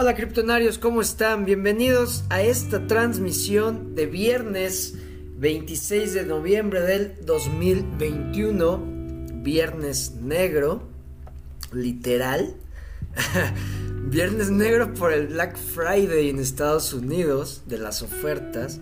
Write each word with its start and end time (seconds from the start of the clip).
Hola 0.00 0.14
criptonarios, 0.14 0.78
¿cómo 0.78 1.00
están? 1.00 1.44
Bienvenidos 1.44 2.22
a 2.30 2.40
esta 2.40 2.86
transmisión 2.86 3.96
de 3.96 4.06
viernes 4.06 4.94
26 5.38 6.14
de 6.14 6.24
noviembre 6.24 6.82
del 6.82 7.16
2021, 7.26 8.80
viernes 9.42 10.12
negro, 10.22 10.84
literal. 11.72 12.54
viernes 14.04 14.52
negro 14.52 14.94
por 14.94 15.12
el 15.12 15.26
Black 15.26 15.56
Friday 15.56 16.30
en 16.30 16.38
Estados 16.38 16.92
Unidos, 16.92 17.62
de 17.66 17.78
las 17.78 18.00
ofertas, 18.02 18.78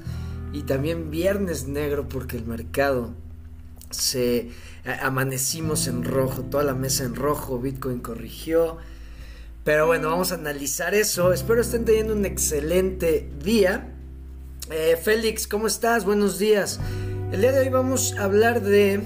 y 0.52 0.64
también 0.64 1.10
viernes 1.10 1.66
negro 1.66 2.10
porque 2.10 2.36
el 2.36 2.44
mercado 2.44 3.14
se 3.88 4.50
amanecimos 5.00 5.86
en 5.86 6.04
rojo, 6.04 6.42
toda 6.42 6.62
la 6.62 6.74
mesa 6.74 7.04
en 7.04 7.14
rojo, 7.14 7.58
Bitcoin 7.58 8.00
corrigió. 8.00 8.76
Pero 9.66 9.84
bueno, 9.84 10.10
vamos 10.10 10.30
a 10.30 10.36
analizar 10.36 10.94
eso. 10.94 11.32
Espero 11.32 11.60
estén 11.60 11.84
teniendo 11.84 12.12
un 12.12 12.24
excelente 12.24 13.28
día. 13.42 13.92
Eh, 14.70 14.96
Félix, 14.96 15.48
¿cómo 15.48 15.66
estás? 15.66 16.04
Buenos 16.04 16.38
días. 16.38 16.78
El 17.32 17.40
día 17.40 17.50
de 17.50 17.58
hoy 17.58 17.68
vamos 17.68 18.14
a 18.16 18.26
hablar 18.26 18.62
de... 18.62 19.00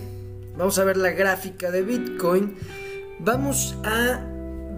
Vamos 0.59 0.79
a 0.79 0.85
ver 0.85 0.99
la 0.99 1.13
gráfica 1.13 1.71
de 1.71 1.81
Bitcoin. 1.81 2.57
Vamos 3.21 3.75
a 3.85 4.23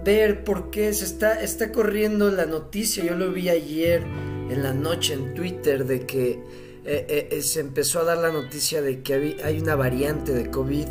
ver 0.04 0.44
por 0.44 0.70
qué 0.70 0.94
se 0.94 1.04
está, 1.04 1.42
está 1.42 1.72
corriendo 1.72 2.30
la 2.30 2.46
noticia. 2.46 3.02
Yo 3.02 3.16
lo 3.16 3.32
vi 3.32 3.48
ayer 3.48 4.04
en 4.50 4.62
la 4.62 4.74
noche 4.74 5.14
en 5.14 5.34
Twitter 5.34 5.84
de 5.84 6.06
que 6.06 6.44
eh, 6.84 7.28
eh, 7.32 7.42
se 7.42 7.58
empezó 7.58 7.98
a 7.98 8.04
dar 8.04 8.18
la 8.18 8.30
noticia 8.30 8.82
de 8.82 9.02
que 9.02 9.40
hay 9.42 9.58
una 9.58 9.74
variante 9.74 10.32
de 10.32 10.48
COVID 10.48 10.86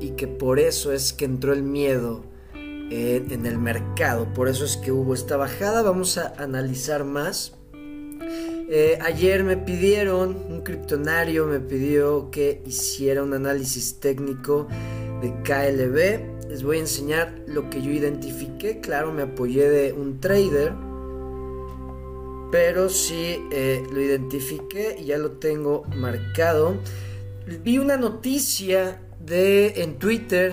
y 0.00 0.12
que 0.12 0.28
por 0.28 0.60
eso 0.60 0.94
es 0.94 1.12
que 1.12 1.26
entró 1.26 1.52
el 1.52 1.62
miedo 1.62 2.24
en, 2.90 3.46
el 3.46 3.58
mercado. 3.58 4.32
Por 4.34 4.48
eso 4.48 4.64
es 4.64 4.76
que 4.76 4.92
hubo 4.92 5.14
esta 5.14 5.36
bajada. 5.36 5.82
Vamos 5.82 6.18
a 6.18 6.34
analizar 6.38 7.04
más. 7.04 7.54
Eh, 8.70 8.98
ayer 9.00 9.44
me 9.44 9.56
pidieron, 9.56 10.36
un 10.48 10.60
criptonario 10.60 11.46
me 11.46 11.58
pidió 11.58 12.30
que 12.30 12.62
hiciera 12.66 13.22
un 13.22 13.32
análisis 13.32 13.98
técnico 14.00 14.68
de 15.22 15.32
KLB. 15.42 16.48
Les 16.48 16.62
voy 16.62 16.78
a 16.78 16.80
enseñar 16.80 17.42
lo 17.46 17.70
que 17.70 17.82
yo 17.82 17.90
identifiqué. 17.90 18.80
Claro, 18.80 19.12
me 19.12 19.22
apoyé 19.22 19.68
de 19.68 19.92
un 19.92 20.20
trader. 20.20 20.74
Pero 22.50 22.88
sí 22.88 23.42
eh, 23.52 23.82
lo 23.92 24.00
identifiqué 24.00 24.96
y 24.98 25.06
ya 25.06 25.18
lo 25.18 25.32
tengo 25.32 25.84
marcado. 25.96 26.76
Vi 27.62 27.78
una 27.78 27.96
noticia 27.96 29.02
de 29.20 29.82
en 29.82 29.98
Twitter 29.98 30.52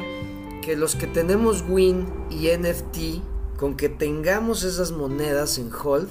que 0.65 0.75
los 0.75 0.95
que 0.95 1.05
tenemos 1.05 1.63
Win 1.69 2.07
y 2.31 2.47
NFT, 2.47 3.55
con 3.55 3.77
que 3.77 3.87
tengamos 3.87 4.63
esas 4.63 4.91
monedas 4.91 5.59
en 5.59 5.69
hold, 5.71 6.09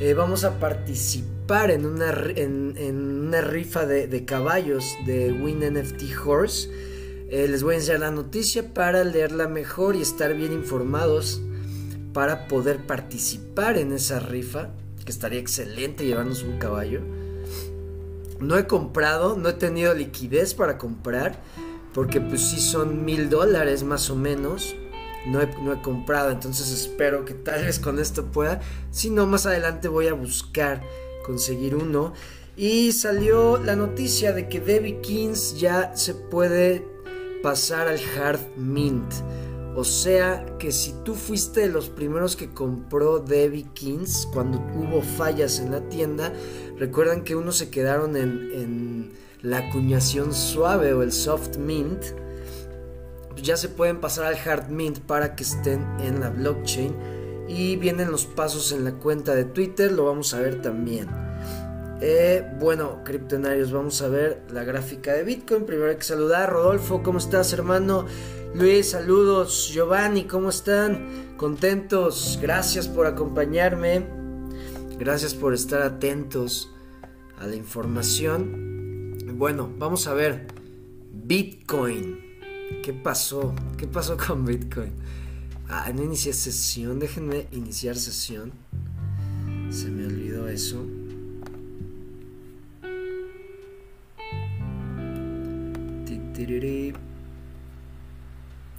eh, 0.00 0.14
vamos 0.14 0.44
a 0.44 0.58
participar 0.58 1.70
en 1.70 1.84
una, 1.84 2.10
en, 2.34 2.76
una 3.26 3.42
rifa 3.42 3.84
de, 3.84 4.24
caballos 4.24 4.86
de 5.04 5.32
Win 5.32 5.60
NFT 5.60 6.02
Horse. 6.24 6.70
Eh, 7.28 7.46
les 7.46 7.62
voy 7.62 7.74
a 7.74 7.78
enseñar 7.78 8.00
la 8.00 8.10
noticia 8.10 8.72
para 8.72 9.04
leerla 9.04 9.48
mejor 9.48 9.96
y 9.96 10.00
estar 10.00 10.34
bien 10.34 10.54
informados 10.54 11.42
para 12.14 12.48
poder 12.48 12.86
participar 12.86 13.76
en 13.76 13.92
esa 13.92 14.18
rifa, 14.18 14.70
que 15.04 15.12
estaría 15.12 15.40
excelente 15.40 16.06
llevarnos 16.06 16.42
un 16.42 16.58
caballo. 16.58 17.02
No 18.40 18.56
he 18.56 18.66
comprado, 18.66 19.36
no 19.36 19.50
he 19.50 19.54
tenido 19.54 19.92
liquidez 19.92 20.54
para 20.54 20.78
comprar 20.78 21.38
porque 21.94 22.20
pues 22.20 22.42
sí 22.42 22.60
son 22.60 23.04
mil 23.04 23.30
dólares 23.30 23.84
más 23.84 24.10
o 24.10 24.16
menos. 24.16 24.74
No 25.26 25.40
he, 25.40 25.46
no 25.62 25.72
he, 25.72 25.80
comprado, 25.80 26.30
entonces 26.30 26.70
espero 26.70 27.24
que 27.24 27.32
tal 27.32 27.64
vez 27.64 27.78
con 27.78 27.98
esto 27.98 28.26
pueda. 28.26 28.60
Si 28.90 29.08
no, 29.08 29.26
más 29.26 29.46
adelante 29.46 29.88
voy 29.88 30.08
a 30.08 30.12
buscar 30.12 30.82
conseguir 31.24 31.76
uno. 31.76 32.12
Y 32.56 32.92
salió 32.92 33.56
la 33.56 33.74
noticia 33.74 34.32
de 34.32 34.48
que 34.48 34.60
Debbie 34.60 35.00
Kings 35.00 35.58
ya 35.58 35.96
se 35.96 36.14
puede 36.14 36.86
pasar 37.42 37.88
al 37.88 38.00
hard 38.18 38.40
mint. 38.56 39.12
O 39.76 39.82
sea 39.82 40.44
que 40.58 40.70
si 40.72 40.94
tú 41.04 41.14
fuiste 41.14 41.62
de 41.62 41.68
los 41.68 41.88
primeros 41.88 42.36
que 42.36 42.50
compró 42.50 43.18
Debbie 43.18 43.66
Kings 43.72 44.28
cuando 44.32 44.58
hubo 44.76 45.00
fallas 45.00 45.58
en 45.58 45.72
la 45.72 45.88
tienda, 45.88 46.32
recuerdan 46.76 47.24
que 47.24 47.34
unos 47.34 47.56
se 47.56 47.70
quedaron 47.70 48.16
en 48.16 49.10
la 49.44 49.58
acuñación 49.58 50.34
suave 50.34 50.94
o 50.94 51.02
el 51.02 51.12
soft 51.12 51.58
mint, 51.58 52.02
ya 53.36 53.56
se 53.56 53.68
pueden 53.68 54.00
pasar 54.00 54.24
al 54.24 54.36
hard 54.36 54.70
mint 54.70 55.00
para 55.00 55.36
que 55.36 55.44
estén 55.44 55.86
en 56.00 56.20
la 56.20 56.30
blockchain. 56.30 56.94
Y 57.46 57.76
vienen 57.76 58.10
los 58.10 58.24
pasos 58.24 58.72
en 58.72 58.84
la 58.84 58.92
cuenta 58.92 59.34
de 59.34 59.44
Twitter, 59.44 59.92
lo 59.92 60.06
vamos 60.06 60.32
a 60.32 60.40
ver 60.40 60.62
también. 60.62 61.08
Eh, 62.00 62.42
bueno, 62.58 63.02
criptonarios, 63.04 63.70
vamos 63.70 64.00
a 64.00 64.08
ver 64.08 64.42
la 64.50 64.64
gráfica 64.64 65.12
de 65.12 65.24
Bitcoin. 65.24 65.66
Primero 65.66 65.90
hay 65.90 65.96
que 65.96 66.04
saludar. 66.04 66.50
Rodolfo, 66.50 67.02
¿cómo 67.02 67.18
estás, 67.18 67.52
hermano? 67.52 68.06
Luis, 68.54 68.90
saludos. 68.90 69.70
Giovanni, 69.72 70.24
¿cómo 70.24 70.48
están? 70.48 71.34
Contentos. 71.36 72.38
Gracias 72.40 72.88
por 72.88 73.06
acompañarme. 73.06 74.06
Gracias 74.98 75.34
por 75.34 75.52
estar 75.52 75.82
atentos 75.82 76.70
a 77.38 77.46
la 77.46 77.56
información. 77.56 78.73
Bueno, 79.36 79.70
vamos 79.78 80.06
a 80.06 80.14
ver. 80.14 80.46
Bitcoin. 81.12 82.20
¿Qué 82.82 82.92
pasó? 82.92 83.54
¿Qué 83.76 83.86
pasó 83.86 84.16
con 84.26 84.44
Bitcoin? 84.44 84.92
Ah, 85.68 85.90
no 85.94 86.02
inicié 86.02 86.32
sesión. 86.32 86.98
Déjenme 86.98 87.48
iniciar 87.50 87.96
sesión. 87.96 88.52
Se 89.70 89.90
me 89.90 90.06
olvidó 90.06 90.48
eso. 90.48 90.86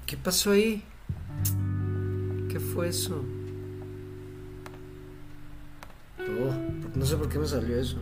¿Qué 0.06 0.18
pasó 0.24 0.52
ahí? 0.52 0.84
¿Qué 2.48 2.60
fue 2.60 2.90
eso? 2.90 3.24
Oh, 6.20 6.96
no 6.96 7.06
sé 7.06 7.18
por 7.18 7.28
qué 7.28 7.40
me 7.40 7.48
salió 7.48 7.78
eso. 7.78 7.98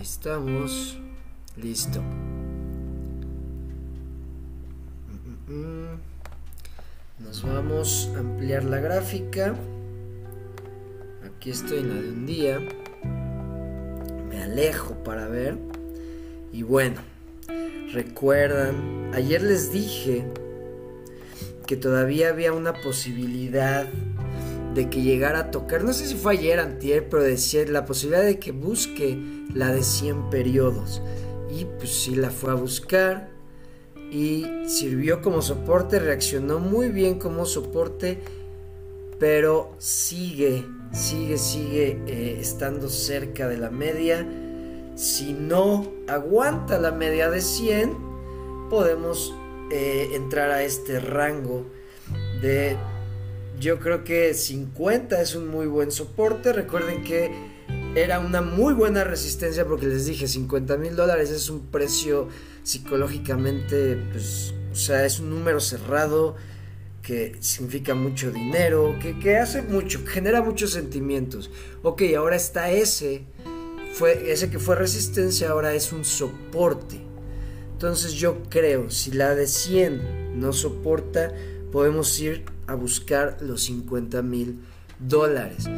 Estamos. 0.00 0.98
Listo. 1.56 2.00
Nos 7.18 7.42
vamos 7.42 8.10
a 8.14 8.20
ampliar 8.20 8.64
la 8.64 8.78
gráfica. 8.80 9.54
Aquí 11.24 11.50
estoy 11.50 11.78
en 11.78 11.88
la 11.88 12.02
de 12.02 12.08
un 12.10 12.26
día. 12.26 12.60
Me 14.28 14.42
alejo 14.42 14.94
para 15.04 15.28
ver. 15.28 15.58
Y 16.52 16.62
bueno, 16.62 17.00
recuerdan, 17.92 19.12
ayer 19.14 19.42
les 19.42 19.72
dije 19.72 20.24
que 21.66 21.76
todavía 21.76 22.30
había 22.30 22.52
una 22.52 22.72
posibilidad 22.72 23.86
de 24.74 24.88
que 24.88 25.02
llegara 25.02 25.40
a 25.40 25.50
tocar, 25.50 25.82
no 25.84 25.92
sé 25.92 26.06
si 26.06 26.14
fue 26.14 26.34
ayer, 26.34 26.60
antier, 26.60 27.08
pero 27.08 27.22
decía 27.22 27.64
la 27.66 27.84
posibilidad 27.84 28.22
de 28.22 28.38
que 28.38 28.52
busque 28.52 29.18
la 29.52 29.72
de 29.72 29.82
100 29.82 30.30
periodos. 30.30 31.02
Y 31.50 31.64
pues 31.64 31.90
sí 31.90 32.14
la 32.14 32.30
fue 32.30 32.52
a 32.52 32.54
buscar 32.54 33.30
y 34.10 34.46
sirvió 34.66 35.22
como 35.22 35.42
soporte, 35.42 35.98
reaccionó 35.98 36.58
muy 36.58 36.88
bien 36.88 37.18
como 37.18 37.46
soporte, 37.46 38.18
pero 39.18 39.74
sigue, 39.78 40.64
sigue, 40.92 41.38
sigue 41.38 42.00
eh, 42.06 42.38
estando 42.40 42.88
cerca 42.88 43.48
de 43.48 43.58
la 43.58 43.70
media. 43.70 44.26
Si 44.94 45.32
no 45.32 45.92
aguanta 46.08 46.78
la 46.78 46.92
media 46.92 47.30
de 47.30 47.40
100, 47.40 47.96
podemos 48.68 49.34
eh, 49.70 50.10
entrar 50.14 50.50
a 50.50 50.62
este 50.62 51.00
rango 51.00 51.66
de 52.40 52.76
yo 53.60 53.78
creo 53.78 54.04
que 54.04 54.32
50 54.32 55.20
es 55.20 55.34
un 55.34 55.48
muy 55.48 55.66
buen 55.66 55.92
soporte. 55.92 56.52
Recuerden 56.52 57.04
que 57.04 57.30
era 57.94 58.18
una 58.18 58.40
muy 58.40 58.72
buena 58.72 59.04
resistencia 59.04 59.66
porque 59.66 59.86
les 59.86 60.06
dije 60.06 60.26
50 60.26 60.76
mil 60.78 60.96
dólares 60.96 61.30
es 61.30 61.50
un 61.50 61.66
precio 61.66 62.28
psicológicamente, 62.62 63.96
pues, 64.12 64.54
o 64.72 64.74
sea, 64.74 65.04
es 65.04 65.20
un 65.20 65.30
número 65.30 65.60
cerrado 65.60 66.36
que 67.02 67.36
significa 67.40 67.94
mucho 67.94 68.30
dinero, 68.30 68.96
que, 69.00 69.18
que 69.18 69.36
hace 69.36 69.62
mucho, 69.62 70.00
genera 70.06 70.42
muchos 70.42 70.72
sentimientos. 70.72 71.50
Ok, 71.82 72.02
ahora 72.16 72.36
está 72.36 72.70
ese, 72.70 73.24
fue, 73.92 74.32
ese 74.32 74.50
que 74.50 74.58
fue 74.58 74.76
resistencia, 74.76 75.50
ahora 75.50 75.74
es 75.74 75.92
un 75.92 76.04
soporte. 76.04 77.00
Entonces 77.72 78.12
yo 78.14 78.42
creo, 78.48 78.90
si 78.90 79.12
la 79.12 79.34
de 79.34 79.46
100 79.46 80.38
no 80.38 80.52
soporta, 80.52 81.32
podemos 81.72 82.18
ir 82.20 82.44
a 82.70 82.74
buscar 82.74 83.36
los 83.40 83.64
50 83.64 84.22
mil 84.22 84.60
dólares. 84.98 85.68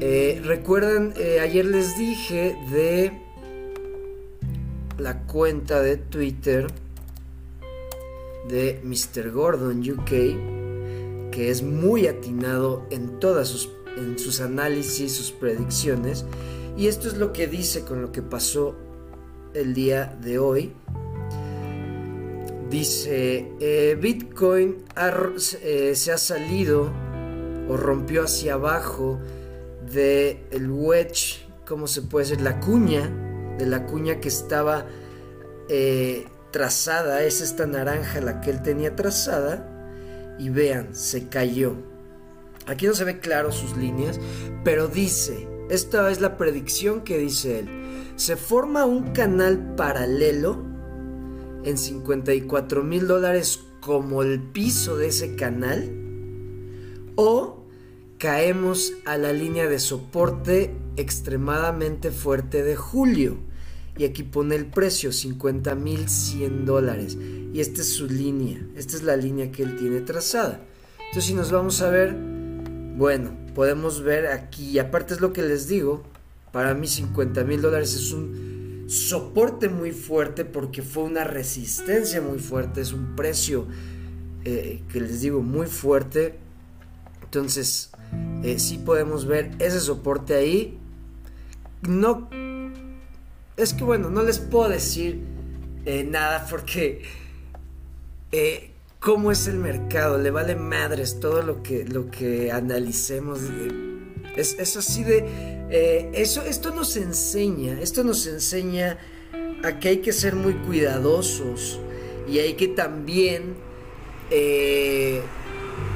Eh, 0.00 0.40
recuerdan, 0.44 1.14
eh, 1.16 1.40
ayer 1.40 1.64
les 1.64 1.96
dije 1.96 2.56
de 2.70 3.12
la 4.98 5.22
cuenta 5.22 5.80
de 5.80 5.96
Twitter 5.96 6.66
de 8.48 8.80
Mr. 8.84 9.30
Gordon 9.30 9.80
UK, 9.88 11.30
que 11.30 11.50
es 11.50 11.62
muy 11.62 12.06
atinado 12.06 12.86
en 12.90 13.18
todas 13.20 13.48
sus, 13.48 13.70
en 13.96 14.18
sus 14.18 14.40
análisis, 14.40 15.12
sus 15.12 15.30
predicciones. 15.30 16.24
Y 16.76 16.88
esto 16.88 17.08
es 17.08 17.16
lo 17.16 17.32
que 17.32 17.46
dice 17.46 17.84
con 17.84 18.02
lo 18.02 18.12
que 18.12 18.20
pasó 18.20 18.74
el 19.54 19.74
día 19.74 20.18
de 20.20 20.38
hoy. 20.38 20.72
Dice, 22.70 23.52
eh, 23.60 23.96
Bitcoin 24.00 24.84
eh, 25.62 25.92
se 25.94 26.12
ha 26.12 26.18
salido 26.18 26.90
o 27.68 27.76
rompió 27.76 28.24
hacia 28.24 28.54
abajo 28.54 29.20
de 29.92 30.44
el 30.50 30.70
wedge, 30.70 31.46
¿cómo 31.66 31.86
se 31.86 32.02
puede 32.02 32.26
decir? 32.26 32.40
La 32.40 32.60
cuña, 32.60 33.10
de 33.58 33.66
la 33.66 33.86
cuña 33.86 34.20
que 34.20 34.28
estaba 34.28 34.86
eh, 35.68 36.26
trazada, 36.50 37.22
es 37.22 37.40
esta 37.40 37.66
naranja 37.66 38.20
la 38.20 38.40
que 38.40 38.50
él 38.50 38.62
tenía 38.62 38.96
trazada, 38.96 39.70
y 40.38 40.48
vean, 40.48 40.94
se 40.94 41.28
cayó. 41.28 41.74
Aquí 42.66 42.86
no 42.86 42.94
se 42.94 43.04
ve 43.04 43.20
claro 43.20 43.52
sus 43.52 43.76
líneas, 43.76 44.18
pero 44.64 44.88
dice, 44.88 45.46
esta 45.70 46.10
es 46.10 46.20
la 46.20 46.36
predicción 46.36 47.02
que 47.02 47.18
dice 47.18 47.60
él, 47.60 47.68
se 48.16 48.36
forma 48.36 48.84
un 48.84 49.12
canal 49.12 49.74
paralelo 49.76 50.73
en 51.64 51.78
54 51.78 52.82
mil 52.84 53.06
dólares 53.06 53.60
como 53.80 54.22
el 54.22 54.40
piso 54.40 54.96
de 54.96 55.08
ese 55.08 55.36
canal, 55.36 55.90
o 57.16 57.64
caemos 58.18 58.92
a 59.04 59.18
la 59.18 59.32
línea 59.32 59.68
de 59.68 59.78
soporte 59.78 60.74
extremadamente 60.96 62.10
fuerte 62.10 62.62
de 62.62 62.76
julio. 62.76 63.36
Y 63.96 64.04
aquí 64.04 64.22
pone 64.22 64.56
el 64.56 64.66
precio, 64.66 65.12
50 65.12 65.74
mil 65.76 66.08
100 66.08 66.64
dólares. 66.64 67.16
Y 67.52 67.60
esta 67.60 67.82
es 67.82 67.88
su 67.90 68.08
línea, 68.08 68.66
esta 68.74 68.96
es 68.96 69.02
la 69.02 69.16
línea 69.16 69.52
que 69.52 69.62
él 69.62 69.76
tiene 69.76 70.00
trazada. 70.00 70.60
Entonces 70.98 71.24
si 71.24 71.34
nos 71.34 71.52
vamos 71.52 71.80
a 71.80 71.90
ver, 71.90 72.16
bueno, 72.96 73.36
podemos 73.54 74.02
ver 74.02 74.26
aquí, 74.26 74.70
y 74.70 74.78
aparte 74.78 75.14
es 75.14 75.20
lo 75.20 75.32
que 75.32 75.42
les 75.42 75.68
digo, 75.68 76.02
para 76.52 76.74
mí 76.74 76.88
50 76.88 77.44
mil 77.44 77.60
dólares 77.60 77.94
es 77.94 78.12
un 78.12 78.53
soporte 78.86 79.68
muy 79.68 79.92
fuerte 79.92 80.44
porque 80.44 80.82
fue 80.82 81.04
una 81.04 81.24
resistencia 81.24 82.20
muy 82.20 82.38
fuerte, 82.38 82.80
es 82.80 82.92
un 82.92 83.16
precio 83.16 83.66
eh, 84.44 84.82
que 84.92 85.00
les 85.00 85.20
digo 85.20 85.42
muy 85.42 85.66
fuerte. 85.66 86.38
Entonces, 87.22 87.90
eh, 88.42 88.58
sí 88.58 88.78
podemos 88.78 89.26
ver 89.26 89.50
ese 89.58 89.80
soporte 89.80 90.34
ahí. 90.34 90.78
No, 91.82 92.28
es 93.56 93.72
que 93.74 93.84
bueno, 93.84 94.10
no 94.10 94.22
les 94.22 94.38
puedo 94.38 94.68
decir 94.68 95.22
eh, 95.84 96.04
nada 96.04 96.46
porque 96.48 97.02
eh, 98.32 98.70
cómo 99.00 99.30
es 99.30 99.46
el 99.46 99.58
mercado, 99.58 100.18
le 100.18 100.30
vale 100.30 100.56
madres 100.56 101.20
todo 101.20 101.42
lo 101.42 101.62
que, 101.62 101.84
lo 101.84 102.10
que 102.10 102.50
analicemos. 102.50 103.40
Es, 104.36 104.56
es 104.58 104.76
así 104.76 105.04
de, 105.04 106.10
eso, 106.14 106.42
esto 106.42 106.70
nos 106.70 106.96
enseña, 106.96 107.80
esto 107.80 108.04
nos 108.04 108.26
enseña 108.26 108.98
a 109.62 109.78
que 109.78 109.88
hay 109.88 109.96
que 109.98 110.12
ser 110.12 110.34
muy 110.34 110.54
cuidadosos 110.54 111.78
y 112.28 112.38
hay 112.38 112.54
que 112.54 112.68
también 112.68 113.54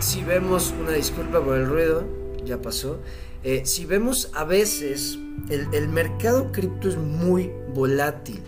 si 0.00 0.22
vemos, 0.22 0.72
una 0.80 0.92
disculpa 0.92 1.42
por 1.42 1.56
el 1.56 1.66
ruido, 1.66 2.04
ya 2.44 2.60
pasó, 2.60 3.00
eh, 3.42 3.62
si 3.64 3.84
vemos 3.84 4.30
a 4.34 4.44
veces 4.44 5.18
el, 5.48 5.88
mercado 5.88 6.50
cripto 6.52 6.88
es 6.88 6.96
muy 6.96 7.50
volátil 7.74 8.40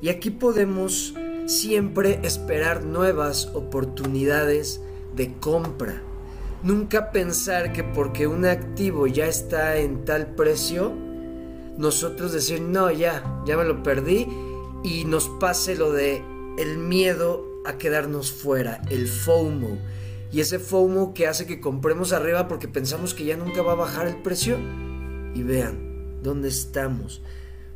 y 0.00 0.08
aquí 0.08 0.30
podemos 0.30 1.14
siempre 1.46 2.20
esperar 2.22 2.84
nuevas 2.84 3.46
oportunidades 3.54 4.80
de 5.14 5.32
compra. 5.34 6.02
Nunca 6.62 7.10
pensar 7.10 7.72
que 7.72 7.82
porque 7.82 8.26
un 8.26 8.44
activo 8.44 9.06
ya 9.06 9.26
está 9.26 9.78
en 9.78 10.04
tal 10.04 10.34
precio, 10.34 10.92
nosotros 11.76 12.32
decir, 12.32 12.60
no, 12.60 12.90
ya, 12.90 13.42
ya 13.46 13.56
me 13.56 13.64
lo 13.64 13.82
perdí 13.82 14.28
y 14.84 15.04
nos 15.04 15.28
pase 15.40 15.74
lo 15.74 15.92
de 15.92 16.22
el 16.58 16.78
miedo 16.78 17.44
a 17.66 17.78
quedarnos 17.78 18.30
fuera, 18.30 18.80
el 18.90 19.08
FOMO 19.08 19.78
y 20.32 20.40
ese 20.40 20.58
FOMO 20.58 21.12
que 21.12 21.26
hace 21.26 21.44
que 21.44 21.60
compremos 21.60 22.14
arriba 22.14 22.48
porque 22.48 22.66
pensamos 22.66 23.12
que 23.12 23.26
ya 23.26 23.36
nunca 23.36 23.60
va 23.60 23.72
a 23.72 23.76
bajar 23.76 24.06
el 24.06 24.16
precio. 24.16 24.56
Y 25.34 25.42
vean, 25.42 26.22
¿dónde 26.22 26.48
estamos? 26.48 27.20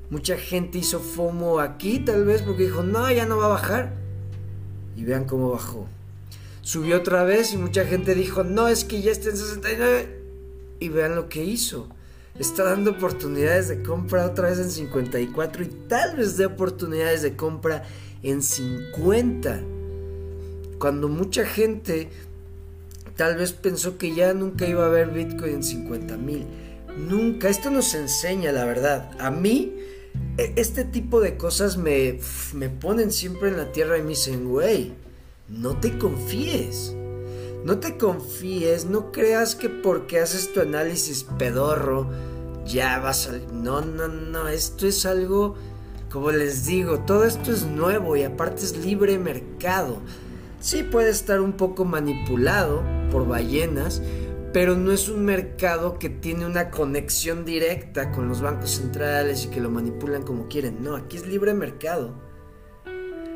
Mucha 0.09 0.39
gente 0.39 0.79
hizo 0.79 1.01
FOMO 1.01 1.61
aquí 1.61 1.99
tal 1.99 2.25
vez 2.25 2.41
porque 2.41 2.65
dijo, 2.65 2.83
no, 2.83 3.13
ya 3.13 3.27
no 3.27 3.37
va 3.37 3.45
a 3.45 3.49
bajar. 3.49 3.93
Y 4.97 5.05
vean 5.05 5.27
cómo 5.27 5.51
bajó. 5.51 5.87
Subió 6.67 6.97
otra 6.97 7.23
vez 7.23 7.53
y 7.53 7.59
mucha 7.59 7.85
gente 7.85 8.17
dijo, 8.17 8.43
no, 8.43 8.67
es 8.67 8.83
que 8.83 9.01
ya 9.01 9.13
está 9.13 9.31
en 9.31 9.37
69. 9.37 10.09
Y 10.81 10.89
vean 10.89 11.15
lo 11.15 11.29
que 11.29 11.45
hizo. 11.45 11.89
Está 12.37 12.65
dando 12.65 12.91
oportunidades 12.91 13.69
de 13.69 13.85
compra 13.85 14.27
otra 14.27 14.51
vez 14.51 14.59
en 14.59 14.73
54 14.73 15.63
y 15.63 15.69
tal 15.89 16.17
vez 16.17 16.37
dé 16.37 16.47
oportunidades 16.47 17.23
de 17.23 17.37
compra 17.37 17.85
en 18.25 18.43
50. 18.43 19.63
Cuando 20.81 21.09
mucha 21.09 21.47
gente 21.47 22.11
Tal 23.17 23.37
vez 23.37 23.53
pensó 23.53 23.97
que 23.97 24.15
ya 24.15 24.35
nunca 24.35 24.67
iba 24.67 24.85
a 24.85 24.89
haber 24.89 25.09
Bitcoin 25.09 25.55
en 25.55 25.65
50 25.65 26.17
mil. 26.19 26.47
Nunca. 26.99 27.49
Esto 27.49 27.71
nos 27.71 27.95
enseña, 27.95 28.53
la 28.53 28.67
verdad. 28.67 29.11
A 29.19 29.31
mí, 29.31 29.75
e, 30.37 30.53
este 30.57 30.85
tipo 30.85 31.21
de 31.21 31.39
cosas 31.39 31.79
me, 31.79 32.19
me 32.53 32.69
ponen 32.69 33.11
siempre 33.11 33.49
en 33.49 33.57
la 33.57 33.73
tierra 33.73 33.97
y 33.97 34.03
me 34.03 34.11
dicen, 34.11 34.49
güey, 34.49 34.93
no 35.49 35.77
te 35.79 35.99
confíes. 35.99 36.95
No 37.65 37.79
te 37.79 37.97
confíes, 37.97 38.85
no 38.85 39.11
creas 39.11 39.55
que 39.55 39.69
porque 39.69 40.21
haces 40.21 40.53
tu 40.53 40.61
análisis 40.61 41.25
pedorro 41.39 42.09
ya 42.65 42.99
vas 42.99 43.29
a... 43.29 43.39
No, 43.53 43.81
no, 43.81 44.09
no, 44.09 44.49
esto 44.49 44.87
es 44.87 45.07
algo, 45.07 45.55
como 46.11 46.31
les 46.31 46.67
digo, 46.67 47.01
todo 47.01 47.25
esto 47.25 47.53
es 47.53 47.65
nuevo 47.65 48.17
y 48.17 48.23
aparte 48.23 48.65
es 48.65 48.77
libre 48.77 49.19
mercado. 49.19 49.99
Sí 50.61 50.83
puede 50.83 51.11
estar 51.11 51.41
un 51.41 51.53
poco 51.53 51.85
manipulado 51.85 52.83
por 53.11 53.27
ballenas, 53.27 54.03
pero 54.53 54.77
no 54.77 54.93
es 54.93 55.09
un 55.09 55.25
mercado 55.25 55.99
que 55.99 56.09
tiene 56.09 56.47
una 56.47 56.71
conexión 56.71 57.45
directa 57.45 58.11
con 58.11 58.29
los 58.29 58.41
bancos 58.41 58.71
centrales 58.71 59.45
y 59.45 59.49
que 59.49 59.61
lo 59.61 59.71
manipulan 59.71 60.23
como 60.23 60.49
quieren. 60.49 60.83
No, 60.83 60.97
aquí 60.97 61.17
es 61.17 61.27
libre 61.27 61.55
mercado. 61.55 62.26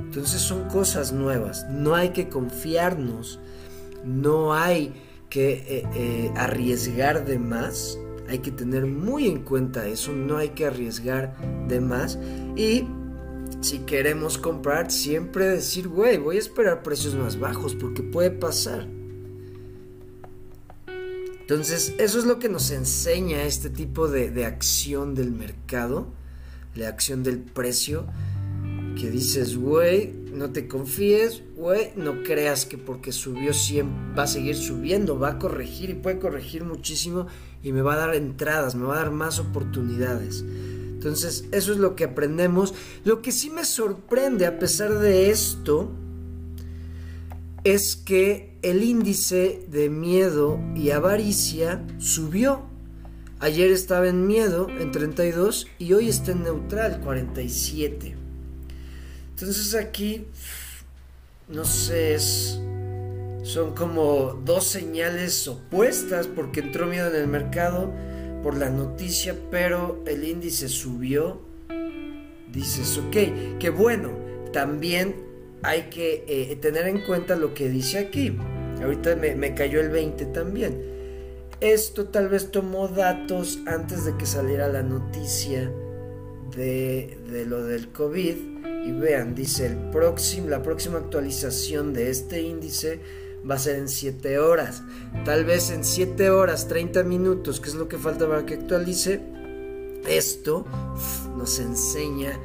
Entonces 0.07 0.41
son 0.41 0.69
cosas 0.69 1.13
nuevas. 1.13 1.67
No 1.71 1.95
hay 1.95 2.11
que 2.11 2.29
confiarnos. 2.29 3.39
No 4.05 4.55
hay 4.55 4.93
que 5.29 5.53
eh, 5.53 5.85
eh, 5.95 6.33
arriesgar 6.37 7.25
de 7.25 7.39
más. 7.39 7.99
Hay 8.29 8.39
que 8.39 8.51
tener 8.51 8.87
muy 8.87 9.29
en 9.29 9.43
cuenta 9.43 9.87
eso. 9.87 10.13
No 10.13 10.37
hay 10.37 10.51
que 10.51 10.67
arriesgar 10.67 11.37
de 11.69 11.81
más. 11.81 12.19
Y 12.57 12.87
si 13.61 13.81
queremos 13.81 14.39
comprar, 14.39 14.91
siempre 14.91 15.47
decir, 15.47 15.89
güey, 15.89 16.19
voy 16.19 16.37
a 16.37 16.41
esperar 16.41 16.83
precios 16.83 17.15
más 17.15 17.39
bajos 17.39 17.75
porque 17.75 18.03
puede 18.03 18.31
pasar. 18.31 18.87
Entonces, 21.41 21.95
eso 21.99 22.21
es 22.21 22.27
lo 22.27 22.39
que 22.39 22.49
nos 22.49 22.71
enseña 22.71 23.43
este 23.43 23.71
tipo 23.71 24.07
de, 24.07 24.45
acción 24.45 25.17
del 25.17 25.33
mercado, 25.33 26.07
la 26.77 26.89
acción 26.89 27.25
del 27.25 27.41
precio, 27.41 28.07
que 29.01 29.11
dices, 29.11 29.57
güey, 29.57 30.13
no 30.35 30.51
te 30.51 30.69
confíes, 30.69 31.43
güey, 31.57 31.93
no 31.97 32.23
creas 32.23 32.67
que 32.67 32.77
porque 32.77 33.13
subió 33.13 33.55
100 33.55 34.15
va 34.19 34.25
a 34.25 34.27
seguir 34.27 34.57
subiendo, 34.57 35.19
va 35.19 35.31
a 35.31 35.39
corregir 35.39 35.89
y 35.89 35.95
puede 35.95 36.19
corregir 36.19 36.65
muchísimo 36.65 37.27
y 37.63 37.73
me 37.73 37.81
va 37.81 37.95
a 37.95 37.97
dar 37.97 38.15
entradas, 38.15 38.75
me 38.75 38.85
va 38.85 38.97
a 38.97 39.03
dar 39.05 39.11
más 39.11 39.39
oportunidades. 39.39 40.45
Entonces, 40.45 41.47
eso 41.51 41.73
es 41.73 41.79
lo 41.79 41.97
que 41.97 42.05
aprendemos. 42.05 42.75
Lo 43.05 43.23
que 43.23 43.33
sí 43.33 43.49
me 43.49 43.65
sorprende 43.65 44.45
a 44.45 44.59
pesar 44.59 44.99
de 44.99 45.31
esto 45.31 45.91
es 47.65 47.97
que 47.97 48.59
el 48.61 48.83
índice 48.83 49.65
de 49.71 49.89
miedo 49.89 50.61
y 50.77 50.91
avaricia 50.91 51.87
subió. 51.97 52.67
Ayer 53.39 53.71
estaba 53.71 54.09
en 54.09 54.27
miedo 54.27 54.69
en 54.69 54.93
32 54.93 55.69
y 55.79 55.95
hoy 55.95 56.11
está 56.11 56.33
en 56.33 56.43
neutral 56.43 57.01
47. 57.01 58.20
Entonces 59.41 59.75
aquí, 59.75 60.27
no 61.49 61.65
sé, 61.65 62.19
son 63.43 63.75
como 63.75 64.39
dos 64.45 64.65
señales 64.65 65.49
opuestas 65.49 66.27
porque 66.27 66.61
entró 66.61 66.87
miedo 66.87 67.09
en 67.09 67.17
el 67.17 67.27
mercado 67.27 67.91
por 68.43 68.59
la 68.59 68.69
noticia, 68.69 69.35
pero 69.51 70.05
el 70.07 70.25
índice 70.25 70.69
subió, 70.69 71.41
dices, 72.53 72.99
ok, 72.99 73.59
que 73.59 73.71
bueno, 73.71 74.11
también 74.53 75.17
hay 75.63 75.85
que 75.85 76.23
eh, 76.29 76.57
tener 76.57 76.87
en 76.87 77.01
cuenta 77.07 77.35
lo 77.35 77.55
que 77.55 77.71
dice 77.71 77.99
aquí. 77.99 78.37
Ahorita 78.83 79.17
me, 79.17 79.35
me 79.37 79.55
cayó 79.55 79.81
el 79.81 79.89
20 79.89 80.27
también. 80.27 80.85
Esto 81.63 82.09
tal 82.09 82.29
vez 82.29 82.51
tomó 82.51 82.89
datos 82.89 83.59
antes 83.67 84.05
de 84.05 84.19
que 84.19 84.27
saliera 84.27 84.69
la 84.69 84.83
noticia 84.83 85.73
de, 86.57 87.19
de 87.31 87.47
lo 87.47 87.65
del 87.65 87.89
COVID 87.89 88.37
y 88.87 88.93
vean, 88.93 89.35
dice 89.35 89.67
el 89.67 89.77
próximo, 89.91 90.49
la 90.49 90.63
próxima 90.63 90.99
actualización 90.99 91.93
de 91.93 92.11
este 92.11 92.43
índice 92.43 93.01
va 93.49 93.55
a 93.55 93.59
ser 93.59 93.77
en 93.77 93.89
7 93.89 94.39
horas. 94.39 94.83
Tal 95.25 95.45
vez 95.45 95.71
en 95.71 95.85
7 95.85 96.31
horas, 96.31 96.69
30 96.69 97.03
minutos, 97.05 97.61
que 97.61 97.69
es 97.69 97.75
lo 97.75 97.89
que 97.89 97.99
falta 97.99 98.29
para 98.29 98.47
que 98.47 98.55
actualice. 98.55 99.21
Esto 100.09 100.67
nos 101.37 101.59
enseña 101.59 102.39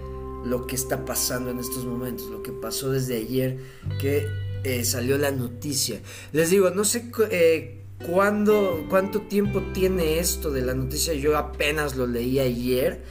lo 0.45 0.67
que 0.67 0.75
está 0.75 1.05
pasando 1.05 1.49
en 1.49 1.59
estos 1.59 1.85
momentos, 1.85 2.27
lo 2.27 2.43
que 2.43 2.51
pasó 2.51 2.91
desde 2.91 3.17
ayer 3.17 3.57
que 3.99 4.27
eh, 4.63 4.83
salió 4.83 5.17
la 5.17 5.31
noticia. 5.31 6.01
Les 6.33 6.49
digo, 6.49 6.69
no 6.69 6.83
sé 6.83 7.09
eh, 7.31 7.81
cuándo, 8.09 8.85
cuánto 8.89 9.21
tiempo 9.21 9.61
tiene 9.73 10.19
esto 10.19 10.51
de 10.51 10.61
la 10.61 10.73
noticia, 10.73 11.13
yo 11.13 11.37
apenas 11.37 11.95
lo 11.95 12.07
leí 12.07 12.39
ayer. 12.39 13.03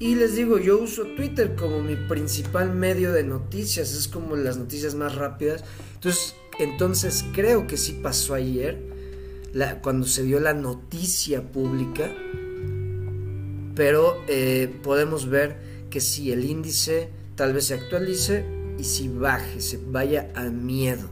Y 0.00 0.14
les 0.14 0.36
digo, 0.36 0.58
yo 0.58 0.78
uso 0.78 1.04
Twitter 1.16 1.56
como 1.56 1.80
mi 1.80 1.96
principal 1.96 2.72
medio 2.72 3.12
de 3.12 3.24
noticias, 3.24 3.92
es 3.94 4.06
como 4.06 4.36
las 4.36 4.56
noticias 4.56 4.94
más 4.94 5.16
rápidas. 5.16 5.64
Entonces, 5.94 6.36
entonces 6.60 7.24
creo 7.32 7.66
que 7.66 7.76
sí 7.76 7.98
pasó 8.00 8.34
ayer, 8.34 8.78
cuando 9.82 10.06
se 10.06 10.22
dio 10.22 10.38
la 10.38 10.54
noticia 10.54 11.42
pública, 11.42 12.12
pero 13.74 14.22
eh, 14.28 14.72
podemos 14.82 15.28
ver 15.28 15.56
que 15.90 16.00
si 16.00 16.30
el 16.32 16.44
índice 16.44 17.08
tal 17.34 17.52
vez 17.52 17.66
se 17.66 17.74
actualice 17.74 18.44
y 18.78 18.84
si 18.84 19.08
baje, 19.08 19.60
se 19.60 19.78
vaya 19.78 20.30
a 20.34 20.44
miedo. 20.44 21.10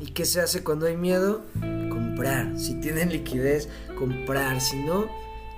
¿Y 0.00 0.12
qué 0.12 0.24
se 0.24 0.40
hace 0.40 0.62
cuando 0.62 0.86
hay 0.86 0.96
miedo? 0.96 1.42
Comprar. 1.88 2.58
Si 2.58 2.80
tienen 2.80 3.10
liquidez, 3.10 3.68
comprar. 3.98 4.60
Si 4.60 4.76
no, 4.76 5.08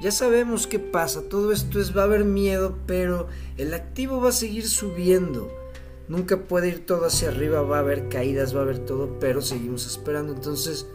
ya 0.01 0.11
sabemos 0.11 0.67
qué 0.67 0.79
pasa. 0.79 1.23
Todo 1.29 1.53
esto 1.53 1.81
es, 1.81 1.97
va 1.97 2.03
a 2.03 2.05
haber 2.05 2.25
miedo, 2.25 2.77
pero 2.87 3.29
el 3.57 3.75
activo 3.75 4.21
va 4.21 4.31
a 4.31 4.33
seguir 4.33 4.69
subiendo. 4.69 5.51
Nunca 6.09 6.45
puede 6.45 6.69
ir 6.69 6.87
todo 6.87 7.07
hacia 7.07 7.29
arriba, 7.29 7.63
va 7.63 7.77
a 7.77 7.81
haber 7.81 8.09
caídas, 8.09 8.55
va 8.55 8.61
a 8.61 8.63
haber 8.63 8.79
todo, 8.79 9.19
pero 9.19 9.43
seguimos 9.43 9.87
esperando. 9.87 10.33
Entonces, 10.33 10.87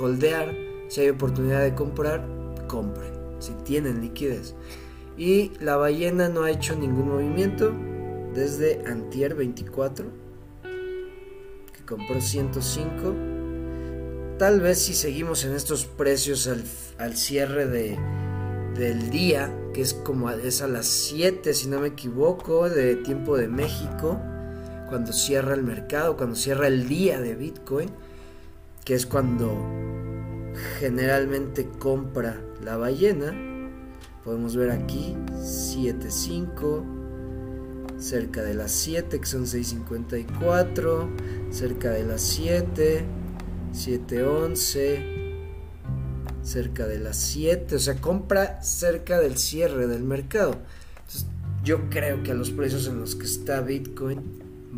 holdear, 0.00 0.54
si 0.88 1.02
hay 1.02 1.10
oportunidad 1.10 1.62
de 1.62 1.74
comprar, 1.74 2.26
compren. 2.66 3.12
Si 3.38 3.52
tienen 3.64 4.00
liquidez. 4.00 4.54
Y 5.16 5.52
la 5.60 5.76
ballena 5.76 6.28
no 6.28 6.42
ha 6.42 6.50
hecho 6.50 6.76
ningún 6.76 7.08
movimiento 7.08 7.72
desde 8.34 8.82
Antier 8.86 9.34
24, 9.34 10.06
que 11.72 11.84
compró 11.84 12.20
105. 12.20 13.14
Tal 14.38 14.60
vez 14.60 14.78
si 14.78 14.94
seguimos 14.94 15.44
en 15.44 15.54
estos 15.54 15.86
precios 15.86 16.48
al, 16.98 17.16
cierre 17.16 17.66
de, 17.66 17.98
del 18.78 19.10
día, 19.10 19.52
que 19.74 19.82
es 19.82 19.92
como 19.92 20.30
es 20.30 20.62
a 20.62 20.68
las 20.68 20.86
7, 20.86 21.52
si 21.52 21.68
no 21.68 21.80
me 21.80 21.88
equivoco, 21.88 22.70
de 22.70 22.96
tiempo 22.96 23.36
de 23.36 23.48
México, 23.48 24.20
cuando 24.88 25.12
cierra 25.12 25.54
el 25.54 25.64
mercado, 25.64 26.16
cuando 26.16 26.36
cierra 26.36 26.68
el 26.68 26.88
día 26.88 27.20
de 27.20 27.34
Bitcoin, 27.34 27.90
que 28.84 28.94
es 28.94 29.04
cuando 29.04 29.52
generalmente 30.78 31.68
compra 31.78 32.40
la 32.62 32.76
ballena, 32.76 33.34
podemos 34.24 34.56
ver 34.56 34.70
aquí 34.70 35.16
7.5 35.32 36.96
cerca 37.98 38.42
de 38.42 38.54
las 38.54 38.70
7 38.72 39.18
que 39.18 39.26
son 39.26 39.44
6.54 39.44 41.08
cerca 41.50 41.90
de 41.90 42.04
las 42.04 42.22
7 42.22 43.04
7.11 43.72 45.17
cerca 46.48 46.86
de 46.86 46.98
las 46.98 47.16
7 47.16 47.76
o 47.76 47.78
sea 47.78 48.00
compra 48.00 48.62
cerca 48.62 49.20
del 49.20 49.38
cierre 49.38 49.86
del 49.86 50.02
mercado 50.02 50.56
yo 51.64 51.90
creo 51.90 52.22
que 52.22 52.30
a 52.30 52.34
los 52.34 52.50
precios 52.50 52.86
en 52.86 53.00
los 53.00 53.14
que 53.14 53.26
está 53.26 53.60
Bitcoin 53.60 54.20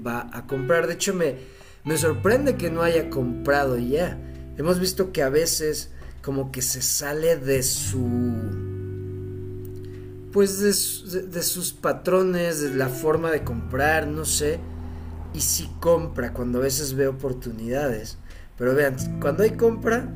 va 0.07 0.29
a 0.33 0.47
comprar 0.47 0.87
de 0.87 0.95
hecho 0.95 1.15
me, 1.15 1.37
me 1.85 1.97
sorprende 1.97 2.57
que 2.57 2.71
no 2.71 2.83
haya 2.83 3.11
comprado 3.11 3.79
ya 3.79 4.19
hemos 4.57 4.81
visto 4.81 5.13
que 5.13 5.23
a 5.23 5.29
veces 5.29 5.91
como 6.23 6.53
que 6.53 6.63
se 6.63 6.83
sale 6.83 7.37
de 7.37 7.63
su 7.63 8.71
pues 10.33 10.61
de, 10.61 11.43
sus 11.43 11.73
patrones, 11.73 12.61
de 12.61 12.75
la 12.75 12.89
forma 12.89 13.31
de 13.31 13.43
comprar, 13.43 14.07
no 14.07 14.25
sé. 14.25 14.59
Y 15.35 15.41
si 15.41 15.67
compra, 15.81 16.33
cuando 16.33 16.59
a 16.59 16.63
veces 16.63 16.95
ve 16.95 17.09
oportunidades. 17.09 18.17
Pero 18.57 18.75
vean, 18.75 18.97
cuando 19.21 19.43
hay 19.43 19.53
compra, 19.53 20.09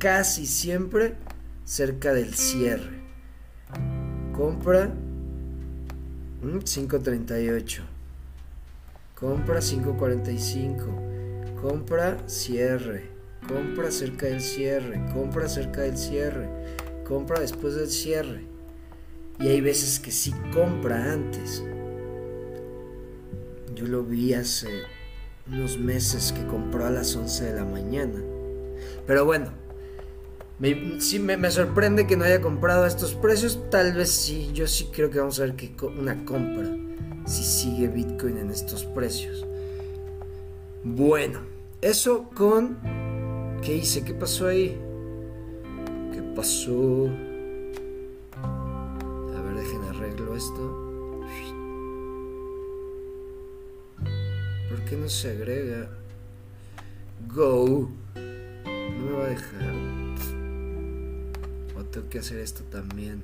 casi 0.00 0.46
siempre 0.46 1.14
cerca 1.66 2.14
del 2.14 2.32
cierre. 2.34 3.00
Compra 4.34 4.90
5.38. 6.42 7.82
Compra 9.14 9.60
5.45. 9.60 11.60
Compra 11.60 12.16
cierre. 12.26 13.10
Compra 13.46 13.90
cerca 13.90 14.24
del 14.26 14.40
cierre. 14.40 15.02
Compra 15.12 15.50
cerca 15.50 15.82
del 15.82 15.98
cierre. 15.98 16.48
Compra 17.06 17.38
después 17.38 17.74
del 17.74 17.90
cierre. 17.90 18.46
Y 19.38 19.48
hay 19.48 19.60
veces 19.60 20.00
que 20.00 20.12
sí 20.12 20.32
compra 20.54 21.12
antes. 21.12 21.62
Yo 23.74 23.86
lo 23.86 24.02
vi 24.02 24.32
hace 24.32 24.68
unos 25.46 25.76
meses 25.78 26.32
que 26.32 26.46
compró 26.46 26.86
a 26.86 26.90
las 26.90 27.14
11 27.14 27.44
de 27.44 27.54
la 27.54 27.66
mañana. 27.66 28.18
Pero 29.06 29.26
bueno, 29.26 29.60
me, 30.60 31.00
sí 31.00 31.18
me, 31.18 31.50
sorprende 31.50 32.06
que 32.06 32.16
no 32.16 32.24
haya 32.24 32.40
comprado 32.40 32.84
a 32.84 32.88
estos 32.88 33.14
precios. 33.14 33.58
Tal 33.70 33.92
vez 33.94 34.10
sí, 34.10 34.50
yo 34.52 34.66
sí 34.68 34.88
creo 34.92 35.10
que 35.10 35.18
vamos 35.18 35.40
a 35.40 35.44
ver 35.44 35.56
que 35.56 35.74
una 35.84 36.24
compra 36.24 36.68
si 37.26 37.42
sigue 37.42 37.88
Bitcoin 37.88 38.38
en 38.38 38.50
estos 38.50 38.84
precios. 38.84 39.44
Bueno, 40.84 41.40
eso 41.80 42.30
con... 42.34 42.78
¿Qué 43.62 43.76
hice? 43.76 44.04
¿Qué 44.04 44.14
pasó 44.14 44.46
ahí? 44.46 44.78
¿Qué 46.12 46.22
pasó? 46.34 47.10
esto. 50.40 51.20
¿Por 54.68 54.84
qué 54.86 54.96
no 54.96 55.08
se 55.08 55.30
agrega? 55.30 55.90
Go. 57.28 57.90
No 58.14 59.06
me 59.06 59.12
va 59.12 59.24
a 59.24 59.28
dejar. 59.28 60.39
Tengo 61.92 62.08
que 62.08 62.20
hacer 62.20 62.38
esto 62.38 62.62
también. 62.64 63.22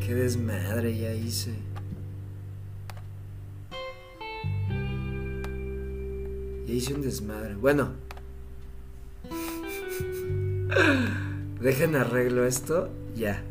qué 0.00 0.14
desmadre 0.14 0.96
ya 0.96 1.14
hice. 1.14 1.54
Ya 6.66 6.72
hice 6.72 6.94
un 6.94 7.02
desmadre. 7.02 7.54
Bueno. 7.54 7.92
Dejen 11.60 11.96
arreglo 11.96 12.44
esto. 12.44 12.90
Ya. 13.14 13.42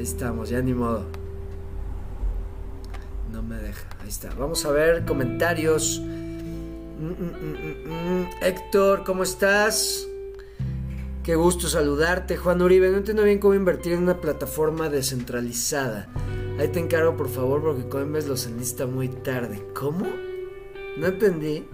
Ahí 0.00 0.04
estamos, 0.04 0.48
ya 0.48 0.62
ni 0.62 0.72
modo. 0.72 1.04
No 3.30 3.42
me 3.42 3.56
deja. 3.56 3.86
Ahí 4.00 4.08
está. 4.08 4.30
Vamos 4.34 4.64
a 4.64 4.72
ver 4.72 5.04
comentarios. 5.04 6.00
Mm, 7.10 7.24
mm, 7.24 8.20
mm, 8.20 8.28
Héctor, 8.40 9.02
¿cómo 9.04 9.24
estás? 9.24 10.06
Qué 11.24 11.34
gusto 11.34 11.66
saludarte. 11.66 12.36
Juan 12.36 12.62
Uribe, 12.62 12.88
no 12.90 12.98
entiendo 12.98 13.24
bien 13.24 13.40
cómo 13.40 13.54
invertir 13.54 13.94
en 13.94 14.04
una 14.04 14.20
plataforma 14.20 14.88
descentralizada. 14.88 16.08
Ahí 16.58 16.68
te 16.68 16.78
encargo, 16.78 17.16
por 17.16 17.28
favor, 17.28 17.62
porque 17.62 17.88
Coinbase 17.88 18.28
los 18.28 18.46
enlista 18.46 18.86
muy 18.86 19.08
tarde. 19.08 19.60
¿Cómo? 19.74 20.06
No 20.98 21.06
entendí. 21.08 21.66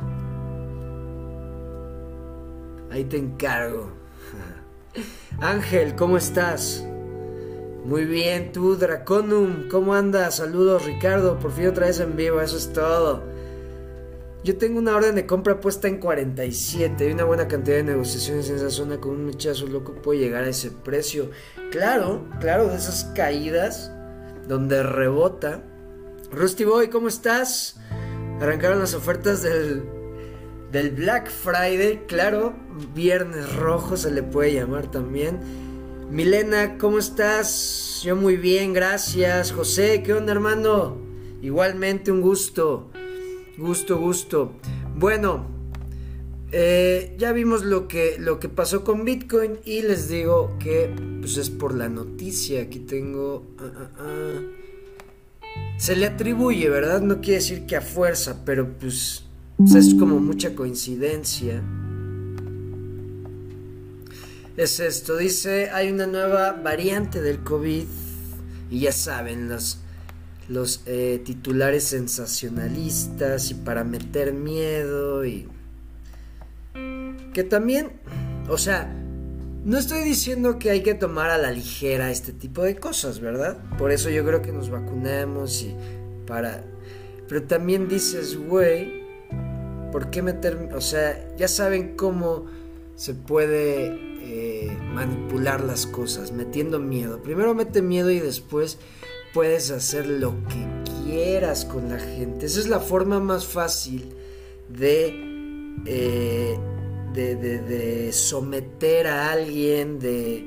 Ahí 2.90 3.04
te 3.04 3.18
encargo. 3.18 3.90
Ángel, 5.40 5.96
¿cómo 5.96 6.16
estás? 6.16 6.82
Muy 7.84 8.06
bien, 8.06 8.52
tú, 8.52 8.76
Draconum, 8.76 9.68
¿cómo 9.68 9.94
andas? 9.94 10.36
Saludos, 10.36 10.86
Ricardo, 10.86 11.38
por 11.38 11.52
fin 11.52 11.68
otra 11.68 11.86
vez 11.86 12.00
en 12.00 12.16
vivo, 12.16 12.40
eso 12.40 12.56
es 12.56 12.72
todo. 12.72 13.35
Yo 14.46 14.56
tengo 14.56 14.78
una 14.78 14.94
orden 14.94 15.16
de 15.16 15.26
compra 15.26 15.58
puesta 15.58 15.88
en 15.88 15.98
47. 15.98 17.04
Hay 17.04 17.10
una 17.10 17.24
buena 17.24 17.48
cantidad 17.48 17.78
de 17.78 17.82
negociaciones 17.82 18.48
en 18.48 18.54
esa 18.54 18.70
zona 18.70 19.00
con 19.00 19.10
un 19.10 19.24
muchacho 19.24 19.66
loco 19.66 19.96
puede 19.96 20.20
llegar 20.20 20.44
a 20.44 20.48
ese 20.50 20.70
precio. 20.70 21.32
Claro, 21.72 22.28
claro, 22.38 22.68
de 22.68 22.76
esas 22.76 23.06
caídas 23.16 23.90
donde 24.46 24.84
rebota. 24.84 25.64
Rusty 26.30 26.62
Boy, 26.62 26.90
¿cómo 26.90 27.08
estás? 27.08 27.80
Arrancaron 28.40 28.78
las 28.78 28.94
ofertas 28.94 29.42
del, 29.42 29.82
del 30.70 30.92
Black 30.92 31.28
Friday, 31.28 32.04
claro, 32.06 32.54
Viernes 32.94 33.52
Rojo 33.56 33.96
se 33.96 34.12
le 34.12 34.22
puede 34.22 34.54
llamar 34.54 34.88
también. 34.88 35.40
Milena, 36.08 36.78
¿cómo 36.78 37.00
estás? 37.00 38.00
Yo 38.04 38.14
muy 38.14 38.36
bien, 38.36 38.74
gracias. 38.74 39.50
José, 39.50 40.04
¿qué 40.04 40.12
onda, 40.12 40.30
hermano? 40.30 40.98
Igualmente 41.42 42.12
un 42.12 42.20
gusto. 42.20 42.92
Gusto, 43.58 43.98
gusto. 43.98 44.52
Bueno, 44.96 45.54
Eh, 46.52 47.16
ya 47.18 47.32
vimos 47.32 47.64
lo 47.64 47.88
que, 47.88 48.16
lo 48.20 48.38
que 48.38 48.48
pasó 48.48 48.84
con 48.84 49.04
Bitcoin 49.04 49.58
y 49.64 49.82
les 49.82 50.08
digo 50.08 50.56
que 50.60 50.94
pues 51.20 51.36
es 51.38 51.50
por 51.50 51.74
la 51.74 51.88
noticia. 51.88 52.62
Aquí 52.62 52.78
tengo... 52.78 53.44
Ah, 53.58 53.72
ah, 53.76 53.90
ah. 53.98 54.40
Se 55.76 55.96
le 55.96 56.06
atribuye, 56.06 56.70
¿verdad? 56.70 57.02
No 57.02 57.20
quiere 57.20 57.40
decir 57.40 57.66
que 57.66 57.76
a 57.76 57.80
fuerza, 57.80 58.44
pero 58.44 58.78
pues 58.78 59.24
es 59.74 59.94
como 59.94 60.20
mucha 60.20 60.54
coincidencia. 60.54 61.62
Es 64.56 64.80
esto, 64.80 65.16
dice, 65.16 65.68
hay 65.70 65.90
una 65.90 66.06
nueva 66.06 66.52
variante 66.52 67.20
del 67.20 67.40
COVID 67.40 67.84
y 68.70 68.80
ya 68.80 68.92
saben, 68.92 69.48
los, 69.50 69.80
los 70.48 70.82
eh, 70.86 71.20
titulares 71.24 71.84
sensacionalistas 71.84 73.50
y 73.50 73.54
para 73.54 73.84
meter 73.84 74.32
miedo 74.32 75.24
y 75.24 75.48
que 77.32 77.44
también, 77.44 77.92
o 78.48 78.56
sea, 78.56 78.90
no 79.64 79.78
estoy 79.78 80.04
diciendo 80.04 80.58
que 80.58 80.70
hay 80.70 80.82
que 80.82 80.94
tomar 80.94 81.28
a 81.28 81.38
la 81.38 81.50
ligera 81.50 82.10
este 82.10 82.32
tipo 82.32 82.62
de 82.62 82.76
cosas, 82.76 83.20
¿verdad? 83.20 83.58
Por 83.78 83.90
eso 83.90 84.08
yo 84.10 84.24
creo 84.24 84.40
que 84.40 84.52
nos 84.52 84.70
vacunamos 84.70 85.62
y 85.62 85.74
para... 86.26 86.64
Pero 87.28 87.42
también 87.42 87.88
dices, 87.88 88.38
güey, 88.38 89.02
¿por 89.90 90.10
qué 90.10 90.22
meter... 90.22 90.70
O 90.74 90.80
sea, 90.80 91.28
ya 91.36 91.48
saben 91.48 91.96
cómo 91.96 92.46
se 92.94 93.14
puede 93.14 93.98
eh, 94.22 94.74
manipular 94.94 95.62
las 95.62 95.86
cosas, 95.86 96.32
metiendo 96.32 96.78
miedo. 96.78 97.22
Primero 97.22 97.54
mete 97.54 97.82
miedo 97.82 98.10
y 98.10 98.20
después 98.20 98.78
puedes 99.32 99.70
hacer 99.70 100.06
lo 100.06 100.34
que 100.48 100.66
quieras 101.04 101.64
con 101.64 101.88
la 101.88 101.98
gente. 101.98 102.46
Esa 102.46 102.60
es 102.60 102.68
la 102.68 102.80
forma 102.80 103.20
más 103.20 103.46
fácil 103.46 104.14
de... 104.68 105.24
Eh, 105.86 106.58
de, 107.16 108.10
someter 108.12 109.06
a 109.06 109.32
alguien, 109.32 109.98
de, 109.98 110.44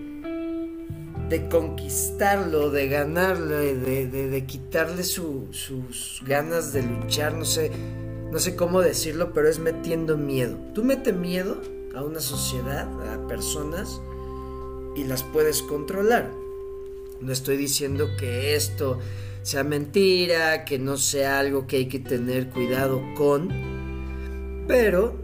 de 1.30 1.50
conquistarlo, 1.50 2.70
de 2.70 2.88
ganarlo, 2.88 3.58
de, 3.58 4.08
de 4.08 4.46
quitarle 4.46 5.04
sus 5.04 6.22
ganas 6.26 6.72
de 6.74 6.84
luchar, 6.84 7.34
no 7.34 7.46
sé, 7.46 7.72
no 8.32 8.40
sé 8.40 8.56
cómo 8.56 8.82
decirlo, 8.82 9.34
pero 9.34 9.50
es 9.50 9.60
metiendo 9.60 10.18
miedo. 10.18 10.58
Tú 10.74 10.84
metes 10.84 11.16
miedo 11.16 11.60
a 11.96 12.04
una 12.04 12.20
sociedad, 12.20 12.88
a 13.14 13.28
personas, 13.28 14.02
y 14.96 15.04
las 15.04 15.24
puedes 15.24 15.64
controlar. 15.64 16.32
No 17.22 17.32
estoy 17.32 17.58
diciendo 17.58 18.10
que 18.18 18.56
esto 18.56 19.00
sea 19.42 19.64
mentira, 19.64 20.66
que 20.66 20.80
no 20.80 20.98
sea 20.98 21.40
algo 21.40 21.68
que 21.68 21.78
hay 21.78 21.88
que 21.88 22.00
tener 22.00 22.50
cuidado 22.50 23.02
con, 23.16 23.50
pero 24.68 25.16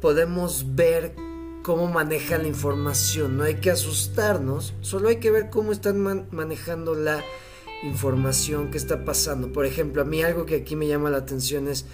podemos 0.00 0.74
ver 0.74 1.14
cómo 1.62 1.88
manejan 1.88 2.42
la 2.42 2.48
información. 2.48 3.36
No 3.36 3.44
hay 3.44 3.56
que 3.56 3.70
asustarnos, 3.70 4.74
solo 4.80 5.08
hay 5.08 5.16
que 5.16 5.30
ver 5.30 5.50
cómo 5.50 5.72
están 5.72 6.26
manejando 6.30 6.94
la 6.94 7.22
información 7.82 8.70
que 8.70 8.78
está 8.78 9.04
pasando. 9.04 9.52
Por 9.52 9.66
ejemplo, 9.66 10.02
a 10.02 10.04
mí 10.04 10.22
algo 10.22 10.46
que 10.46 10.56
aquí 10.56 10.76
me 10.76 10.86
llama 10.86 11.10
la 11.10 11.18
atención 11.18 11.68
es, 11.68 11.86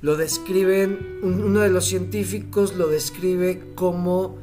lo 0.00 0.16
describen, 0.16 1.20
uno 1.22 1.60
de 1.60 1.70
los 1.70 1.86
científicos 1.86 2.74
lo 2.76 2.88
describe 2.88 3.72
como 3.74 4.38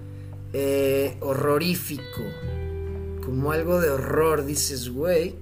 eh, 0.53 1.17
horrorífico, 1.19 2.21
como 3.23 3.51
algo 3.51 3.79
de 3.79 3.89
horror. 3.89 4.45
Dices, 4.45 4.89
güey, 4.89 5.35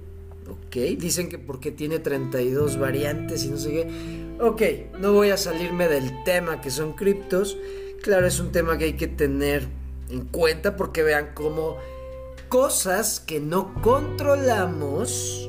ok, 0.48 0.76
dicen 0.98 1.28
que 1.28 1.38
porque 1.38 1.70
tiene 1.70 1.98
32 1.98 2.78
variantes 2.78 3.44
y 3.44 3.48
no 3.48 3.56
sé 3.56 3.70
qué. 3.70 4.36
Ok, 4.40 4.62
no 5.00 5.12
voy 5.12 5.30
a 5.30 5.36
salirme 5.36 5.88
del 5.88 6.24
tema 6.24 6.60
que 6.60 6.70
son 6.70 6.92
criptos. 6.92 7.56
Claro, 8.02 8.26
es 8.26 8.40
un 8.40 8.52
tema 8.52 8.78
que 8.78 8.84
hay 8.84 8.92
que 8.94 9.08
tener 9.08 9.66
en 10.10 10.26
cuenta 10.26 10.76
porque 10.76 11.02
vean 11.02 11.30
cómo 11.34 11.76
cosas 12.48 13.20
que 13.20 13.40
no 13.40 13.74
controlamos, 13.80 15.48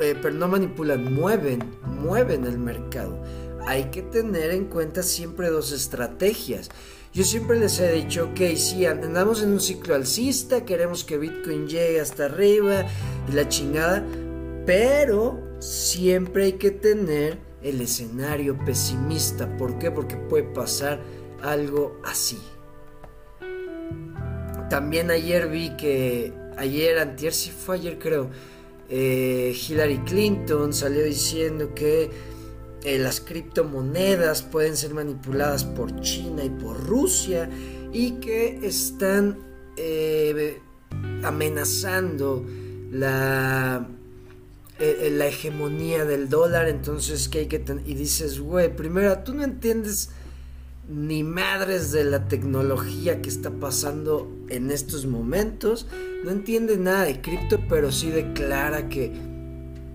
eh, 0.00 0.16
pero 0.20 0.34
no 0.34 0.48
manipulan, 0.48 1.14
mueven, 1.14 1.60
mueven 2.02 2.44
el 2.44 2.58
mercado. 2.58 3.22
Hay 3.66 3.84
que 3.84 4.02
tener 4.02 4.50
en 4.50 4.66
cuenta 4.66 5.02
siempre 5.02 5.48
dos 5.48 5.72
estrategias. 5.72 6.70
Yo 7.12 7.24
siempre 7.24 7.58
les 7.58 7.80
he 7.80 7.90
dicho, 7.90 8.26
ok, 8.30 8.54
si 8.54 8.86
andamos 8.86 9.42
en 9.42 9.50
un 9.50 9.60
ciclo 9.60 9.96
alcista, 9.96 10.64
queremos 10.64 11.02
que 11.02 11.18
Bitcoin 11.18 11.66
llegue 11.66 12.00
hasta 12.00 12.26
arriba 12.26 12.86
y 13.28 13.32
la 13.32 13.48
chingada, 13.48 14.04
pero 14.64 15.40
siempre 15.58 16.44
hay 16.44 16.52
que 16.52 16.70
tener 16.70 17.36
el 17.62 17.80
escenario 17.80 18.56
pesimista. 18.64 19.56
¿Por 19.56 19.76
qué? 19.80 19.90
Porque 19.90 20.14
puede 20.14 20.44
pasar 20.44 21.00
algo 21.42 22.00
así. 22.04 22.38
También 24.68 25.10
ayer 25.10 25.48
vi 25.48 25.76
que, 25.76 26.32
ayer, 26.56 26.96
antier, 27.00 27.32
si 27.32 27.50
fue 27.50 27.74
ayer 27.74 27.98
creo, 27.98 28.30
eh, 28.88 29.52
Hillary 29.68 29.98
Clinton 30.04 30.72
salió 30.72 31.02
diciendo 31.02 31.74
que 31.74 32.08
eh, 32.84 32.98
las 32.98 33.20
criptomonedas 33.20 34.42
pueden 34.42 34.76
ser 34.76 34.94
manipuladas 34.94 35.64
por 35.64 36.00
China 36.00 36.44
y 36.44 36.50
por 36.50 36.84
Rusia 36.86 37.48
y 37.92 38.12
que 38.12 38.60
están 38.66 39.38
eh, 39.76 40.60
amenazando 41.22 42.44
la 42.90 43.86
eh, 44.82 45.08
eh, 45.08 45.10
la 45.10 45.26
hegemonía 45.26 46.06
del 46.06 46.30
dólar, 46.30 46.66
entonces 46.66 47.28
que 47.28 47.40
hay 47.40 47.46
que 47.48 47.62
y 47.84 47.92
dices, 47.92 48.40
güey, 48.40 48.74
primero 48.74 49.18
tú 49.18 49.34
no 49.34 49.44
entiendes 49.44 50.08
ni 50.88 51.22
madres 51.22 51.92
de 51.92 52.04
la 52.04 52.28
tecnología 52.28 53.20
que 53.20 53.28
está 53.28 53.50
pasando 53.50 54.34
en 54.48 54.70
estos 54.70 55.04
momentos, 55.04 55.86
no 56.24 56.30
entiendes 56.30 56.78
nada 56.78 57.04
de 57.04 57.20
cripto, 57.20 57.60
pero 57.68 57.92
sí 57.92 58.10
declara 58.10 58.88
que 58.88 59.12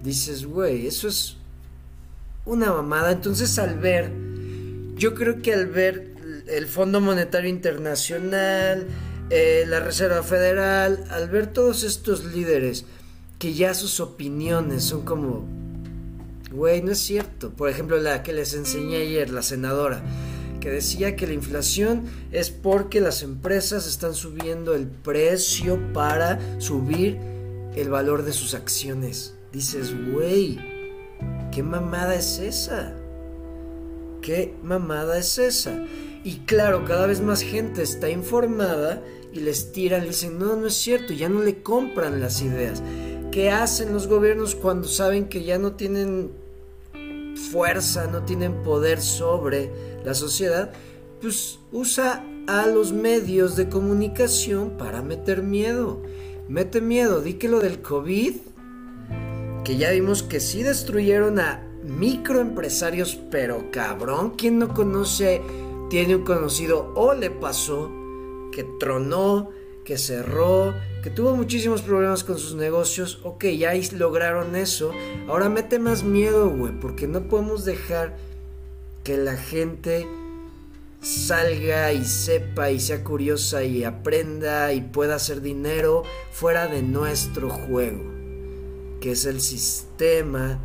dices, 0.03 0.45
güey, 0.45 0.85
eso 0.85 1.07
es 1.07 1.37
una 2.45 2.71
mamada, 2.71 3.11
entonces 3.11 3.57
al 3.59 3.79
ver, 3.79 4.11
yo 4.95 5.15
creo 5.15 5.41
que 5.41 5.53
al 5.53 5.67
ver 5.67 6.13
el 6.47 6.67
Fondo 6.67 7.01
Monetario 7.01 7.49
Internacional, 7.49 8.87
eh, 9.29 9.65
la 9.67 9.79
Reserva 9.79 10.21
Federal, 10.21 11.03
al 11.09 11.29
ver 11.29 11.47
todos 11.47 11.83
estos 11.83 12.23
líderes, 12.25 12.85
que 13.39 13.53
ya 13.53 13.73
sus 13.73 13.99
opiniones 13.99 14.83
son 14.83 15.03
como, 15.03 15.45
güey, 16.51 16.81
no 16.81 16.91
es 16.91 16.99
cierto. 16.99 17.51
Por 17.51 17.69
ejemplo, 17.69 17.97
la 17.97 18.23
que 18.23 18.33
les 18.33 18.53
enseñé 18.53 18.97
ayer, 18.97 19.31
la 19.31 19.41
senadora, 19.41 20.03
que 20.59 20.69
decía 20.69 21.15
que 21.15 21.27
la 21.27 21.33
inflación 21.33 22.03
es 22.31 22.51
porque 22.51 23.01
las 23.01 23.23
empresas 23.23 23.87
están 23.87 24.13
subiendo 24.13 24.73
el 24.73 24.87
precio 24.87 25.79
para 25.93 26.39
subir 26.59 27.17
el 27.75 27.89
valor 27.89 28.23
de 28.23 28.33
sus 28.33 28.53
acciones. 28.53 29.33
Dices, 29.51 29.93
güey, 30.11 30.74
¿qué 31.51 31.63
mamada 31.63 32.15
es 32.15 32.39
esa? 32.39 32.93
¿Qué 34.21 34.53
mamada 34.63 35.17
es 35.17 35.37
esa? 35.37 35.85
Y 36.23 36.39
claro, 36.45 36.85
cada 36.85 37.05
vez 37.05 37.21
más 37.21 37.41
gente 37.41 37.83
está 37.83 38.09
informada 38.09 39.01
y 39.31 39.39
les 39.39 39.71
tiran, 39.71 40.01
le 40.01 40.07
dicen, 40.07 40.39
no, 40.39 40.55
no 40.55 40.67
es 40.67 40.73
cierto, 40.73 41.13
ya 41.13 41.29
no 41.29 41.41
le 41.41 41.61
compran 41.61 42.19
las 42.19 42.41
ideas. 42.41 42.81
¿Qué 43.31 43.51
hacen 43.51 43.93
los 43.93 44.07
gobiernos 44.07 44.55
cuando 44.55 44.87
saben 44.87 45.27
que 45.27 45.43
ya 45.43 45.57
no 45.57 45.73
tienen 45.73 46.31
fuerza, 47.51 48.07
no 48.07 48.23
tienen 48.23 48.63
poder 48.63 49.01
sobre 49.01 49.69
la 50.03 50.13
sociedad? 50.13 50.71
Pues 51.21 51.59
usa 51.71 52.25
a 52.47 52.65
los 52.65 52.93
medios 52.93 53.55
de 53.55 53.69
comunicación 53.69 54.71
para 54.77 55.01
meter 55.01 55.43
miedo. 55.43 56.01
Mete 56.47 56.81
miedo, 56.81 57.21
di 57.21 57.33
que 57.33 57.49
lo 57.49 57.59
del 57.59 57.81
COVID, 57.81 58.35
que 59.65 59.75
ya 59.75 59.91
vimos 59.91 60.23
que 60.23 60.39
sí 60.39 60.63
destruyeron 60.63 61.39
a 61.39 61.67
microempresarios, 61.83 63.19
pero 63.31 63.71
cabrón, 63.71 64.33
¿quién 64.37 64.59
no 64.59 64.73
conoce, 64.73 65.41
tiene 65.89 66.15
un 66.15 66.23
conocido 66.23 66.93
o 66.95 67.13
le 67.13 67.31
pasó 67.31 67.91
que 68.53 68.63
tronó, 68.79 69.49
que 69.83 69.97
cerró, 69.97 70.73
que 71.03 71.09
tuvo 71.09 71.35
muchísimos 71.35 71.81
problemas 71.81 72.23
con 72.23 72.39
sus 72.39 72.55
negocios, 72.55 73.19
ok, 73.23 73.45
ya 73.45 73.73
lograron 73.97 74.55
eso, 74.55 74.91
ahora 75.27 75.49
mete 75.49 75.77
más 75.79 76.03
miedo, 76.03 76.49
güey, 76.49 76.79
porque 76.79 77.07
no 77.07 77.27
podemos 77.27 77.65
dejar 77.65 78.15
que 79.03 79.17
la 79.17 79.35
gente 79.35 80.07
salga 81.01 81.93
y 81.93 82.03
sepa 82.05 82.71
y 82.71 82.79
sea 82.79 83.03
curiosa 83.03 83.63
y 83.63 83.83
aprenda 83.83 84.73
y 84.73 84.81
pueda 84.81 85.15
hacer 85.15 85.41
dinero 85.41 86.03
fuera 86.31 86.67
de 86.67 86.81
nuestro 86.81 87.49
juego, 87.49 88.14
que 89.05 89.11
es 89.11 89.25
el 89.25 89.39
sistema 89.39 90.57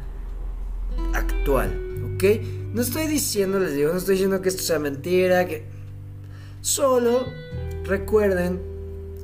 actual, 1.12 2.14
¿ok? 2.14 2.24
No 2.72 2.81
estoy 2.81 3.07
diciendo, 3.07 3.61
les 3.61 3.74
digo, 3.74 3.92
no 3.92 3.98
estoy 3.98 4.14
diciendo 4.14 4.40
que 4.40 4.48
esto 4.48 4.62
sea 4.62 4.79
mentira, 4.79 5.46
que 5.46 5.66
solo 6.62 7.26
recuerden 7.85 8.59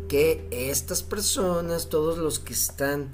que 0.06 0.46
estas 0.50 1.02
personas, 1.02 1.88
todos 1.88 2.18
los 2.18 2.40
que 2.40 2.52
están 2.52 3.08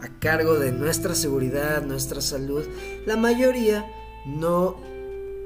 a 0.00 0.08
cargo 0.20 0.58
de 0.58 0.72
nuestra 0.72 1.14
seguridad, 1.14 1.82
nuestra 1.82 2.22
salud, 2.22 2.64
la 3.04 3.18
mayoría 3.18 3.84
no 4.24 4.80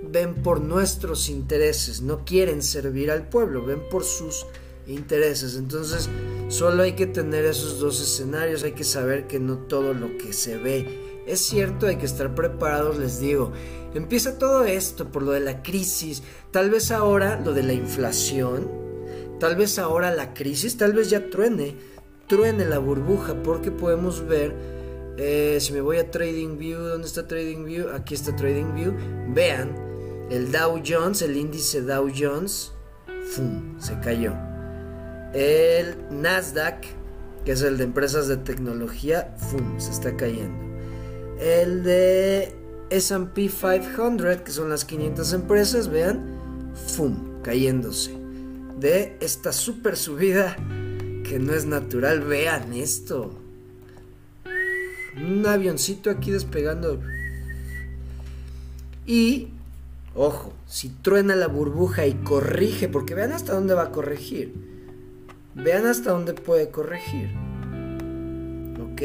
ven 0.09 0.37
por 0.37 0.61
nuestros 0.61 1.29
intereses, 1.29 2.01
no 2.01 2.25
quieren 2.25 2.63
servir 2.63 3.11
al 3.11 3.29
pueblo, 3.29 3.67
ven 3.67 3.83
por 3.91 4.05
sus 4.05 4.37
intereses. 4.45 4.66
Entonces, 4.87 6.09
solo 6.49 6.83
hay 6.83 6.93
que 6.93 7.07
tener 7.07 7.45
esos 7.45 7.81
dos 7.81 8.01
escenarios, 8.01 8.63
hay 8.63 8.73
que 8.73 8.85
saber 8.85 9.27
que 9.27 9.41
no 9.41 9.59
todo 9.59 9.95
lo 9.95 10.17
que 10.19 10.33
se 10.33 10.57
ve 10.59 11.07
es 11.27 11.41
cierto, 11.41 11.89
hay 11.89 11.97
que 11.97 12.07
estar 12.07 12.35
preparados, 12.35 12.99
les 12.99 13.19
digo. 13.19 13.53
Empieza 13.95 14.39
todo 14.39 14.65
esto 14.65 15.09
por 15.11 15.23
lo 15.23 15.33
de 15.33 15.41
la 15.41 15.63
crisis, 15.63 16.23
tal 16.53 16.71
vez 16.71 16.91
ahora 16.93 17.41
lo 17.41 17.53
de 17.53 17.65
la 17.65 17.73
inflación, 17.73 18.71
tal 19.41 19.57
vez 19.57 19.79
ahora 19.79 20.13
la 20.13 20.35
crisis, 20.35 20.77
tal 20.77 20.93
vez 20.93 21.11
ya 21.11 21.29
truene, 21.29 21.75
truene 22.29 22.65
la 22.65 22.79
burbuja, 22.79 23.43
porque 23.43 23.73
podemos 23.73 24.25
ver, 24.27 24.55
eh, 25.17 25.59
si 25.61 25.73
me 25.73 25.81
voy 25.81 25.97
a 25.97 26.11
TradingView, 26.11 26.79
¿dónde 26.79 27.09
está 27.09 27.27
TradingView? 27.27 27.91
Aquí 27.91 28.15
está 28.15 28.37
TradingView, 28.37 28.93
vean, 29.35 29.75
el 30.31 30.53
Dow 30.53 30.81
Jones, 30.87 31.23
el 31.23 31.37
índice 31.37 31.81
Dow 31.81 32.09
Jones, 32.15 32.73
se 33.79 33.99
cayó. 34.01 34.56
El 35.35 35.97
Nasdaq, 36.11 36.87
que 37.45 37.53
es 37.53 37.63
el 37.63 37.79
de 37.79 37.85
empresas 37.85 38.29
de 38.29 38.37
tecnología, 38.37 39.35
¡fum! 39.39 39.79
se 39.79 39.91
está 39.91 40.17
cayendo. 40.17 40.65
El 41.41 41.83
de 41.83 42.55
SP 42.89 43.49
500, 43.49 44.43
que 44.43 44.53
son 44.53 44.71
las 44.71 44.85
500 44.85 45.33
empresas, 45.33 45.89
vean, 45.89 46.75
¡fum! 46.75 47.43
cayéndose. 47.43 48.17
De 48.79 49.17
esta 49.21 49.53
super 49.53 49.97
subida 49.97 50.57
que 51.25 51.39
no 51.39 51.53
es 51.55 51.67
natural, 51.67 52.21
vean 52.21 52.73
esto. 52.73 53.33
Un 55.17 55.47
avioncito 55.47 56.11
aquí 56.11 56.31
despegando. 56.31 57.01
Y, 59.07 59.49
ojo, 60.15 60.53
si 60.67 60.89
truena 60.89 61.37
la 61.37 61.47
burbuja 61.47 62.07
y 62.07 62.15
corrige, 62.15 62.89
porque 62.89 63.15
vean 63.15 63.33
hasta 63.33 63.55
dónde 63.55 63.75
va 63.75 63.85
a 63.85 63.93
corregir. 63.93 64.76
Vean 65.57 65.87
hasta 65.87 66.11
dónde 66.11 66.35
puede 66.35 66.71
corregir. 66.71 67.31
¿Ok? 68.79 69.03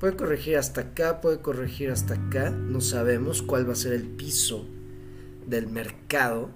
Puede 0.00 0.16
corregir 0.16 0.58
hasta 0.58 0.80
acá, 0.80 1.20
puede 1.20 1.38
corregir 1.38 1.90
hasta 1.90 2.14
acá. 2.14 2.50
No 2.50 2.80
sabemos 2.80 3.40
cuál 3.42 3.68
va 3.68 3.74
a 3.74 3.76
ser 3.76 3.92
el 3.92 4.02
piso 4.02 4.66
del 5.46 5.68
mercado. 5.68 6.50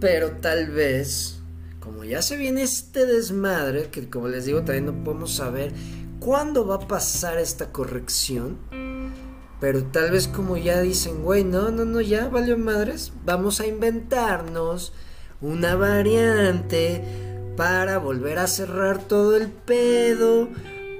Pero 0.00 0.32
tal 0.32 0.70
vez, 0.70 1.38
como 1.78 2.02
ya 2.02 2.20
se 2.20 2.36
viene 2.36 2.62
este 2.62 3.06
desmadre, 3.06 3.88
que 3.90 4.10
como 4.10 4.26
les 4.26 4.44
digo 4.44 4.62
también 4.62 4.86
no 4.86 5.04
podemos 5.04 5.32
saber 5.36 5.72
cuándo 6.18 6.66
va 6.66 6.74
a 6.74 6.88
pasar 6.88 7.38
esta 7.38 7.70
corrección. 7.70 8.58
Pero 9.60 9.84
tal 9.84 10.10
vez 10.10 10.26
como 10.26 10.56
ya 10.56 10.80
dicen, 10.80 11.22
güey, 11.22 11.44
no, 11.44 11.70
no, 11.70 11.84
no, 11.84 12.00
ya 12.00 12.28
valió 12.28 12.58
madres. 12.58 13.12
Vamos 13.24 13.60
a 13.60 13.68
inventarnos 13.68 14.92
una 15.42 15.74
variante 15.74 17.04
para 17.56 17.98
volver 17.98 18.38
a 18.38 18.46
cerrar 18.46 19.02
todo 19.02 19.36
el 19.36 19.48
pedo 19.48 20.48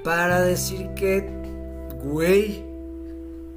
para 0.03 0.41
decir 0.41 0.89
que, 0.95 1.27
güey, 2.03 2.63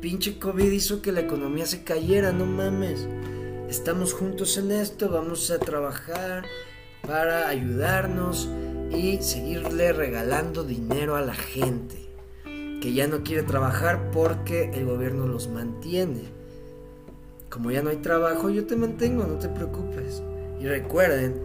pinche 0.01 0.38
COVID 0.38 0.70
hizo 0.70 1.03
que 1.03 1.12
la 1.12 1.20
economía 1.20 1.66
se 1.66 1.83
cayera, 1.83 2.33
no 2.33 2.46
mames. 2.46 3.09
Estamos 3.68 4.14
juntos 4.14 4.57
en 4.59 4.70
esto, 4.70 5.11
vamos 5.11 5.51
a 5.51 5.59
trabajar 5.59 6.44
para 7.05 7.49
ayudarnos 7.49 8.49
y 8.90 9.20
seguirle 9.20 9.92
regalando 9.92 10.62
dinero 10.62 11.16
a 11.16 11.20
la 11.20 11.35
gente 11.35 11.96
que 12.81 12.92
ya 12.92 13.09
no 13.09 13.25
quiere 13.25 13.42
trabajar 13.42 14.12
porque 14.12 14.70
el 14.72 14.87
gobierno 14.87 15.27
los 15.27 15.49
mantiene. 15.49 16.22
Como 17.51 17.72
ya 17.72 17.83
no 17.83 17.90
hay 17.90 17.96
trabajo, 17.96 18.51
yo 18.51 18.66
te 18.66 18.77
mantengo, 18.77 19.25
no 19.25 19.38
te 19.38 19.49
preocupes. 19.49 20.22
Recuerden 20.67 21.41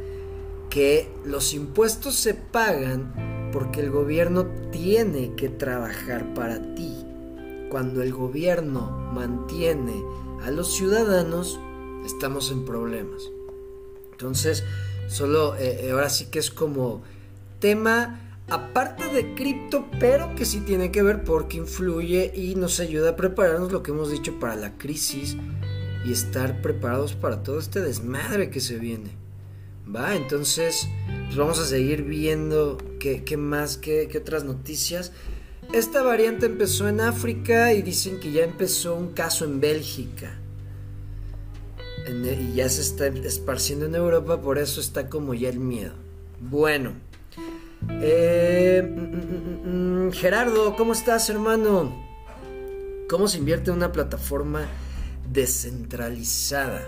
que 0.71 1.07
los 1.23 1.53
impuestos 1.53 2.15
se 2.15 2.33
pagan 2.33 3.49
porque 3.53 3.81
el 3.81 3.91
gobierno 3.91 4.47
tiene 4.71 5.35
que 5.35 5.47
trabajar 5.47 6.33
para 6.33 6.73
ti. 6.73 7.05
Cuando 7.69 8.01
el 8.01 8.13
gobierno 8.13 8.89
mantiene 9.13 9.93
a 10.43 10.49
los 10.49 10.73
ciudadanos, 10.75 11.59
estamos 12.03 12.51
en 12.51 12.65
problemas. 12.65 13.21
Entonces, 14.11 14.63
solo 15.07 15.55
eh, 15.55 15.81
eh, 15.85 15.91
ahora 15.91 16.09
sí 16.09 16.25
que 16.31 16.39
es 16.39 16.49
como 16.49 17.03
tema 17.59 18.39
aparte 18.49 19.05
de 19.13 19.35
cripto, 19.35 19.85
pero 19.99 20.33
que 20.35 20.45
sí 20.45 20.61
tiene 20.61 20.91
que 20.91 21.03
ver 21.03 21.23
porque 21.23 21.57
influye 21.57 22.31
y 22.35 22.55
nos 22.55 22.79
ayuda 22.79 23.11
a 23.11 23.15
prepararnos 23.15 23.71
lo 23.71 23.83
que 23.83 23.91
hemos 23.91 24.09
dicho 24.09 24.39
para 24.39 24.55
la 24.55 24.77
crisis 24.79 25.37
y 26.05 26.11
estar 26.11 26.61
preparados 26.61 27.13
para 27.13 27.43
todo 27.43 27.59
este 27.59 27.81
desmadre 27.81 28.49
que 28.49 28.59
se 28.59 28.77
viene. 28.77 29.11
Va, 29.93 30.15
entonces 30.15 30.87
pues 31.25 31.35
vamos 31.35 31.59
a 31.59 31.65
seguir 31.65 32.03
viendo 32.03 32.77
qué, 32.99 33.37
más, 33.37 33.77
qué, 33.77 34.09
otras 34.17 34.43
noticias. 34.43 35.11
Esta 35.73 36.01
variante 36.01 36.45
empezó 36.45 36.87
en 36.87 37.01
África 37.01 37.73
y 37.73 37.81
dicen 37.81 38.19
que 38.19 38.31
ya 38.31 38.43
empezó 38.43 38.95
un 38.95 39.13
caso 39.13 39.45
en 39.45 39.59
Bélgica. 39.59 40.37
y 42.07 42.53
ya 42.55 42.67
se 42.69 42.81
está 42.81 43.07
esparciendo 43.07 43.85
en 43.85 43.95
Europa, 43.95 44.41
por 44.41 44.57
eso 44.57 44.81
está 44.81 45.09
como 45.09 45.33
ya 45.33 45.49
el 45.49 45.59
miedo. 45.59 45.93
Bueno. 46.39 46.93
Eh, 48.01 48.83
mm, 48.83 49.67
mm, 49.71 50.07
mm, 50.07 50.11
Gerardo, 50.11 50.75
¿cómo 50.75 50.93
estás, 50.93 51.29
hermano? 51.29 51.91
¿Cómo 53.09 53.27
se 53.27 53.39
invierte 53.39 53.71
en 53.71 53.77
una 53.77 53.91
plataforma 53.91 54.67
descentralizada? 55.31 56.81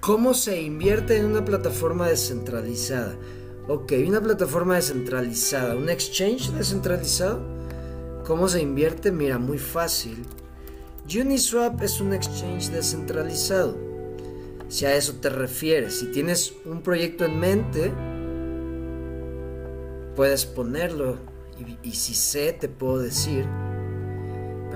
¿Cómo 0.00 0.34
se 0.34 0.60
invierte 0.60 1.16
en 1.16 1.26
una 1.26 1.44
plataforma 1.44 2.08
descentralizada? 2.08 3.16
Ok, 3.68 3.92
una 4.06 4.20
plataforma 4.20 4.76
descentralizada, 4.76 5.74
un 5.74 5.88
exchange 5.88 6.50
descentralizado. 6.52 7.40
¿Cómo 8.24 8.48
se 8.48 8.60
invierte? 8.60 9.10
Mira, 9.10 9.38
muy 9.38 9.58
fácil. 9.58 10.24
Uniswap 11.12 11.82
es 11.82 12.00
un 12.00 12.12
exchange 12.12 12.70
descentralizado. 12.70 13.76
Si 14.68 14.84
a 14.84 14.94
eso 14.94 15.14
te 15.14 15.28
refieres, 15.28 15.98
si 15.98 16.06
tienes 16.06 16.52
un 16.64 16.82
proyecto 16.82 17.24
en 17.24 17.40
mente, 17.40 17.92
puedes 20.14 20.44
ponerlo. 20.44 21.16
Y, 21.58 21.88
y 21.88 21.92
si 21.92 22.14
sé, 22.14 22.52
te 22.52 22.68
puedo 22.68 22.98
decir 22.98 23.46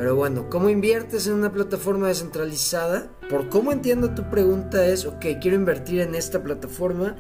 pero 0.01 0.17
bueno, 0.17 0.49
¿cómo 0.49 0.71
inviertes 0.71 1.27
en 1.27 1.35
una 1.35 1.53
plataforma 1.53 2.09
descentralizada? 2.09 3.11
Por 3.29 3.51
cómo 3.51 3.71
entiendo 3.71 4.15
tu 4.15 4.31
pregunta 4.31 4.87
es, 4.87 5.05
ok, 5.05 5.27
quiero 5.43 5.57
invertir 5.57 6.01
en 6.01 6.15
esta 6.15 6.43
plataforma, 6.43 7.17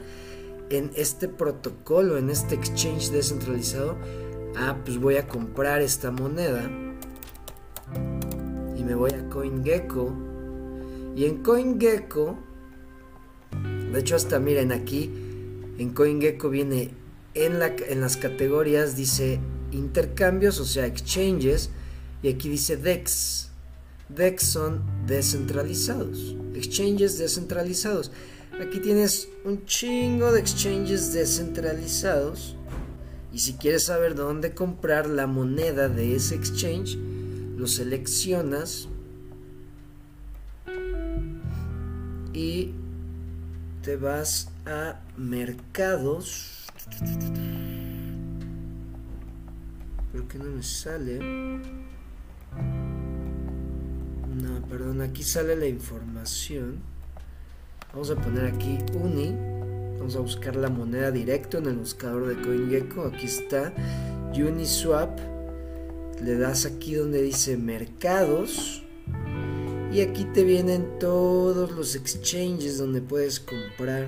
en 0.70 0.90
este 0.94 1.28
protocolo, 1.28 2.16
en 2.16 2.30
este 2.30 2.54
exchange 2.54 3.10
descentralizado. 3.10 3.98
Ah, 4.56 4.78
pues 4.82 4.96
voy 4.96 5.18
a 5.18 5.28
comprar 5.28 5.82
esta 5.82 6.10
moneda 6.10 6.70
y 8.74 8.82
me 8.82 8.94
voy 8.94 9.10
a 9.10 9.28
CoinGecko. 9.28 10.14
Y 11.14 11.26
en 11.26 11.42
CoinGecko, 11.42 12.38
de 13.92 14.00
hecho 14.00 14.16
hasta 14.16 14.38
miren 14.38 14.72
aquí, 14.72 15.12
en 15.76 15.90
CoinGecko 15.90 16.48
viene 16.48 16.94
en, 17.34 17.58
en 17.62 18.00
las 18.00 18.16
categorías, 18.16 18.96
dice 18.96 19.38
intercambios, 19.70 20.58
o 20.60 20.64
sea, 20.64 20.86
exchanges 20.86 21.68
y 22.22 22.28
aquí 22.28 22.48
dice 22.48 22.76
DEX. 22.76 23.48
DEX 24.08 24.42
son 24.42 24.82
descentralizados, 25.06 26.36
exchanges 26.54 27.18
descentralizados. 27.18 28.10
Aquí 28.60 28.80
tienes 28.80 29.28
un 29.44 29.64
chingo 29.64 30.32
de 30.32 30.40
exchanges 30.40 31.12
descentralizados. 31.12 32.56
Y 33.32 33.38
si 33.38 33.54
quieres 33.54 33.84
saber 33.84 34.16
dónde 34.16 34.54
comprar 34.54 35.08
la 35.08 35.26
moneda 35.28 35.88
de 35.88 36.16
ese 36.16 36.34
exchange, 36.34 36.98
lo 37.56 37.66
seleccionas 37.68 38.88
y 42.32 42.72
te 43.82 43.96
vas 43.96 44.50
a 44.66 45.00
mercados. 45.16 46.66
¿Por 50.12 50.26
qué 50.26 50.38
no 50.38 50.44
me 50.50 50.62
sale? 50.62 51.79
No, 54.30 54.64
perdón, 54.68 55.00
aquí 55.00 55.24
sale 55.24 55.56
la 55.56 55.66
información. 55.66 56.78
Vamos 57.92 58.10
a 58.12 58.14
poner 58.14 58.46
aquí 58.46 58.78
Uni. 58.94 59.34
Vamos 59.98 60.14
a 60.14 60.20
buscar 60.20 60.54
la 60.54 60.68
moneda 60.68 61.10
directo 61.10 61.58
en 61.58 61.66
el 61.66 61.74
buscador 61.74 62.28
de 62.28 62.40
CoinGecko. 62.40 63.06
Aquí 63.06 63.26
está 63.26 63.72
Uniswap. 64.32 65.18
Le 66.22 66.36
das 66.36 66.64
aquí 66.64 66.94
donde 66.94 67.22
dice 67.22 67.56
mercados. 67.56 68.84
Y 69.92 70.00
aquí 70.00 70.24
te 70.26 70.44
vienen 70.44 71.00
todos 71.00 71.72
los 71.72 71.96
exchanges 71.96 72.78
donde 72.78 73.02
puedes 73.02 73.40
comprar 73.40 74.06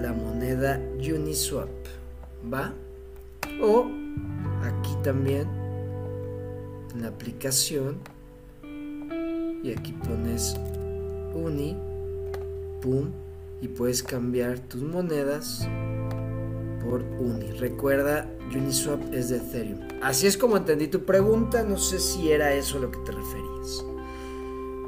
la 0.00 0.14
moneda 0.14 0.80
Uniswap. 0.96 1.68
¿Va? 2.50 2.72
O 3.60 3.86
aquí 4.62 4.96
también 5.02 5.46
en 6.94 7.02
la 7.02 7.08
aplicación 7.08 8.13
y 9.64 9.72
aquí 9.72 9.92
pones 9.92 10.56
uni, 11.32 11.74
pum, 12.82 13.10
y 13.62 13.68
puedes 13.68 14.02
cambiar 14.02 14.58
tus 14.58 14.82
monedas 14.82 15.66
por 16.82 17.02
uni. 17.02 17.50
Recuerda, 17.52 18.30
Uniswap 18.54 19.00
es 19.14 19.30
de 19.30 19.38
Ethereum. 19.38 19.80
Así 20.02 20.26
es 20.26 20.36
como 20.36 20.58
entendí 20.58 20.88
tu 20.88 21.06
pregunta, 21.06 21.62
no 21.62 21.78
sé 21.78 21.98
si 21.98 22.30
era 22.30 22.52
eso 22.52 22.76
a 22.76 22.82
lo 22.82 22.90
que 22.90 22.98
te 22.98 23.12
referías. 23.12 23.84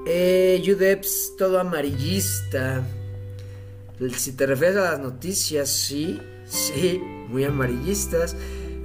Eh, 0.07 0.63
UDEPS, 0.63 1.37
todo 1.39 1.59
amarillista. 1.59 2.87
Si 4.15 4.33
te 4.33 4.45
refieres 4.45 4.77
a 4.77 4.91
las 4.93 5.01
noticias, 5.01 5.71
sí, 5.71 6.21
sí, 6.45 7.01
muy 7.29 7.45
amarillistas. 7.45 8.37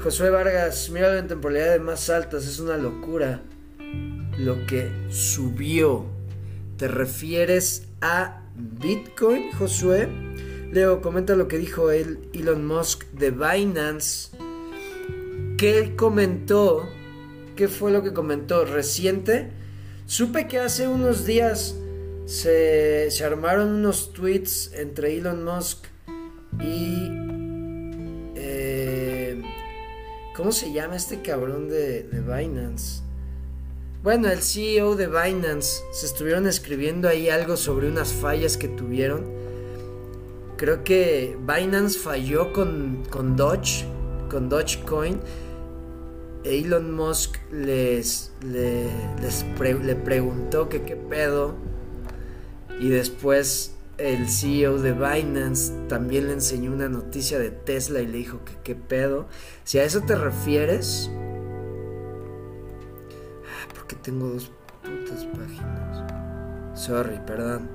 Josué 0.01 0.29
Vargas, 0.29 0.89
mira 0.89 1.19
en 1.19 1.27
temporalidades 1.27 1.81
más 1.81 2.09
altas, 2.09 2.47
es 2.47 2.59
una 2.59 2.77
locura 2.77 3.41
lo 4.37 4.65
que 4.65 4.91
subió. 5.09 6.05
¿Te 6.77 6.87
refieres 6.87 7.87
a 8.01 8.41
Bitcoin, 8.55 9.51
Josué? 9.51 10.09
Leo, 10.71 11.01
comenta 11.01 11.35
lo 11.35 11.47
que 11.47 11.57
dijo 11.57 11.91
él, 11.91 12.19
Elon 12.33 12.65
Musk 12.65 13.03
de 13.11 13.31
Binance. 13.31 14.29
¿Qué 15.57 15.79
él 15.79 15.95
comentó? 15.95 16.87
¿Qué 17.55 17.67
fue 17.67 17.91
lo 17.91 18.01
que 18.01 18.13
comentó? 18.13 18.65
¿Reciente? 18.65 19.51
Supe 20.05 20.47
que 20.47 20.59
hace 20.59 20.87
unos 20.87 21.25
días 21.25 21.75
se, 22.25 23.09
armaron 23.23 23.69
unos 23.69 24.13
tweets 24.13 24.71
entre 24.73 25.17
Elon 25.17 25.43
Musk 25.43 25.85
y... 26.59 27.07
Eh, 28.35 29.41
¿Cómo 30.35 30.51
se 30.51 30.71
llama 30.71 30.95
este 30.95 31.21
cabrón 31.21 31.69
de, 31.69 32.03
de 32.03 32.21
Binance? 32.21 33.03
Bueno, 34.03 34.31
el 34.31 34.41
CEO 34.41 34.95
de 34.95 35.05
Binance 35.05 35.83
se 35.91 36.07
estuvieron 36.07 36.47
escribiendo 36.47 37.07
ahí 37.07 37.29
algo 37.29 37.55
sobre 37.55 37.87
unas 37.87 38.11
fallas 38.11 38.57
que 38.57 38.67
tuvieron. 38.67 39.25
Creo 40.57 40.83
que 40.83 41.37
Binance 41.39 41.99
falló 41.99 42.51
con, 42.51 43.03
con 43.11 43.35
Doge, 43.35 43.85
con 44.27 44.49
Dogecoin. 44.49 45.19
Elon 46.43 46.91
Musk 46.95 47.37
les, 47.51 48.31
le, 48.43 48.89
le 49.83 49.95
preguntó 49.95 50.67
que 50.67 50.81
qué 50.81 50.95
pedo. 50.95 51.53
Y 52.79 52.89
después 52.89 53.75
el 53.99 54.27
CEO 54.27 54.79
de 54.79 54.93
Binance 54.93 55.73
también 55.87 56.25
le 56.25 56.33
enseñó 56.33 56.71
una 56.71 56.89
noticia 56.89 57.37
de 57.37 57.51
Tesla 57.51 58.01
y 58.01 58.07
le 58.07 58.17
dijo 58.17 58.39
que 58.45 58.53
qué 58.63 58.73
pedo. 58.73 59.27
Si 59.63 59.77
a 59.77 59.83
eso 59.83 60.01
te 60.01 60.15
refieres, 60.15 61.11
que 63.91 63.97
tengo 63.97 64.29
dos 64.29 64.49
putas 64.81 65.25
páginas. 65.25 66.79
Sorry, 66.79 67.19
perdón. 67.27 67.69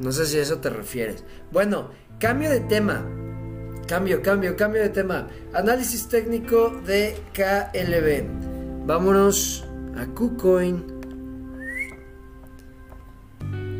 No 0.00 0.10
sé 0.10 0.26
si 0.26 0.38
a 0.38 0.42
eso 0.42 0.58
te 0.58 0.70
refieres. 0.70 1.22
Bueno, 1.52 1.90
cambio 2.18 2.50
de 2.50 2.60
tema. 2.60 3.06
Cambio, 3.86 4.20
cambio, 4.22 4.56
cambio 4.56 4.82
de 4.82 4.88
tema. 4.88 5.28
Análisis 5.54 6.08
técnico 6.08 6.70
de 6.84 7.16
KLB. 7.32 8.86
Vámonos 8.86 9.64
a 9.96 10.06
KuCoin. 10.06 10.84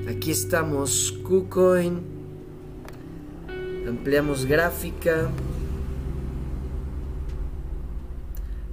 Aquí 0.08 0.30
estamos, 0.30 1.18
KuCoin. 1.24 2.00
Ampliamos 3.88 4.46
gráfica. 4.46 5.28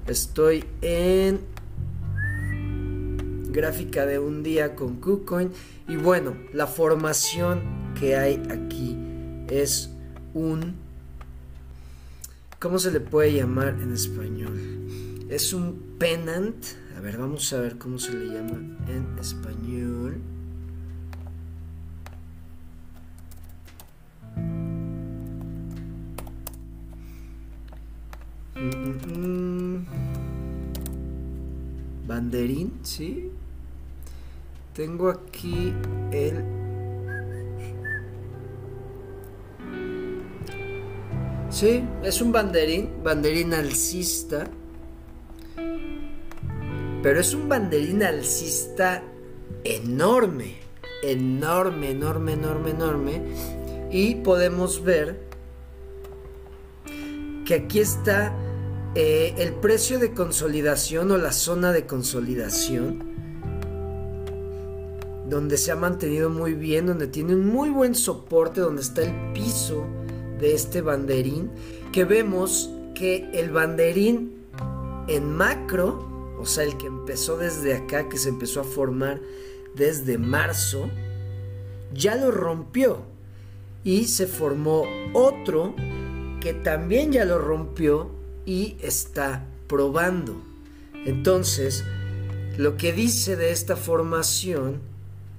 Estoy 0.06 0.64
en 0.84 1.55
gráfica 3.56 4.06
de 4.06 4.20
un 4.20 4.44
día 4.44 4.76
con 4.76 4.98
KuCoin. 4.98 5.52
Y 5.88 5.96
bueno, 5.96 6.36
la 6.54 6.68
formación 6.68 7.94
que 8.00 8.18
hay 8.18 8.44
aquí 8.50 8.98
es 9.50 9.90
un... 10.34 10.76
¿Cómo 12.60 12.78
se 12.80 12.92
le 12.92 13.00
puede 13.00 13.34
llamar 13.34 13.78
en 13.82 13.94
español? 13.94 14.60
Es 15.30 15.54
un 15.54 15.96
pennant. 15.98 16.66
A 16.98 17.00
ver, 17.00 17.18
vamos 17.18 17.52
a 17.54 17.62
ver 17.62 17.78
cómo 17.78 17.98
se 17.98 18.14
le 18.14 18.26
llama 18.26 18.60
en 18.88 19.18
español. 19.20 20.22
Mm, 28.56 28.70
mm, 28.70 28.98
mm. 29.20 29.86
Banderín, 32.08 32.80
¿sí? 32.84 33.32
Tengo 34.76 35.08
aquí 35.10 35.74
el... 36.12 36.44
Sí, 41.50 41.82
es 42.04 42.22
un 42.22 42.34
banderín, 42.34 43.02
banderín 43.02 43.54
alcista. 43.54 44.44
Pero 47.02 47.20
es 47.22 47.34
un 47.34 47.48
banderín 47.48 48.04
alcista 48.04 49.02
enorme, 49.64 50.56
enorme, 51.04 51.92
enorme, 51.92 52.34
enorme, 52.34 52.72
enorme. 52.72 53.22
Y 53.92 54.16
podemos 54.16 54.84
ver 54.84 55.22
que 57.46 57.54
aquí 57.54 57.80
está 57.80 58.36
eh, 58.94 59.36
el 59.38 59.54
precio 59.54 60.00
de 60.00 60.14
consolidación 60.14 61.12
o 61.12 61.18
la 61.18 61.32
zona 61.32 61.72
de 61.72 61.86
consolidación 61.86 63.05
donde 65.30 65.58
se 65.58 65.72
ha 65.72 65.76
mantenido 65.76 66.30
muy 66.30 66.54
bien, 66.54 66.86
donde 66.86 67.08
tiene 67.08 67.34
un 67.34 67.48
muy 67.48 67.70
buen 67.70 67.96
soporte, 67.96 68.62
donde 68.62 68.82
está 68.82 69.04
el 69.04 69.34
piso 69.34 69.86
de 70.40 70.54
este 70.54 70.82
banderín, 70.82 71.50
que 71.92 72.06
vemos 72.06 72.70
que 72.94 73.30
el 73.34 73.52
banderín 73.52 74.36
en 75.08 75.32
macro, 75.32 76.36
o 76.40 76.46
sea, 76.46 76.64
el 76.64 76.78
que 76.78 76.88
empezó 76.88 77.38
desde 77.38 77.74
acá, 77.74 78.10
que 78.10 78.18
se 78.18 78.30
empezó 78.30 78.62
a 78.62 78.64
formar 78.64 79.20
desde 79.76 80.18
marzo, 80.18 80.90
ya 81.94 82.16
lo 82.16 82.32
rompió 82.32 83.00
y 83.84 84.06
se 84.06 84.28
formó 84.28 84.84
otro 85.14 85.76
que 86.42 86.54
también 86.54 87.12
ya 87.12 87.26
lo 87.26 87.40
rompió 87.40 88.12
y 88.46 88.78
está 88.82 89.46
probando. 89.68 90.42
Entonces, 91.06 91.84
lo 92.58 92.78
que 92.78 92.94
dice 92.94 93.36
de 93.36 93.52
esta 93.52 93.76
formación 93.76 94.82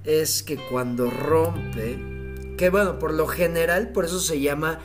es 0.07 0.41
que 0.41 0.55
cuando 0.55 1.11
rompe, 1.11 1.99
que 2.57 2.69
bueno, 2.69 2.97
por 2.97 3.13
lo 3.13 3.27
general, 3.27 3.91
por 3.91 4.05
eso 4.05 4.19
se 4.21 4.39
llama 4.39 4.79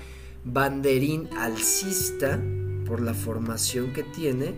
banderín 0.44 1.30
alcista, 1.38 2.40
por 2.86 3.00
la 3.00 3.14
formación 3.14 3.92
que 3.92 4.02
tiene, 4.02 4.56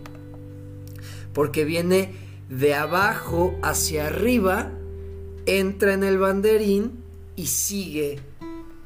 porque 1.34 1.64
viene 1.64 2.14
de 2.48 2.74
abajo 2.74 3.54
hacia 3.62 4.06
arriba, 4.06 4.72
entra 5.44 5.92
en 5.92 6.02
el 6.02 6.16
banderín 6.18 7.04
y 7.36 7.46
sigue, 7.46 8.20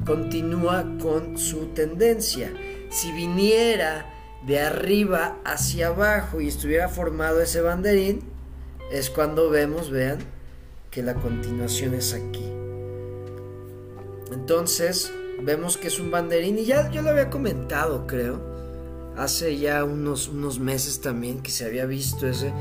continúa 0.04 0.84
con 1.00 1.38
su 1.38 1.66
tendencia. 1.66 2.52
Si 2.90 3.12
viniera 3.12 4.12
de 4.44 4.58
arriba 4.58 5.38
hacia 5.44 5.88
abajo 5.88 6.40
y 6.40 6.48
estuviera 6.48 6.88
formado 6.88 7.40
ese 7.40 7.60
banderín, 7.60 8.22
es 8.90 9.10
cuando 9.10 9.48
vemos, 9.48 9.90
vean, 9.90 10.18
que 10.98 11.04
la 11.04 11.14
continuación 11.14 11.94
es 11.94 12.12
aquí. 12.12 12.44
Entonces, 14.32 15.12
vemos 15.40 15.76
que 15.76 15.86
es 15.86 16.00
un 16.00 16.10
banderín 16.10 16.58
y 16.58 16.64
ya 16.64 16.90
yo 16.90 17.02
lo 17.02 17.10
había 17.10 17.30
comentado, 17.30 18.04
creo, 18.08 18.40
hace 19.16 19.58
ya 19.58 19.84
unos, 19.84 20.26
unos 20.26 20.58
meses 20.58 21.00
también 21.00 21.40
que 21.40 21.52
se 21.52 21.66
había 21.66 21.86
visto 21.86 22.26
ese, 22.26 22.52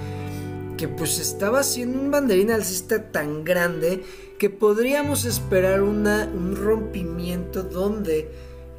que 0.78 0.88
pues 0.88 1.18
estaba 1.18 1.62
haciendo 1.62 2.00
un 2.00 2.12
banderín 2.12 2.52
alcista 2.52 3.12
tan 3.12 3.44
grande 3.44 4.04
que 4.38 4.52
podríamos 4.52 5.26
esperar 5.26 5.82
un 5.82 6.56
rompimiento 6.56 7.64
donde 7.64 8.30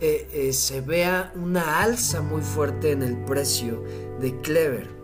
eh, 0.01 0.29
eh, 0.33 0.53
se 0.53 0.83
vea 0.83 1.33
una 1.35 1.83
alza 1.83 2.23
muy 2.23 2.43
fuerte 2.43 2.93
en 2.93 3.03
el 3.03 3.25
precio 3.25 3.83
de 4.21 4.41
Clever 4.41 4.98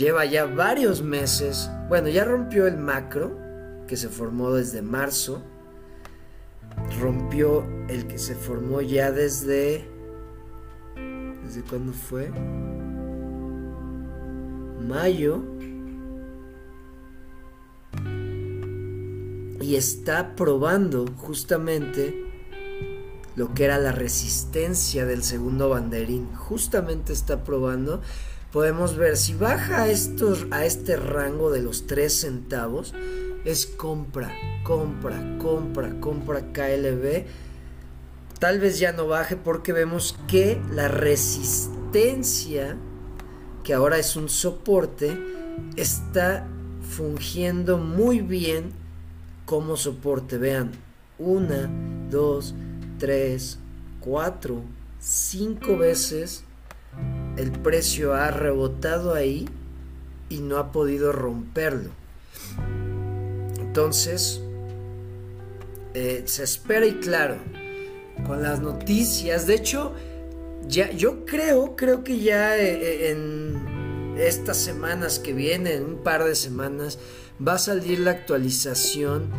lleva 0.00 0.24
ya 0.24 0.46
varios 0.46 1.02
meses, 1.02 1.70
bueno, 1.90 2.08
ya 2.08 2.24
rompió 2.24 2.66
el 2.66 2.78
macro 2.78 3.36
que 3.86 3.98
se 3.98 4.08
formó 4.08 4.50
desde 4.50 4.80
marzo, 4.80 5.42
rompió 6.98 7.66
el 7.88 8.06
que 8.06 8.18
se 8.18 8.34
formó 8.34 8.80
ya 8.80 9.12
desde... 9.12 9.86
¿Desde 11.44 11.62
cuándo 11.68 11.92
fue? 11.92 12.30
Mayo. 14.88 15.42
Y 19.60 19.74
está 19.74 20.34
probando 20.34 21.06
justamente 21.18 22.24
lo 23.36 23.52
que 23.52 23.64
era 23.64 23.78
la 23.78 23.92
resistencia 23.92 25.04
del 25.04 25.22
segundo 25.24 25.68
banderín. 25.68 26.32
Justamente 26.34 27.12
está 27.12 27.44
probando 27.44 28.00
podemos 28.52 28.96
ver 28.96 29.16
si 29.16 29.34
baja 29.34 29.82
a, 29.82 29.88
estos, 29.88 30.46
a 30.50 30.64
este 30.64 30.96
rango 30.96 31.50
de 31.50 31.62
los 31.62 31.86
3 31.86 32.12
centavos, 32.12 32.94
es 33.44 33.66
compra, 33.66 34.32
compra, 34.64 35.38
compra, 35.38 36.00
compra 36.00 36.52
KLB. 36.52 37.24
Tal 38.38 38.58
vez 38.58 38.78
ya 38.78 38.92
no 38.92 39.06
baje 39.06 39.36
porque 39.36 39.72
vemos 39.72 40.18
que 40.26 40.60
la 40.72 40.88
resistencia, 40.88 42.76
que 43.62 43.74
ahora 43.74 43.98
es 43.98 44.16
un 44.16 44.28
soporte, 44.28 45.18
está 45.76 46.46
fungiendo 46.96 47.78
muy 47.78 48.20
bien 48.20 48.72
como 49.44 49.76
soporte. 49.76 50.38
Vean, 50.38 50.72
una, 51.18 51.70
dos, 52.10 52.54
tres, 52.98 53.58
cuatro, 54.00 54.62
cinco 54.98 55.76
veces 55.76 56.44
el 57.36 57.52
precio 57.52 58.14
ha 58.14 58.30
rebotado 58.30 59.14
ahí 59.14 59.48
y 60.28 60.40
no 60.40 60.58
ha 60.58 60.72
podido 60.72 61.12
romperlo. 61.12 61.90
Entonces, 63.58 64.40
eh, 65.94 66.22
se 66.26 66.44
espera 66.44 66.86
y 66.86 66.94
claro, 66.94 67.36
con 68.26 68.42
las 68.42 68.60
noticias, 68.60 69.46
de 69.46 69.54
hecho, 69.54 69.92
ya, 70.68 70.90
yo 70.92 71.24
creo, 71.24 71.76
creo 71.76 72.04
que 72.04 72.20
ya 72.20 72.56
eh, 72.56 72.72
eh, 72.72 73.10
en 73.10 74.16
estas 74.18 74.58
semanas 74.58 75.18
que 75.18 75.32
vienen, 75.32 75.84
un 75.84 76.02
par 76.02 76.24
de 76.24 76.34
semanas, 76.34 76.98
va 77.46 77.54
a 77.54 77.58
salir 77.58 78.00
la 78.00 78.10
actualización 78.12 79.30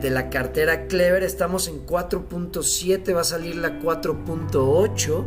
de 0.00 0.08
la 0.10 0.30
cartera 0.30 0.86
Clever. 0.86 1.22
Estamos 1.22 1.68
en 1.68 1.86
4.7, 1.86 3.14
va 3.14 3.20
a 3.20 3.24
salir 3.24 3.56
la 3.56 3.78
4.8 3.78 5.24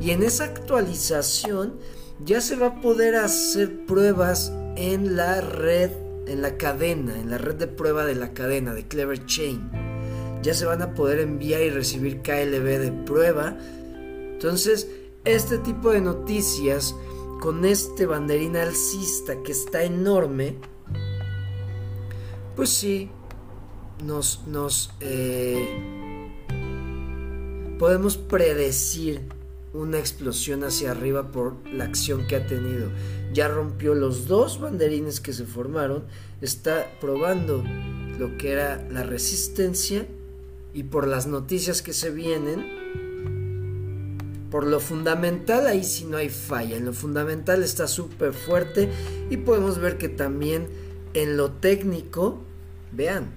y 0.00 0.10
en 0.10 0.22
esa 0.22 0.44
actualización 0.44 1.78
ya 2.24 2.40
se 2.40 2.56
va 2.56 2.66
a 2.66 2.80
poder 2.80 3.16
hacer 3.16 3.84
pruebas 3.86 4.52
en 4.76 5.16
la 5.16 5.40
red, 5.40 5.90
en 6.26 6.42
la 6.42 6.56
cadena, 6.56 7.18
en 7.18 7.30
la 7.30 7.38
red 7.38 7.56
de 7.56 7.66
prueba 7.66 8.04
de 8.04 8.14
la 8.14 8.32
cadena 8.32 8.74
de 8.74 8.86
Clever 8.86 9.24
Chain. 9.26 9.70
Ya 10.42 10.54
se 10.54 10.66
van 10.66 10.82
a 10.82 10.94
poder 10.94 11.20
enviar 11.20 11.62
y 11.62 11.70
recibir 11.70 12.22
KLB 12.22 12.78
de 12.78 12.92
prueba. 13.04 13.56
Entonces, 14.32 14.88
este 15.24 15.58
tipo 15.58 15.90
de 15.90 16.00
noticias 16.00 16.94
con 17.40 17.64
este 17.64 18.06
banderín 18.06 18.56
alcista 18.56 19.42
que 19.42 19.52
está 19.52 19.82
enorme, 19.82 20.56
pues 22.54 22.70
sí, 22.70 23.10
nos, 24.04 24.46
nos 24.46 24.90
eh, 25.00 25.68
podemos 27.78 28.16
predecir 28.16 29.35
una 29.76 29.98
explosión 29.98 30.64
hacia 30.64 30.92
arriba 30.92 31.30
por 31.30 31.54
la 31.70 31.84
acción 31.84 32.26
que 32.26 32.36
ha 32.36 32.46
tenido. 32.46 32.90
Ya 33.32 33.48
rompió 33.48 33.94
los 33.94 34.26
dos 34.26 34.60
banderines 34.60 35.20
que 35.20 35.32
se 35.32 35.44
formaron, 35.44 36.04
está 36.40 36.90
probando 37.00 37.62
lo 38.18 38.38
que 38.38 38.52
era 38.52 38.86
la 38.90 39.02
resistencia 39.02 40.06
y 40.72 40.84
por 40.84 41.06
las 41.06 41.26
noticias 41.26 41.82
que 41.82 41.92
se 41.92 42.10
vienen, 42.10 42.76
por 44.50 44.66
lo 44.66 44.80
fundamental 44.80 45.66
ahí 45.66 45.84
sí 45.84 46.04
no 46.04 46.16
hay 46.16 46.30
falla, 46.30 46.76
en 46.76 46.86
lo 46.86 46.92
fundamental 46.92 47.62
está 47.62 47.86
súper 47.86 48.32
fuerte 48.32 48.90
y 49.28 49.36
podemos 49.36 49.78
ver 49.78 49.98
que 49.98 50.08
también 50.08 50.68
en 51.12 51.36
lo 51.36 51.50
técnico, 51.50 52.38
vean, 52.92 53.32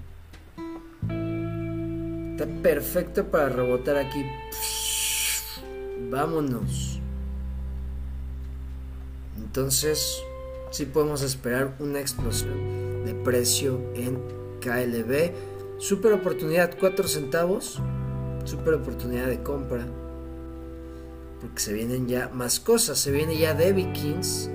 está 2.32 2.46
perfecto 2.62 3.30
para 3.30 3.50
rebotar 3.50 3.96
aquí. 3.96 4.24
Vámonos. 6.10 6.98
Entonces, 9.38 10.22
sí 10.70 10.86
podemos 10.86 11.22
esperar 11.22 11.76
una 11.78 12.00
explosión 12.00 13.04
de 13.04 13.14
precio 13.14 13.80
en 13.94 14.18
KLB. 14.60 15.32
Super 15.78 16.12
oportunidad, 16.12 16.76
4 16.78 17.06
centavos. 17.06 17.80
Super 18.44 18.74
oportunidad 18.74 19.28
de 19.28 19.42
compra. 19.42 19.86
Porque 21.40 21.60
se 21.60 21.72
vienen 21.72 22.08
ya 22.08 22.28
más 22.34 22.58
cosas. 22.58 22.98
Se 22.98 23.12
viene 23.12 23.38
ya 23.38 23.54
Debbie 23.54 23.92
Kings. 23.92 24.50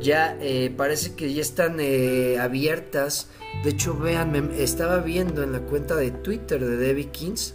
Ya 0.00 0.36
eh, 0.40 0.72
parece 0.76 1.14
que 1.14 1.32
ya 1.32 1.42
están 1.42 1.76
eh, 1.78 2.38
abiertas. 2.38 3.28
De 3.62 3.70
hecho, 3.70 3.96
vean, 3.96 4.50
estaba 4.56 4.98
viendo 4.98 5.42
en 5.42 5.52
la 5.52 5.60
cuenta 5.60 5.94
de 5.94 6.10
Twitter 6.10 6.64
de 6.64 6.76
Debbie 6.78 7.10
Kings 7.10 7.54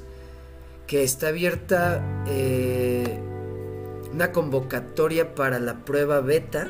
que 0.92 1.04
está 1.04 1.30
abierta 1.30 2.04
eh, 2.28 3.18
una 4.14 4.32
convocatoria 4.32 5.36
para 5.36 5.60
la 5.60 5.86
prueba 5.86 6.22
beta. 6.22 6.68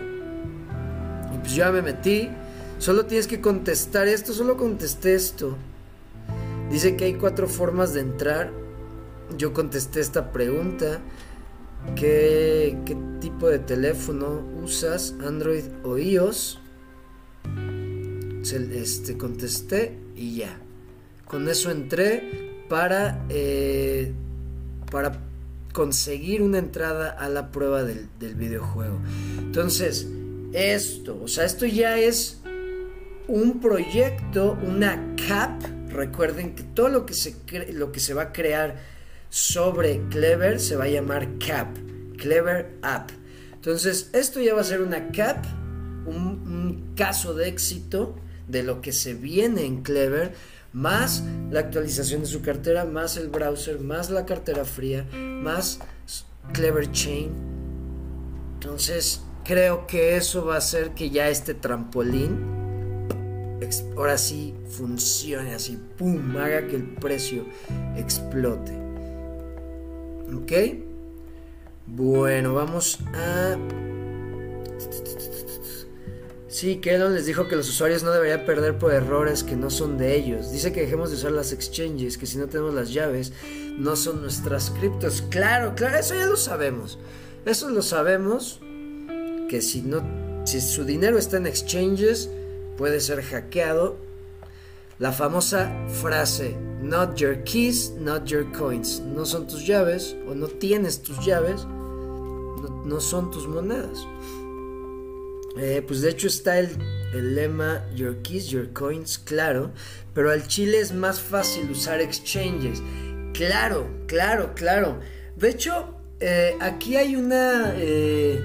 Y 1.34 1.38
pues 1.40 1.56
ya 1.56 1.72
me 1.72 1.82
metí. 1.82 2.30
Solo 2.80 3.06
tienes 3.06 3.28
que 3.28 3.42
contestar 3.42 4.08
esto, 4.08 4.34
solo 4.34 4.58
contesté 4.58 5.14
esto. 5.14 5.56
Dice 6.70 6.96
que 6.96 7.06
hay 7.06 7.14
cuatro 7.14 7.48
formas 7.48 7.94
de 7.94 8.02
entrar. 8.02 8.52
Yo 9.38 9.54
contesté 9.54 10.00
esta 10.00 10.32
pregunta. 10.32 11.00
¿Qué, 11.96 12.78
qué 12.86 12.98
tipo 13.20 13.50
de 13.50 13.60
teléfono 13.60 14.42
usas? 14.64 15.16
¿Android 15.26 15.64
o 15.84 15.98
iOS? 15.98 16.60
Este, 18.44 19.18
contesté 19.18 19.98
y 20.16 20.38
ya. 20.38 20.58
Con 21.26 21.48
eso 21.48 21.72
entré 21.72 22.66
para, 22.68 23.26
eh, 23.30 24.12
para 24.92 25.31
conseguir 25.74 26.42
una 26.42 26.58
entrada 26.58 27.10
a 27.10 27.30
la 27.30 27.52
prueba 27.52 27.84
del, 27.84 28.08
videojuego. 28.36 29.00
Entonces, 29.40 30.08
esto, 30.54 31.20
o 31.24 31.28
sea, 31.28 31.46
esto 31.46 31.66
ya 31.66 31.98
es 31.98 32.42
un 33.28 33.60
proyecto, 33.60 34.58
una 34.64 35.16
cap. 35.28 35.62
Recuerden 35.90 36.56
que 36.56 36.64
todo 36.64 36.90
lo 36.90 37.06
que 37.06 37.14
se, 37.14 37.36
lo 37.74 37.92
que 37.92 38.00
se 38.00 38.14
va 38.14 38.24
a 38.24 38.32
crear 38.32 38.78
sobre 39.30 40.02
Clever 40.10 40.60
se 40.60 40.76
va 40.76 40.86
a 40.86 40.90
llamar 40.90 41.38
cap, 41.38 41.68
Clever 42.18 42.78
App. 42.82 43.10
Entonces, 43.54 44.10
esto 44.14 44.42
ya 44.42 44.54
va 44.54 44.62
a 44.62 44.66
ser 44.66 44.82
una 44.82 45.12
cap, 45.12 45.46
un 46.06 46.94
caso 46.96 47.34
de 47.34 47.48
éxito 47.48 48.16
de 48.48 48.64
lo 48.64 48.82
que 48.82 48.92
se 48.92 49.14
viene 49.14 49.66
en 49.66 49.82
Clever 49.82 50.34
más 50.74 51.24
la 51.50 51.62
actualización 51.62 52.22
de 52.22 52.28
su 52.28 52.42
cartera, 52.42 52.86
más 52.86 53.18
el 53.18 53.30
browser, 53.30 53.80
más 53.80 54.10
la 54.10 54.26
cartera 54.26 54.66
fría, 54.66 55.06
más 55.14 55.80
Clever 56.54 56.92
Chain. 56.92 57.32
Entonces, 58.54 59.22
creo 59.44 59.88
que 59.88 60.16
eso 60.16 60.46
va 60.46 60.56
a 60.56 60.58
hacer 60.60 60.92
que 60.92 61.10
ya 61.10 61.30
este 61.30 61.54
trampolín 61.54 62.62
ahora 63.96 64.18
sí 64.18 64.54
funcione 64.70 65.54
así, 65.54 65.80
pum, 65.98 66.36
haga 66.38 66.68
que 66.68 66.76
el 66.76 66.84
precio 66.96 67.46
explote. 67.96 68.72
¿Ok? 70.34 70.52
Bueno, 71.88 72.54
vamos 72.54 73.00
a 73.14 73.58
Sí, 76.52 76.82
Kellon 76.82 77.14
les 77.14 77.26
dijo 77.26 77.48
que 77.48 77.56
los 77.56 77.70
usuarios 77.70 78.04
no 78.04 78.12
deberían 78.12 78.46
perder 78.46 78.78
por 78.78 78.92
errores 78.92 79.42
que 79.42 79.56
no 79.56 79.70
son 79.70 79.98
de 79.98 80.18
ellos. 80.18 80.52
Dice 80.52 80.74
que 80.74 80.82
dejemos 80.82 81.10
de 81.10 81.16
usar 81.16 81.32
las 81.32 81.54
exchanges, 81.54 82.18
que 82.18 82.26
si 82.26 82.38
no 82.38 82.48
tenemos 82.48 82.74
las 82.74 82.92
llaves, 82.92 83.32
no 83.78 83.96
son 83.96 84.22
nuestras 84.22 84.70
criptos. 84.70 85.24
Claro, 85.30 85.76
claro, 85.78 85.98
eso 85.98 86.14
ya 86.14 86.26
lo 86.26 86.36
sabemos. 86.36 87.00
Eso 87.46 87.70
lo 87.70 87.82
sabemos. 87.82 88.60
Que 89.48 89.62
si 89.62 89.82
no, 89.82 90.04
si 90.46 90.60
su 90.60 90.84
dinero 90.84 91.18
está 91.18 91.38
en 91.38 91.48
exchanges, 91.48 92.30
puede 92.78 93.00
ser 93.00 93.22
hackeado. 93.22 93.96
La 95.00 95.14
famosa 95.14 95.72
frase, 96.02 96.58
not 96.82 97.16
your 97.16 97.46
keys, 97.46 97.92
not 97.98 98.26
your 98.26 98.52
coins. 98.52 99.00
No 99.00 99.26
son 99.26 99.48
tus 99.48 99.66
llaves, 99.66 100.18
o 100.28 100.36
no 100.36 100.48
tienes 100.48 101.02
tus 101.02 101.26
llaves, 101.26 101.64
no, 101.64 102.84
no 102.86 103.00
son 103.00 103.32
tus 103.32 103.48
monedas. 103.48 104.06
Eh, 105.58 105.84
pues 105.86 106.02
de 106.02 106.10
hecho 106.10 106.28
está 106.28 106.60
el, 106.60 106.78
lema 107.14 107.86
Your 107.94 108.22
Keys, 108.22 108.48
Your 108.48 108.72
Coins, 108.72 109.18
claro, 109.18 109.72
pero 110.14 110.32
al 110.32 110.48
Chile 110.48 110.80
es 110.80 110.94
más 110.94 111.20
fácil 111.20 111.70
usar 111.70 112.00
exchanges. 112.02 112.82
Claro, 113.34 113.90
claro, 114.08 114.54
claro. 114.56 115.00
De 115.36 115.50
hecho, 115.50 115.96
eh, 116.20 116.56
aquí 116.62 116.96
hay 116.96 117.16
una, 117.16 117.74
eh, 117.76 118.42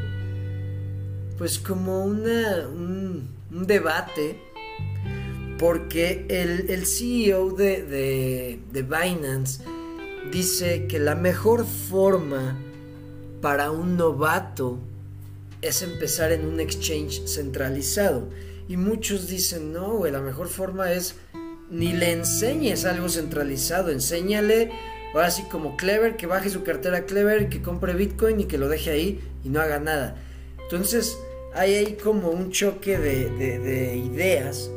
pues 1.39 1.59
como 1.59 2.05
una, 2.05 2.67
un, 2.69 3.35
debate, 3.51 4.41
porque 5.59 6.27
el, 6.29 6.87
CEO 6.87 7.51
de, 7.51 7.83
de, 7.83 8.61
de 8.71 8.83
Binance 8.83 9.63
dice 10.31 10.87
que 10.87 10.99
la 10.99 11.15
mejor 11.15 11.65
forma 11.65 12.59
para 13.41 13.71
un 13.71 13.97
novato 13.97 14.79
es 15.63 15.83
empezar 15.83 16.33
en 16.33 16.47
un 16.47 16.61
exchange 16.61 17.27
centralizado. 17.27 18.29
Y 18.69 18.77
muchos 18.77 19.29
dicen, 19.29 19.73
no, 19.73 19.97
güey, 19.97 20.13
la 20.13 20.21
mejor 20.21 20.49
forma 20.49 20.93
es 20.93 21.15
ni 21.71 21.93
le 21.93 22.13
enseñes 22.13 22.85
algo 22.85 23.09
centralizado, 23.09 23.91
enséñale, 23.91 24.71
ahora 25.15 25.31
sí 25.31 25.45
como 25.51 25.77
Clever, 25.77 26.17
que 26.17 26.27
baje 26.27 26.51
su 26.51 26.63
cartera 26.63 27.07
Clever, 27.07 27.49
que 27.49 27.63
compre 27.63 27.95
Bitcoin 27.95 28.41
y 28.41 28.45
que 28.45 28.59
lo 28.59 28.69
deje 28.69 28.91
ahí 28.91 29.21
y 29.45 29.49
no 29.49 29.61
haga 29.61 29.81
nada. 29.81 30.17
Entonces, 30.63 31.17
hay 31.55 31.75
ahí 31.75 31.99
como 32.03 32.31
un 32.31 32.51
choque 32.51 32.99
de, 32.99 33.97
ideas 33.97 34.71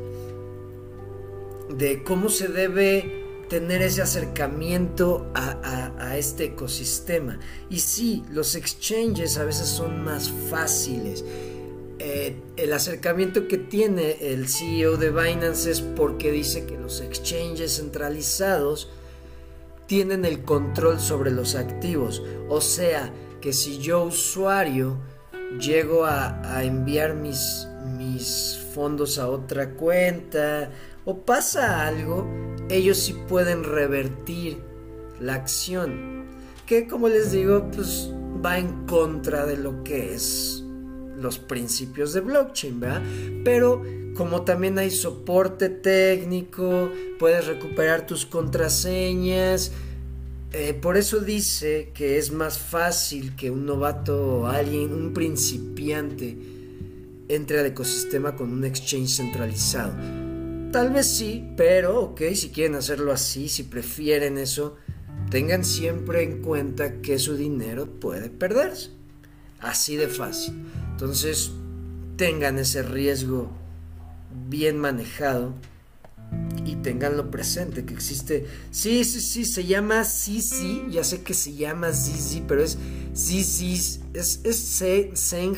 de 1.69 2.03
cómo 2.03 2.29
se 2.29 2.47
debe 2.47 3.18
tener 3.49 3.81
ese 3.81 4.01
acercamiento 4.01 5.31
a, 5.33 6.17
este 6.17 6.45
ecosistema. 6.45 7.39
Y 7.69 7.79
sí, 7.79 8.23
los 8.31 8.55
exchanges 8.55 9.37
a 9.37 9.43
veces 9.43 9.67
son 9.67 10.03
más 10.03 10.31
fáciles. 10.49 11.23
Eh, 11.99 12.35
el 12.55 12.73
acercamiento 12.73 13.47
que 13.47 13.57
tiene 13.57 14.17
el 14.33 14.47
CEO 14.47 14.97
de 14.97 15.11
Binance 15.11 15.71
es 15.71 15.81
porque 15.81 16.31
dice 16.31 16.65
que 16.65 16.77
los 16.77 17.01
exchanges 17.01 17.77
centralizados 17.77 18.89
tienen 19.87 20.25
el 20.25 20.43
control 20.43 20.99
sobre 20.99 21.31
los 21.31 21.55
activos. 21.55 22.21
O 22.47 22.61
sea, 22.61 23.11
que 23.41 23.53
si 23.53 23.79
yo 23.79 24.03
usuario 24.03 24.97
llego 25.59 26.05
a, 26.05 26.63
enviar 26.63 27.15
mis, 27.15 27.67
mis 27.97 28.59
fondos 28.73 29.17
a 29.17 29.29
otra 29.29 29.71
cuenta 29.71 30.69
o 31.09 31.17
pasa 31.17 31.87
algo, 31.87 32.27
ellos 32.69 32.99
sí 32.99 33.15
pueden 33.27 33.63
revertir 33.63 34.59
la 35.19 35.33
acción. 35.33 36.27
Que 36.67 36.87
como 36.87 37.09
les 37.09 37.31
digo, 37.31 37.67
pues 37.71 38.11
va 38.45 38.59
en 38.59 38.85
contra 38.85 39.47
de 39.47 39.57
lo 39.57 39.83
que 39.83 40.13
es 40.13 40.63
los 41.17 41.39
principios 41.39 42.13
de 42.13 42.21
blockchain, 42.21 42.79
¿verdad? 42.79 43.01
Pero 43.43 43.83
como 44.15 44.43
también 44.43 44.77
hay 44.77 44.91
soporte 44.91 45.69
técnico, 45.69 46.91
puedes 47.17 47.47
recuperar 47.47 48.05
tus 48.05 48.27
contraseñas, 48.27 49.71
eh, 50.53 50.75
por 50.75 50.95
eso 50.95 51.21
dice 51.21 51.89
que 51.95 52.19
es 52.19 52.31
más 52.31 52.59
fácil 52.59 53.35
que 53.35 53.49
un 53.49 53.65
novato, 53.65 54.45
alguien, 54.45 54.93
un 54.93 55.11
principiante, 55.11 56.37
entre 57.29 57.61
al 57.61 57.65
ecosistema 57.65 58.35
con 58.35 58.53
un 58.53 58.63
exchange 58.63 59.15
centralizado. 59.15 60.28
Tal 60.71 60.91
vez 60.91 61.07
sí, 61.07 61.51
pero 61.57 61.99
ok, 62.01 62.21
si 62.35 62.49
quieren 62.49 62.75
hacerlo 62.75 63.11
así, 63.11 63.49
si 63.49 63.63
prefieren 63.63 64.37
eso, 64.37 64.75
tengan 65.31 65.65
siempre 65.65 66.21
en 66.21 66.43
cuenta 66.43 67.01
que 67.01 67.17
su 67.17 67.35
dinero 67.35 67.87
puede 67.99 68.29
perderse. 68.29 68.91
Así 69.59 69.95
de 69.95 70.07
fácil. 70.07 70.63
Entonces, 70.91 71.51
tengan 72.17 72.59
ese 72.59 72.83
riesgo 72.83 73.49
bien 74.47 74.77
manejado 74.77 75.55
y 76.65 76.75
tenganlo 76.75 77.31
presente 77.31 77.83
que 77.83 77.95
existe. 77.95 78.45
Sí, 78.69 79.03
sí, 79.05 79.21
sí, 79.21 79.45
se 79.45 79.65
llama 79.65 80.03
sí 80.03 80.85
Ya 80.91 81.03
sé 81.03 81.23
que 81.23 81.33
se 81.33 81.55
llama 81.55 81.93
Zizi, 81.93 82.43
pero 82.47 82.63
es 82.63 82.77
Zizi. 83.15 84.01
Es, 84.13 84.41
es 84.43 84.57
Seng. 85.15 85.55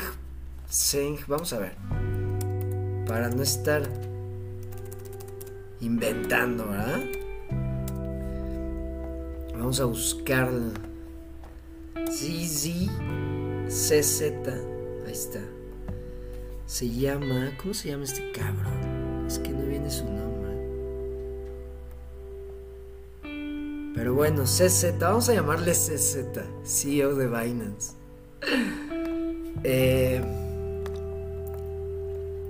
Seng. 0.70 1.18
Vamos 1.26 1.52
a 1.52 1.58
ver. 1.58 1.76
Para 3.06 3.28
no 3.28 3.42
estar 3.42 3.82
inventando, 5.82 6.68
¿verdad? 6.68 7.00
Vamos 9.52 9.80
a 9.80 9.84
buscar 9.84 10.48
Zizi 12.10 12.88
CZ. 13.68 14.22
Ahí 15.06 15.12
está. 15.12 15.40
Se 16.66 16.88
llama. 16.88 17.50
¿Cómo 17.60 17.74
se 17.74 17.90
llama 17.90 18.04
este 18.04 18.32
cabrón? 18.32 19.26
Es 19.26 19.38
que 19.40 19.50
no 19.50 19.66
viene 19.66 19.90
su 19.90 20.04
nombre. 20.04 20.32
Pero 23.94 24.14
bueno, 24.14 24.44
CZ, 24.44 24.98
vamos 24.98 25.28
a 25.28 25.34
llamarle 25.34 25.72
CZ, 25.72 26.24
CEO 26.64 27.14
de 27.14 27.26
Binance. 27.26 27.94
Eh, 29.64 30.20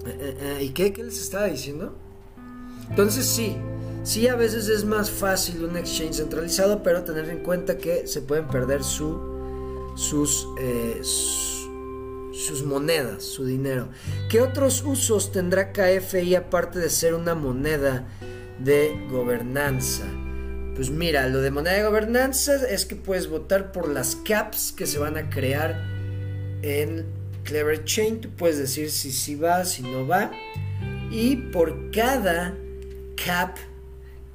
eh, 0.06 0.36
eh, 0.40 0.58
¿Y 0.62 0.70
qué, 0.70 0.94
qué 0.94 1.02
les 1.02 1.20
estaba 1.20 1.44
diciendo? 1.44 1.94
Entonces 2.90 3.26
sí, 3.26 3.56
sí 4.02 4.28
a 4.28 4.36
veces 4.36 4.68
es 4.68 4.84
más 4.84 5.10
fácil 5.10 5.64
un 5.64 5.76
exchange 5.76 6.16
centralizado, 6.16 6.82
pero 6.82 7.04
tener 7.04 7.28
en 7.28 7.42
cuenta 7.42 7.78
que 7.78 8.06
se 8.06 8.20
pueden 8.20 8.48
perder 8.48 8.82
su, 8.84 9.92
sus, 9.96 10.46
sus 12.32 12.64
monedas, 12.64 13.24
su 13.24 13.44
dinero. 13.44 13.88
¿Qué 14.28 14.40
otros 14.40 14.82
usos 14.84 15.32
tendrá 15.32 15.72
KFI 15.72 16.34
aparte 16.34 16.78
de 16.78 16.90
ser 16.90 17.14
una 17.14 17.34
moneda 17.34 18.06
de 18.58 19.06
gobernanza? 19.10 20.04
Pues 20.74 20.90
mira, 20.90 21.28
lo 21.28 21.40
de 21.40 21.50
moneda 21.50 21.74
de 21.74 21.84
gobernanza 21.84 22.54
es 22.68 22.86
que 22.86 22.96
puedes 22.96 23.28
votar 23.28 23.72
por 23.72 23.88
las 23.88 24.16
caps 24.16 24.72
que 24.72 24.86
se 24.86 24.98
van 24.98 25.18
a 25.18 25.28
crear 25.28 25.84
en 26.62 27.04
Clever 27.44 27.84
Chain. 27.84 28.22
Tú 28.22 28.30
puedes 28.30 28.58
decir 28.58 28.90
si 28.90 29.12
sí 29.12 29.34
va, 29.34 29.66
si 29.66 29.82
no 29.82 30.06
va. 30.06 30.30
Y 31.10 31.36
por 31.36 31.90
cada 31.90 32.56
cap 33.24 33.56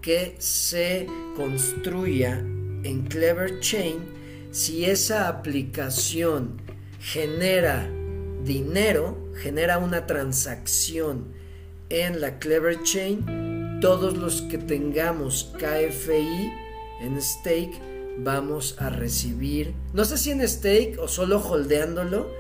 que 0.01 0.35
se 0.39 1.07
construya 1.35 2.37
en 2.83 3.05
Clever 3.09 3.59
Chain, 3.59 3.99
si 4.51 4.85
esa 4.85 5.27
aplicación 5.27 6.61
genera 6.99 7.89
dinero, 8.43 9.31
genera 9.35 9.77
una 9.77 10.05
transacción 10.05 11.25
en 11.89 12.21
la 12.21 12.39
Clever 12.39 12.81
Chain, 12.83 13.79
todos 13.81 14.17
los 14.17 14.41
que 14.43 14.57
tengamos 14.57 15.53
KFI 15.57 16.51
en 17.01 17.21
stake 17.21 17.79
vamos 18.19 18.75
a 18.79 18.89
recibir, 18.89 19.73
no 19.93 20.05
sé 20.05 20.17
si 20.17 20.31
en 20.31 20.47
stake 20.47 20.97
o 20.99 21.07
solo 21.07 21.39
holdeándolo, 21.39 22.31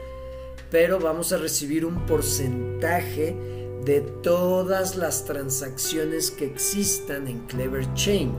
pero 0.71 0.99
vamos 0.99 1.33
a 1.33 1.37
recibir 1.37 1.85
un 1.85 2.05
porcentaje 2.05 3.56
de 3.87 4.01
todas 4.01 4.97
las 4.97 5.23
transacciones 5.23 6.29
que 6.29 6.45
existan 6.45 7.25
en 7.29 7.39
Clever 7.47 7.91
Chain. 7.93 8.33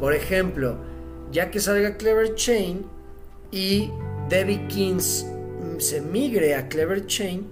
Por 0.00 0.12
ejemplo, 0.12 0.76
ya 1.30 1.52
que 1.52 1.60
salga 1.60 1.96
Clever 1.96 2.34
Chain 2.34 2.84
y 3.52 3.92
Debbie 4.28 4.66
Kings 4.66 5.26
se 5.78 6.00
migre 6.00 6.56
a 6.56 6.68
Clever 6.68 7.06
Chain, 7.06 7.48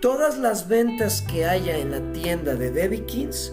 todas 0.00 0.36
las 0.36 0.66
ventas 0.66 1.22
que 1.22 1.44
haya 1.44 1.78
en 1.78 1.92
la 1.92 2.12
tienda 2.12 2.56
de 2.56 2.72
Debbie 2.72 3.04
Kings 3.04 3.52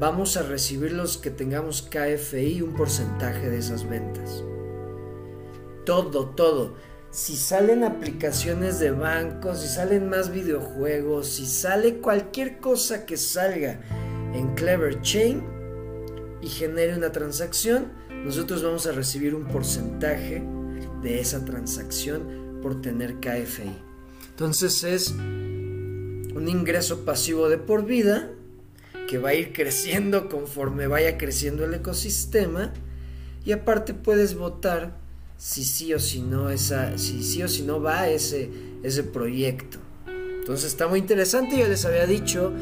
vamos 0.00 0.38
a 0.38 0.42
recibir 0.42 0.92
los 0.92 1.18
que 1.18 1.30
tengamos 1.30 1.82
KFI 1.82 2.62
un 2.62 2.74
porcentaje 2.74 3.50
de 3.50 3.58
esas 3.58 3.86
ventas. 3.86 4.42
Todo, 5.84 6.30
todo. 6.30 6.76
Si 7.12 7.36
salen 7.36 7.84
aplicaciones 7.84 8.80
de 8.80 8.90
bancos, 8.90 9.60
si 9.60 9.68
salen 9.68 10.08
más 10.08 10.32
videojuegos, 10.32 11.28
si 11.28 11.44
sale 11.44 11.98
cualquier 11.98 12.58
cosa 12.58 13.04
que 13.04 13.18
salga 13.18 13.82
en 14.32 14.54
Clever 14.54 15.02
Chain 15.02 15.42
y 16.40 16.48
genere 16.48 16.96
una 16.96 17.12
transacción, 17.12 17.92
nosotros 18.24 18.62
vamos 18.62 18.86
a 18.86 18.92
recibir 18.92 19.34
un 19.34 19.44
porcentaje 19.44 20.42
de 21.02 21.20
esa 21.20 21.44
transacción 21.44 22.60
por 22.62 22.80
tener 22.80 23.20
KFI. 23.20 23.76
Entonces 24.30 24.82
es 24.82 25.10
un 25.10 26.46
ingreso 26.48 27.04
pasivo 27.04 27.50
de 27.50 27.58
por 27.58 27.84
vida 27.84 28.30
que 29.06 29.18
va 29.18 29.30
a 29.30 29.34
ir 29.34 29.52
creciendo 29.52 30.30
conforme 30.30 30.86
vaya 30.86 31.18
creciendo 31.18 31.66
el 31.66 31.74
ecosistema 31.74 32.72
y 33.44 33.52
aparte 33.52 33.92
puedes 33.92 34.34
votar 34.34 35.01
si 35.42 35.64
sí 35.64 35.92
o 35.94 35.98
si 35.98 36.20
no 36.20 36.50
esa 36.50 36.98
si 36.98 37.22
sí 37.22 37.42
o 37.42 37.48
si 37.48 37.62
no 37.62 37.80
va 37.80 38.08
ese 38.08 38.50
ese 38.82 39.02
proyecto. 39.02 39.78
Entonces 40.06 40.66
está 40.66 40.88
muy 40.88 40.98
interesante, 40.98 41.58
yo 41.58 41.68
les 41.68 41.84
había 41.84 42.06
dicho 42.06 42.52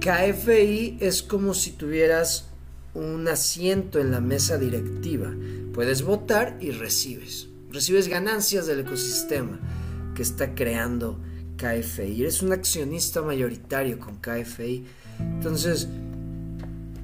KFI 0.00 0.98
es 1.00 1.22
como 1.22 1.54
si 1.54 1.72
tuvieras 1.72 2.48
un 2.94 3.26
asiento 3.28 3.98
en 3.98 4.10
la 4.10 4.20
mesa 4.20 4.58
directiva. 4.58 5.34
Puedes 5.72 6.02
votar 6.02 6.58
y 6.60 6.70
recibes. 6.70 7.48
Recibes 7.70 8.08
ganancias 8.08 8.66
del 8.66 8.80
ecosistema 8.80 9.58
que 10.14 10.22
está 10.22 10.54
creando 10.54 11.18
KFI. 11.56 12.22
Eres 12.22 12.42
un 12.42 12.52
accionista 12.52 13.22
mayoritario 13.22 13.98
con 13.98 14.16
KFI 14.16 14.84
entonces, 15.18 15.88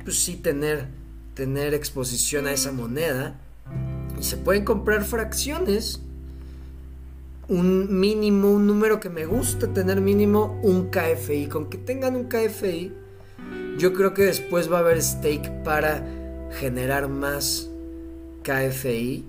pues 0.04 0.18
sí 0.18 0.36
tener, 0.36 0.88
tener 1.34 1.74
exposición 1.74 2.46
a 2.46 2.52
esa 2.52 2.72
moneda. 2.72 3.40
Se 4.22 4.36
pueden 4.36 4.64
comprar 4.64 5.04
fracciones. 5.04 6.00
Un 7.48 7.98
mínimo, 7.98 8.52
un 8.52 8.66
número 8.68 9.00
que 9.00 9.10
me 9.10 9.26
gusta 9.26 9.66
tener 9.72 10.00
mínimo, 10.00 10.60
un 10.62 10.90
KFI. 10.90 11.48
Con 11.48 11.68
que 11.68 11.76
tengan 11.76 12.14
un 12.14 12.28
KFI, 12.28 12.92
yo 13.78 13.92
creo 13.92 14.14
que 14.14 14.22
después 14.22 14.70
va 14.70 14.76
a 14.76 14.80
haber 14.80 15.02
stake 15.02 15.64
para 15.64 16.06
generar 16.60 17.08
más 17.08 17.68
KFI. 18.44 19.24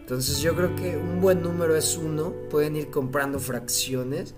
Entonces 0.00 0.40
yo 0.40 0.54
creo 0.54 0.76
que 0.76 0.98
un 0.98 1.22
buen 1.22 1.42
número 1.42 1.74
es 1.74 1.96
uno. 1.96 2.34
Pueden 2.50 2.76
ir 2.76 2.90
comprando 2.90 3.38
fracciones 3.38 4.34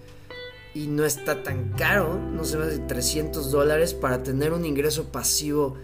y 0.73 0.87
no 0.87 1.05
está 1.05 1.43
tan 1.43 1.71
caro, 1.71 2.15
no 2.15 2.45
sé 2.45 2.57
más 2.59 2.69
de 2.69 2.79
300 2.79 3.51
dólares 3.51 3.93
para 3.93 4.23
tener 4.23 4.53
un 4.53 4.65
ingreso 4.65 5.07
pasivo 5.11 5.77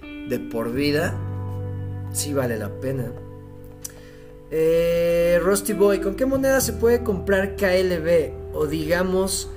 de 0.00 0.38
por 0.38 0.72
vida, 0.72 1.14
sí 2.12 2.32
vale 2.32 2.56
la 2.56 2.80
pena. 2.80 3.12
Eh, 4.50 5.40
Rusty 5.42 5.72
Boy, 5.72 6.00
¿con 6.00 6.16
qué 6.16 6.26
moneda 6.26 6.60
se 6.60 6.72
puede 6.72 7.02
comprar 7.02 7.56
KLB? 7.56 8.40
o 8.52 8.66
digamos 8.66 9.48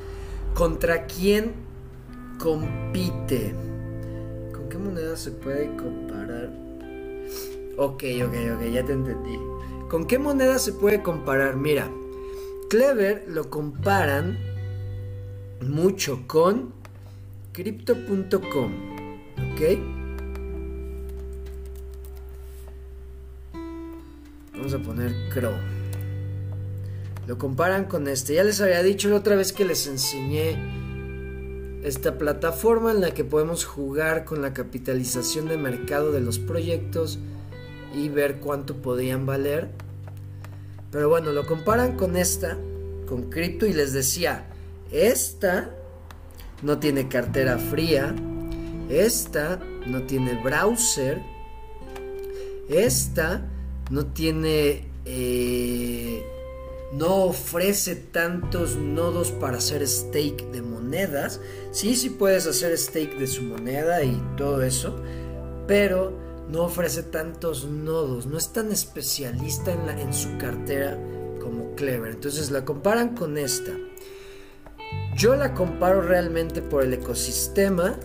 contra 0.54 1.06
quién 1.06 1.54
compite. 2.39 3.54
¿Con 4.54 4.70
qué 4.70 4.78
moneda 4.78 5.16
se 5.16 5.32
puede 5.32 5.76
comparar? 5.76 6.52
Ok, 7.78 8.04
ok, 8.26 8.36
ok, 8.56 8.64
ya 8.72 8.86
te 8.86 8.94
entendí. 8.94 9.38
¿Con 9.89 10.06
qué 10.06 10.20
moneda 10.20 10.60
se 10.60 10.74
puede 10.74 11.02
comparar? 11.02 11.56
Mira, 11.56 11.89
Clever 12.70 13.26
lo 13.28 13.50
comparan 13.50 14.38
mucho 15.62 16.24
con 16.28 16.74
crypto.com, 17.52 18.72
¿ok? 19.54 20.03
Vamos 24.64 24.80
a 24.80 24.82
poner 24.82 25.14
Crow. 25.28 25.51
Lo 27.28 27.38
comparan 27.38 27.84
con 27.84 28.07
este. 28.07 28.36
Ya 28.36 28.45
les 28.45 28.61
había 28.61 28.82
dicho 28.82 29.09
la 29.09 29.18
otra 29.18 29.36
vez 29.36 29.51
que 29.51 29.66
les 29.66 29.88
enseñé 29.88 30.57
esta 31.84 32.18
plataforma 32.18 32.91
en 32.91 33.01
la 33.01 33.14
que 33.14 33.26
podemos 33.26 33.66
jugar 33.66 34.24
con 34.24 34.41
la 34.41 34.53
capitalización 34.53 35.49
de 35.49 35.57
mercado 35.57 36.14
de 36.14 36.22
los 36.22 36.39
proyectos 36.39 37.20
y 37.93 38.07
ver 38.07 38.39
cuánto 38.39 38.78
podían 38.78 39.26
valer. 39.26 39.68
Pero 40.91 41.09
bueno, 41.09 41.34
lo 41.34 41.45
comparan 41.45 41.97
con 41.97 42.16
esta, 42.16 42.57
con 43.05 43.30
cripto 43.30 43.66
y 43.66 43.74
les 43.74 43.91
decía, 43.91 44.45
esta 44.93 45.76
no 46.61 46.80
tiene 46.80 47.09
cartera 47.09 47.57
fría, 47.57 48.16
esta 48.89 49.59
no 49.86 50.03
tiene 50.03 50.41
browser, 50.41 51.22
esta 52.70 53.49
no 53.89 54.05
tiene... 54.07 54.88
Eh, 55.05 56.23
no 56.93 57.25
ofrece 57.25 57.95
tantos 57.95 58.75
nodos 58.75 59.31
para 59.31 59.57
hacer 59.57 59.86
stake 59.88 60.51
de 60.51 60.61
monedas. 60.61 61.41
Sí, 61.71 61.95
sí 61.95 62.11
puedes 62.11 62.45
hacer 62.45 62.77
stake 62.77 63.17
de 63.17 63.27
su 63.27 63.41
moneda 63.41 64.03
y 64.03 64.21
todo 64.38 64.61
eso, 64.61 64.95
pero 65.67 66.13
no 66.49 66.63
ofrece 66.63 67.01
tantos 67.03 67.65
nodos, 67.65 68.27
no 68.27 68.38
es 68.38 68.53
tan 68.53 68.71
especialista 68.71 69.73
en, 69.73 69.88
la, 69.88 69.99
en 69.99 70.13
su 70.13 70.38
cartera 70.38 70.99
como 71.41 71.73
Clever. 71.75 72.11
Entonces 72.11 72.51
la 72.51 72.63
comparan 72.63 73.15
con 73.15 73.38
esta. 73.38 73.71
Yo 75.15 75.36
la 75.36 75.55
comparo 75.55 76.01
realmente 76.01 76.61
por 76.61 76.84
el 76.84 76.93
ecosistema 76.93 77.95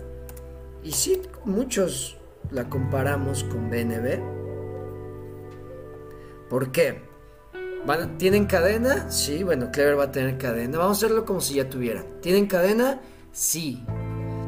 y 0.83 0.93
sí, 0.93 1.21
muchos 1.45 2.17
la 2.49 2.69
comparamos 2.69 3.43
con 3.43 3.69
BNB. 3.69 4.38
¿Por 6.49 6.71
qué? 6.71 7.01
¿Tienen 8.17 8.45
cadena? 8.45 9.09
Sí, 9.09 9.43
bueno, 9.43 9.71
Clever 9.71 9.97
va 9.97 10.05
a 10.05 10.11
tener 10.11 10.37
cadena. 10.37 10.77
Vamos 10.77 10.97
a 10.97 11.05
hacerlo 11.05 11.25
como 11.25 11.41
si 11.41 11.55
ya 11.55 11.69
tuvieran. 11.69 12.05
¿Tienen 12.21 12.47
cadena? 12.47 13.01
Sí. 13.31 13.83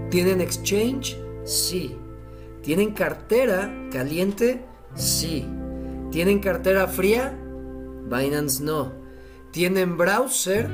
¿Tienen 0.10 0.42
exchange? 0.42 1.18
Sí. 1.44 1.96
¿Tienen 2.62 2.94
cartera 2.94 3.74
caliente? 3.92 4.64
Sí. 4.96 5.48
¿Tienen 6.12 6.40
cartera 6.40 6.88
fría? 6.88 7.38
Binance 8.06 8.64
no. 8.64 8.92
¿Tienen 9.52 9.98
browser? 9.98 10.70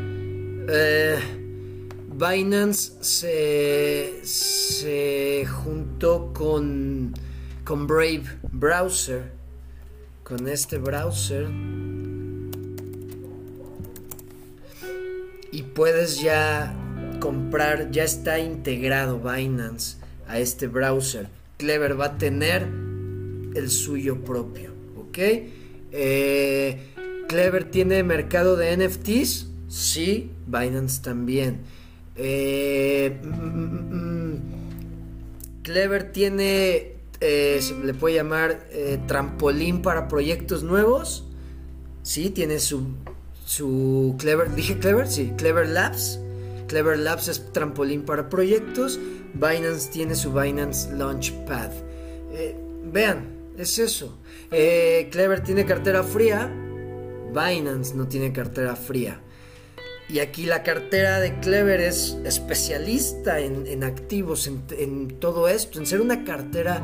Eh, 0.69 1.19
Binance 2.09 2.93
se, 3.01 4.19
se 4.23 5.45
juntó 5.45 6.33
con, 6.33 7.13
con 7.63 7.85
Brave 7.87 8.23
Browser. 8.51 9.36
Con 10.27 10.49
este 10.49 10.77
browser 10.77 11.47
y 15.53 15.63
puedes 15.63 16.19
ya 16.19 16.75
comprar, 17.21 17.91
ya 17.91 18.03
está 18.03 18.37
integrado 18.37 19.19
Binance 19.19 19.95
a 20.27 20.39
este 20.39 20.67
browser. 20.67 21.29
Clever 21.55 21.97
va 21.97 22.07
a 22.07 22.17
tener 22.17 22.63
el 23.55 23.69
suyo 23.69 24.21
propio, 24.25 24.71
¿ok? 24.97 25.17
Eh, 25.93 26.79
Clever 27.29 27.71
tiene 27.71 28.03
mercado 28.03 28.57
de 28.57 28.75
NFTs, 28.75 29.47
sí, 29.69 30.31
Binance 30.45 31.01
también. 31.01 31.61
Eh, 32.17 33.17
mm, 33.23 33.29
mm, 33.29 34.33
mm, 34.33 34.41
Clever 35.63 36.11
tiene, 36.11 36.96
eh, 37.21 37.59
se 37.61 37.75
le 37.75 37.93
puede 37.93 38.15
llamar 38.15 38.67
trampolín 39.07 39.81
para 39.81 40.07
proyectos 40.07 40.63
nuevos, 40.63 41.25
sí, 42.03 42.29
tiene 42.29 42.59
su 42.59 42.87
su 43.47 44.15
Clever, 44.19 44.53
dije 44.53 44.77
Clever, 44.77 45.07
sí, 45.07 45.33
Clever 45.37 45.69
Labs. 45.69 46.19
Clever 46.67 46.99
Labs 46.99 47.29
es 47.29 47.53
trampolín 47.53 48.01
para 48.03 48.27
proyectos. 48.27 48.99
Binance 49.33 49.89
tiene 49.89 50.15
su 50.15 50.33
Binance 50.33 50.91
Launchpad. 50.91 51.71
Eh, 52.33 52.55
vean, 52.91 53.53
es 53.57 53.79
eso. 53.79 54.17
Eh, 54.51 55.07
Clever 55.13 55.41
tiene 55.43 55.65
cartera 55.65 56.03
fría. 56.03 56.53
Binance 57.29 57.95
no 57.95 58.09
tiene 58.09 58.33
cartera 58.33 58.75
fría. 58.75 59.21
Y 60.09 60.19
aquí 60.19 60.45
la 60.45 60.61
cartera 60.61 61.21
de 61.21 61.39
Clever 61.39 61.79
es 61.79 62.17
especialista 62.25 63.39
en, 63.39 63.83
activos, 63.83 64.47
en, 64.47 65.19
todo 65.19 65.47
esto, 65.47 65.79
en 65.79 65.85
ser 65.85 66.01
una 66.01 66.25
cartera 66.25 66.81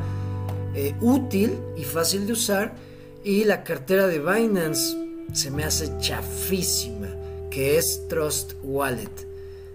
eh, 0.74 0.94
útil 1.00 1.58
y 1.76 1.84
fácil 1.84 2.26
de 2.26 2.32
usar. 2.32 2.74
Y 3.22 3.44
la 3.44 3.64
cartera 3.64 4.06
de 4.06 4.18
Binance 4.18 4.96
se 5.32 5.50
me 5.50 5.64
hace 5.64 5.90
chafísima, 5.98 7.08
que 7.50 7.78
es 7.78 8.06
Trust 8.08 8.52
Wallet. 8.62 9.26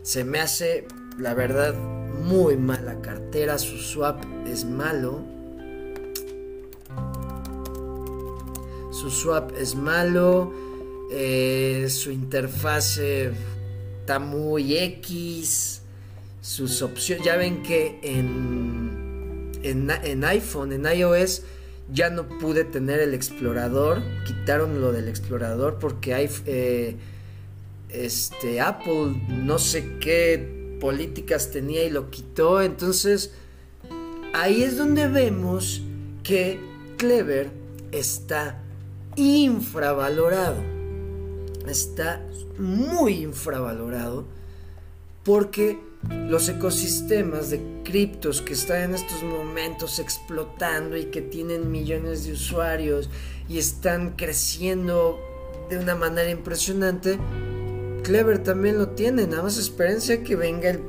Se 0.04 0.24
me 0.24 0.40
hace, 0.40 0.86
la 1.18 1.34
verdad, 1.34 1.74
muy 2.24 2.58
mala 2.58 3.02
cartera, 3.02 3.58
su 3.58 3.78
swap 3.78 4.24
es 4.48 4.66
malo. 4.66 5.22
Su 8.92 9.10
swap 9.10 9.52
es 9.58 9.76
malo, 9.76 10.52
eh, 11.12 11.88
su 11.90 12.12
interfase 12.12 13.32
está 14.02 14.20
muy 14.20 14.78
X, 14.78 15.82
sus 16.42 16.82
opciones, 16.82 17.26
ya 17.26 17.38
ven 17.38 17.64
que 17.64 18.00
en, 18.02 18.89
en, 19.64 20.24
iPhone, 20.24 20.72
en 20.72 20.86
iOS, 20.86 21.44
ya 21.92 22.10
no 22.10 22.28
pude 22.28 22.64
tener 22.64 23.00
el 23.00 23.14
explorador, 23.14 24.02
quitaron 24.26 24.82
lo 24.82 24.92
del 24.92 25.08
explorador 25.08 25.80
porque 25.80 26.14
hay 26.14 26.30
eh, 26.46 26.96
este 27.90 28.62
Apple 28.62 29.16
no 29.28 29.58
sé 29.58 29.98
qué 30.00 30.78
políticas 30.80 31.52
tenía 31.52 31.84
y 31.84 31.90
lo 31.90 32.10
quitó, 32.10 32.62
entonces 32.62 33.32
ahí 34.34 34.64
es 34.64 34.78
donde 34.78 35.08
vemos 35.08 35.82
que 36.24 36.60
Clever 36.98 37.50
está 37.92 38.62
infravalorado. 39.16 40.62
Está 41.68 42.22
muy 42.58 43.24
infravalorado 43.24 44.26
porque 45.24 45.80
los 46.08 46.48
ecosistemas 46.48 47.50
de 47.50 47.82
criptos 47.84 48.42
que 48.42 48.54
están 48.54 48.82
en 48.84 48.96
estos 48.96 49.24
momentos 49.24 50.00
explotando 50.00 50.96
y 50.96 51.06
que 51.06 51.22
tienen 51.22 51.72
millones 51.72 52.26
de 52.26 52.34
usuarios 52.34 53.10
y 53.48 53.58
están 53.58 54.16
creciendo 54.16 55.20
de 55.70 55.78
una 55.78 55.96
manera 55.96 56.30
impresionante, 56.30 57.20
Clever 58.04 58.40
también 58.40 58.78
lo 58.78 58.90
tiene, 58.90 59.28
nada 59.28 59.44
más 59.44 59.58
espérense 59.58 60.24
que 60.24 60.36
venga 60.36 60.70
el 60.70 60.82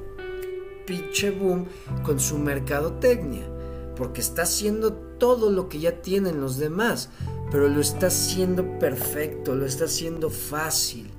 pinche 0.86 1.30
boom 1.30 1.66
con 2.04 2.20
su 2.20 2.38
mercadotecnia, 2.38 3.46
porque 3.96 4.20
está 4.20 4.42
haciendo 4.42 4.92
todo 4.92 5.50
lo 5.50 5.68
que 5.68 5.80
ya 5.80 6.00
tienen 6.00 6.40
los 6.40 6.56
demás, 6.56 7.11
pero 7.50 7.68
lo 7.68 7.80
está 7.80 8.06
haciendo 8.06 8.78
perfecto, 8.78 9.54
lo 9.54 9.66
está 9.66 9.84
haciendo 9.86 10.30
fácil 10.30 11.09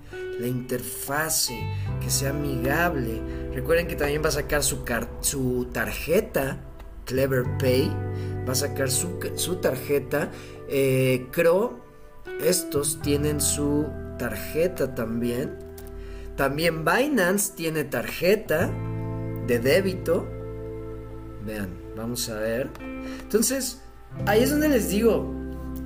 la 0.42 0.48
interfase, 0.48 1.58
que 2.02 2.10
sea 2.10 2.32
amigable. 2.32 3.22
Recuerden 3.54 3.88
que 3.88 3.96
también 3.96 4.24
va 4.24 4.30
a 4.30 4.34
sacar 4.34 4.64
su, 4.64 4.84
su 5.22 5.70
tarjeta, 5.72 6.58
Clever 7.06 7.46
Pay, 7.60 7.90
va 8.48 8.54
a 8.54 8.56
sacar 8.56 8.90
su, 8.90 9.56
tarjeta. 9.62 10.32
Eh, 10.68 11.28
Crow, 11.32 11.80
estos 12.44 13.02
tienen 13.02 13.40
su 13.40 13.88
tarjeta 14.18 14.96
también. 14.96 15.58
También 16.36 16.84
Binance 16.86 17.54
tiene 17.56 17.84
tarjeta 17.84 18.72
de 19.48 19.60
débito. 19.60 20.28
Vean, 21.46 21.70
vamos 21.96 22.30
a 22.30 22.40
ver. 22.40 22.70
Entonces, 23.22 23.82
ahí 24.26 24.42
es 24.42 24.52
donde 24.52 24.70
les 24.70 24.90
digo, 24.90 25.32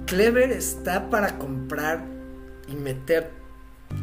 Clever 0.05 0.51
está 0.51 1.09
para 1.09 1.37
comprar 1.39 2.05
y 2.67 2.75
meter 2.75 3.44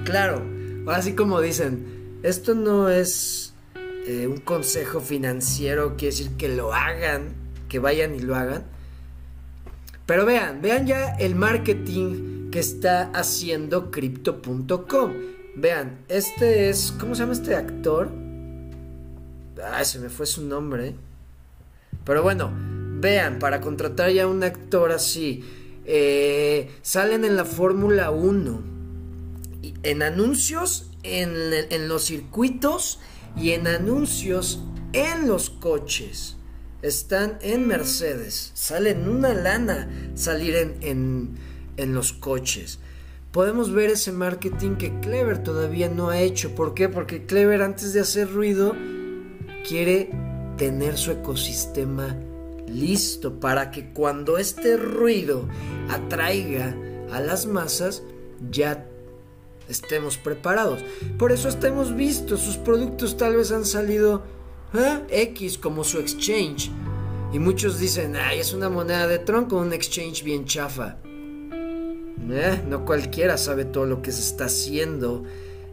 Claro, 0.04 0.42
así 0.88 1.14
como 1.14 1.40
dicen, 1.40 2.20
esto 2.22 2.54
no 2.54 2.88
es 2.88 3.54
eh, 4.06 4.26
un 4.26 4.38
consejo 4.38 5.00
financiero, 5.00 5.96
quiere 5.96 6.16
decir 6.16 6.36
que 6.36 6.48
lo 6.48 6.72
hagan, 6.72 7.34
que 7.68 7.78
vayan 7.78 8.14
y 8.14 8.20
lo 8.20 8.34
hagan. 8.34 8.64
Pero 10.06 10.26
vean, 10.26 10.60
vean 10.60 10.86
ya 10.86 11.14
el 11.16 11.34
marketing 11.34 12.50
que 12.50 12.58
está 12.58 13.10
haciendo 13.12 13.90
crypto.com. 13.90 15.12
Vean, 15.56 15.98
este 16.08 16.68
es. 16.68 16.92
¿Cómo 16.98 17.14
se 17.14 17.22
llama 17.22 17.32
este 17.32 17.54
actor? 17.54 18.10
Ay, 19.72 19.84
se 19.84 19.98
me 19.98 20.08
fue 20.08 20.26
su 20.26 20.42
nombre. 20.44 20.94
Pero 22.04 22.22
bueno, 22.22 22.50
vean, 23.00 23.38
para 23.38 23.60
contratar 23.60 24.10
ya 24.10 24.26
un 24.26 24.42
actor 24.42 24.92
así, 24.92 25.44
eh, 25.84 26.70
salen 26.82 27.24
en 27.24 27.36
la 27.36 27.44
Fórmula 27.44 28.10
1, 28.10 28.62
en 29.82 30.02
anuncios, 30.02 30.90
en, 31.02 31.32
en 31.70 31.88
los 31.88 32.04
circuitos 32.04 33.00
y 33.36 33.50
en 33.50 33.66
anuncios 33.66 34.62
en 34.92 35.26
los 35.26 35.50
coches. 35.50 36.36
Están 36.82 37.38
en 37.42 37.66
Mercedes. 37.66 38.50
Salen 38.54 39.08
una 39.08 39.34
lana 39.34 39.88
salir 40.14 40.56
en, 40.56 40.76
en, 40.80 41.38
en 41.76 41.94
los 41.94 42.12
coches 42.12 42.80
podemos 43.32 43.72
ver 43.72 43.90
ese 43.90 44.12
marketing 44.12 44.76
que 44.76 45.00
Clever 45.00 45.42
todavía 45.42 45.88
no 45.88 46.10
ha 46.10 46.20
hecho. 46.20 46.54
¿Por 46.54 46.74
qué? 46.74 46.88
Porque 46.88 47.24
Clever 47.24 47.62
antes 47.62 47.94
de 47.94 48.00
hacer 48.00 48.30
ruido 48.30 48.76
quiere 49.66 50.10
tener 50.58 50.98
su 50.98 51.10
ecosistema 51.10 52.14
listo 52.68 53.40
para 53.40 53.70
que 53.70 53.92
cuando 53.92 54.38
este 54.38 54.76
ruido 54.76 55.48
atraiga 55.88 56.76
a 57.10 57.20
las 57.20 57.46
masas 57.46 58.02
ya 58.50 58.86
estemos 59.68 60.16
preparados. 60.16 60.84
Por 61.18 61.32
eso 61.32 61.48
hasta 61.48 61.68
hemos 61.68 61.94
visto, 61.94 62.36
sus 62.36 62.56
productos 62.56 63.16
tal 63.16 63.36
vez 63.36 63.52
han 63.52 63.64
salido 63.64 64.22
¿eh? 64.74 65.00
X 65.08 65.58
como 65.58 65.84
su 65.84 65.98
exchange. 65.98 66.70
Y 67.32 67.38
muchos 67.38 67.78
dicen, 67.78 68.16
ay, 68.16 68.40
es 68.40 68.52
una 68.52 68.68
moneda 68.68 69.06
de 69.06 69.18
Tron 69.18 69.46
con 69.46 69.66
un 69.66 69.72
exchange 69.72 70.22
bien 70.22 70.44
chafa. 70.44 70.98
Eh, 72.30 72.62
no 72.68 72.84
cualquiera 72.84 73.38
sabe 73.38 73.64
todo 73.64 73.86
lo 73.86 74.02
que 74.02 74.12
se 74.12 74.20
está 74.20 74.44
haciendo 74.44 75.24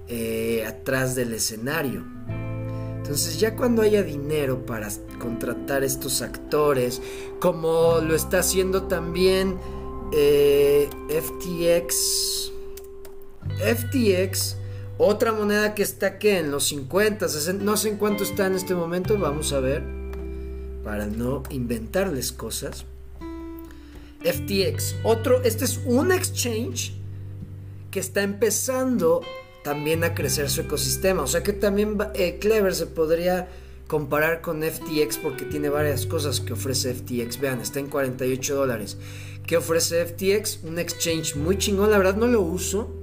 eh, 0.07 0.63
atrás 0.65 1.15
del 1.15 1.33
escenario. 1.33 2.05
Entonces 2.97 3.39
ya 3.39 3.55
cuando 3.55 3.81
haya 3.81 4.03
dinero 4.03 4.65
para 4.65 4.87
contratar 5.19 5.83
estos 5.83 6.21
actores, 6.21 7.01
como 7.39 7.99
lo 8.01 8.15
está 8.15 8.39
haciendo 8.39 8.83
también 8.83 9.57
FTX, 11.09 12.51
FTX, 13.59 14.55
otra 14.97 15.31
moneda 15.31 15.75
que 15.75 15.83
está 15.83 16.17
que 16.17 16.39
en 16.39 16.51
los 16.51 16.65
50, 16.65 17.27
no 17.59 17.77
sé 17.77 17.89
en 17.89 17.97
cuánto 17.97 18.23
está 18.23 18.47
en 18.47 18.55
este 18.55 18.75
momento, 18.75 19.17
vamos 19.17 19.53
a 19.53 19.59
ver, 19.59 19.83
para 20.83 21.05
no 21.05 21.43
inventarles 21.49 22.31
cosas. 22.31 22.85
FTX. 24.21 24.95
Otro, 25.03 25.41
este 25.43 25.65
es 25.65 25.79
un 25.85 26.11
exchange 26.11 26.93
que 27.91 27.99
está 27.99 28.21
empezando 28.21 29.21
también 29.63 30.03
a 30.03 30.13
crecer 30.13 30.49
su 30.49 30.61
ecosistema. 30.61 31.23
O 31.23 31.27
sea 31.27 31.43
que 31.43 31.53
también 31.53 31.97
eh, 32.13 32.37
Clever 32.39 32.75
se 32.75 32.85
podría 32.85 33.47
comparar 33.87 34.41
con 34.41 34.61
FTX 34.61 35.17
porque 35.17 35.45
tiene 35.45 35.69
varias 35.69 36.05
cosas 36.05 36.39
que 36.39 36.53
ofrece 36.53 36.93
FTX. 36.93 37.39
Vean, 37.39 37.61
está 37.61 37.79
en 37.79 37.87
48 37.87 38.55
dólares. 38.55 38.97
¿Qué 39.45 39.57
ofrece 39.57 40.05
FTX? 40.05 40.63
Un 40.63 40.77
exchange 40.79 41.35
muy 41.35 41.57
chingón. 41.57 41.89
La 41.89 41.97
verdad 41.97 42.15
no 42.15 42.27
lo 42.27 42.41
uso. 42.41 42.98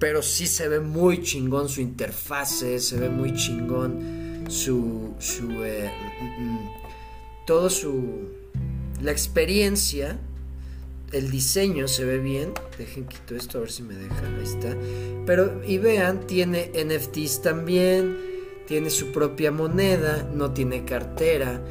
Pero 0.00 0.22
sí 0.22 0.48
se 0.48 0.68
ve 0.68 0.80
muy 0.80 1.22
chingón 1.22 1.68
su 1.68 1.80
interfase. 1.80 2.80
Se 2.80 2.96
ve 2.96 3.08
muy 3.08 3.34
chingón 3.34 4.46
su... 4.48 5.14
su 5.20 5.44
eh, 5.62 5.88
mm, 6.20 6.24
mm, 6.24 6.54
mm, 6.54 6.70
todo 7.46 7.70
su 7.70 8.40
la 9.02 9.12
experiencia, 9.12 10.18
el 11.12 11.30
diseño 11.30 11.88
se 11.88 12.04
ve 12.04 12.18
bien. 12.18 12.52
Dejen 12.76 13.06
quito 13.06 13.34
esto 13.34 13.58
a 13.58 13.60
ver 13.62 13.70
si 13.70 13.82
me 13.82 13.94
deja. 13.94 14.14
Ahí 14.14 14.44
está. 14.44 14.76
Pero 15.26 15.64
y 15.64 15.78
vean, 15.78 16.26
tiene 16.26 16.70
NFTs 16.74 17.42
también. 17.42 18.18
Tiene 18.66 18.90
su 18.90 19.10
propia 19.10 19.50
moneda. 19.50 20.28
No 20.34 20.52
tiene 20.52 20.84
cartera. 20.84 21.62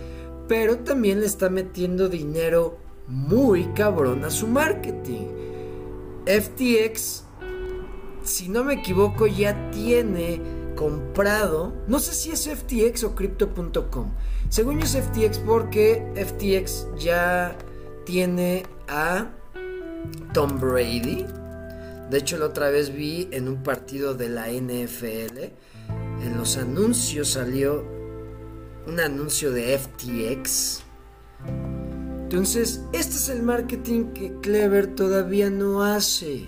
Pero 0.48 0.80
también 0.80 1.20
le 1.20 1.28
está 1.28 1.50
metiendo 1.50 2.10
dinero 2.10 2.78
muy 3.08 3.66
cabrón 3.74 4.26
a 4.26 4.32
su 4.32 4.48
marketing. 4.48 5.28
FTX, 6.26 7.24
si 8.30 8.50
no 8.50 8.64
me 8.64 8.76
equivoco, 8.76 9.28
ya 9.28 9.72
tiene 9.72 10.42
comprado. 10.76 11.74
No 11.88 12.00
sé 12.00 12.14
si 12.14 12.32
es 12.32 12.48
FTX 12.48 13.04
o 13.04 13.16
Crypto.com 13.16 14.12
según 14.50 14.80
yo 14.80 14.86
es 14.86 14.98
FTX 14.98 15.38
porque 15.40 16.04
FTX 16.16 16.88
ya 16.98 17.56
tiene 18.04 18.64
a 18.88 19.30
Tom 20.34 20.60
Brady. 20.60 21.24
De 22.10 22.18
hecho, 22.18 22.40
la 22.40 22.48
otra 22.48 22.72
vez 22.72 22.92
vi 22.92 23.30
en 23.32 23.48
un 23.48 23.62
partido 23.62 24.16
de 24.16 24.30
la 24.30 24.48
NFL, 24.50 25.38
en 26.24 26.36
los 26.36 26.58
anuncios 26.58 27.30
salió 27.30 27.86
un 28.88 29.00
anuncio 29.00 29.52
de 29.52 29.78
FTX. 29.78 30.82
Entonces, 32.24 32.82
este 32.92 33.16
es 33.18 33.30
el 33.30 33.44
marketing 33.44 34.14
que 34.14 34.34
Clever 34.42 34.96
todavía 34.96 35.52
no 35.52 35.84
hace. 35.84 36.48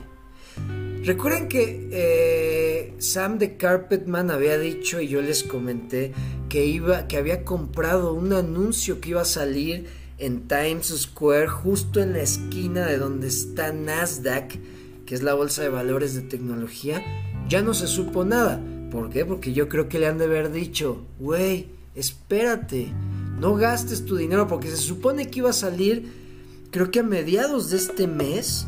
Recuerden 1.04 1.48
que 1.48 1.90
eh, 1.92 2.94
Sam 3.00 3.40
de 3.40 3.58
Carpetman 3.58 4.30
había 4.30 4.60
dicho 4.60 5.02
y 5.02 5.08
yo 5.08 5.22
les 5.24 5.42
comenté 5.44 6.14
que 6.48 6.66
iba, 6.66 7.08
que 7.08 7.18
había 7.18 7.44
comprado 7.44 8.14
un 8.14 8.34
anuncio 8.34 9.02
que 9.02 9.10
iba 9.10 9.22
a 9.22 9.26
salir 9.26 9.88
en 10.20 10.48
Times 10.48 10.94
Square, 10.96 11.48
justo 11.48 12.02
en 12.02 12.14
la 12.14 12.22
esquina 12.22 12.86
de 12.86 13.00
donde 13.00 13.30
está 13.30 13.74
Nasdaq, 13.74 14.60
que 15.08 15.16
es 15.16 15.24
la 15.24 15.34
bolsa 15.34 15.64
de 15.64 15.70
valores 15.70 16.14
de 16.14 16.22
tecnología. 16.22 17.04
Ya 17.50 17.64
no 17.64 17.74
se 17.74 17.88
supo 17.88 18.24
nada. 18.24 18.62
¿Por 18.92 19.10
qué? 19.10 19.26
Porque 19.26 19.54
yo 19.54 19.68
creo 19.68 19.90
que 19.90 19.98
le 19.98 20.06
han 20.06 20.20
de 20.20 20.26
haber 20.26 20.52
dicho, 20.52 21.04
güey, 21.20 21.70
espérate, 21.96 22.94
no 23.40 23.56
gastes 23.56 24.06
tu 24.06 24.18
dinero, 24.18 24.48
porque 24.48 24.70
se 24.70 24.78
supone 24.78 25.32
que 25.32 25.40
iba 25.40 25.50
a 25.50 25.54
salir, 25.54 26.12
creo 26.70 26.92
que 26.92 27.00
a 27.00 27.04
mediados 27.04 27.72
de 27.72 27.78
este 27.78 28.06
mes 28.06 28.68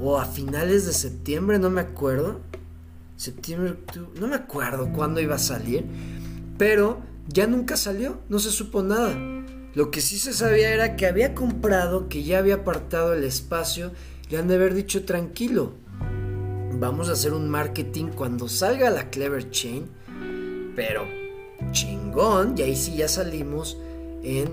o 0.00 0.18
a 0.18 0.24
finales 0.24 0.86
de 0.86 0.92
septiembre, 0.92 1.58
no 1.58 1.70
me 1.70 1.80
acuerdo. 1.80 2.40
Septiembre, 3.16 3.76
no 4.18 4.28
me 4.28 4.36
acuerdo 4.36 4.90
cuándo 4.92 5.20
iba 5.20 5.34
a 5.34 5.38
salir, 5.38 5.84
pero 6.56 7.00
ya 7.28 7.46
nunca 7.46 7.76
salió, 7.76 8.20
no 8.28 8.38
se 8.38 8.50
supo 8.50 8.82
nada. 8.82 9.14
Lo 9.74 9.90
que 9.90 10.00
sí 10.00 10.18
se 10.18 10.32
sabía 10.32 10.72
era 10.72 10.96
que 10.96 11.06
había 11.06 11.34
comprado, 11.34 12.08
que 12.08 12.24
ya 12.24 12.38
había 12.38 12.56
apartado 12.56 13.12
el 13.12 13.24
espacio, 13.24 13.92
le 14.30 14.38
han 14.38 14.48
de 14.48 14.54
haber 14.54 14.74
dicho 14.74 15.04
tranquilo. 15.04 15.74
Vamos 16.72 17.08
a 17.08 17.12
hacer 17.12 17.34
un 17.34 17.48
marketing 17.48 18.06
cuando 18.06 18.48
salga 18.48 18.90
la 18.90 19.10
Clever 19.10 19.50
Chain, 19.50 19.86
pero 20.74 21.04
chingón, 21.72 22.54
y 22.56 22.62
ahí 22.62 22.74
sí 22.74 22.96
ya 22.96 23.06
salimos 23.06 23.76
en 24.22 24.48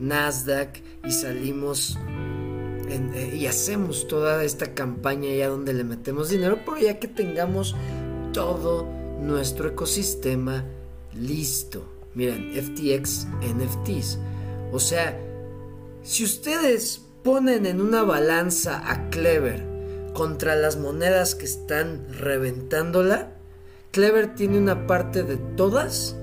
Nasdaq 0.00 0.82
y 1.04 1.12
salimos 1.12 1.96
y 3.34 3.46
hacemos 3.46 4.08
toda 4.08 4.44
esta 4.44 4.74
campaña 4.74 5.30
ya 5.30 5.48
donde 5.48 5.74
le 5.74 5.84
metemos 5.84 6.28
dinero, 6.28 6.60
pero 6.64 6.78
ya 6.78 6.98
que 6.98 7.08
tengamos 7.08 7.74
todo 8.32 8.86
nuestro 9.20 9.68
ecosistema 9.68 10.64
listo. 11.14 11.84
Miren, 12.14 12.52
FTX, 12.52 13.26
NFTs. 13.42 14.18
O 14.72 14.78
sea, 14.78 15.20
si 16.02 16.24
ustedes 16.24 17.02
ponen 17.22 17.66
en 17.66 17.80
una 17.80 18.02
balanza 18.02 18.90
a 18.90 19.10
Clever 19.10 19.64
contra 20.14 20.56
las 20.56 20.76
monedas 20.76 21.34
que 21.34 21.44
están 21.44 22.06
reventándola, 22.10 23.32
Clever 23.90 24.34
tiene 24.34 24.58
una 24.58 24.86
parte 24.86 25.22
de 25.22 25.36
todas 25.36 26.16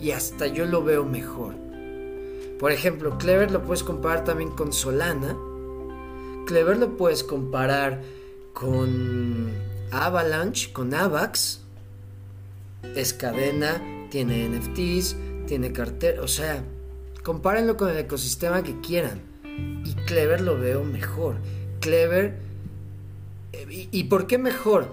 y 0.00 0.10
hasta 0.10 0.46
yo 0.46 0.66
lo 0.66 0.82
veo 0.82 1.04
mejor. 1.04 1.54
Por 2.58 2.72
ejemplo, 2.72 3.18
Clever 3.18 3.50
lo 3.50 3.62
puedes 3.62 3.82
comparar 3.82 4.24
también 4.24 4.50
con 4.50 4.72
Solana, 4.72 5.36
Clever 6.46 6.76
lo 6.78 6.96
puedes 6.96 7.22
comparar 7.24 8.02
con 8.52 9.50
Avalanche, 9.90 10.72
con 10.72 10.94
Avax. 10.94 11.60
Es 12.96 13.12
cadena, 13.12 13.80
tiene 14.10 14.48
NFTs, 14.48 15.16
tiene 15.46 15.72
cartera, 15.72 16.22
o 16.22 16.28
sea, 16.28 16.64
compárenlo 17.22 17.76
con 17.76 17.90
el 17.90 17.98
ecosistema 17.98 18.62
que 18.62 18.80
quieran. 18.80 19.20
Y 19.84 19.94
Clever 20.06 20.40
lo 20.40 20.58
veo 20.58 20.84
mejor. 20.84 21.36
Clever, 21.80 22.38
eh, 23.52 23.88
¿y, 23.90 24.04
por 24.04 24.26
qué 24.26 24.38
mejor? 24.38 24.92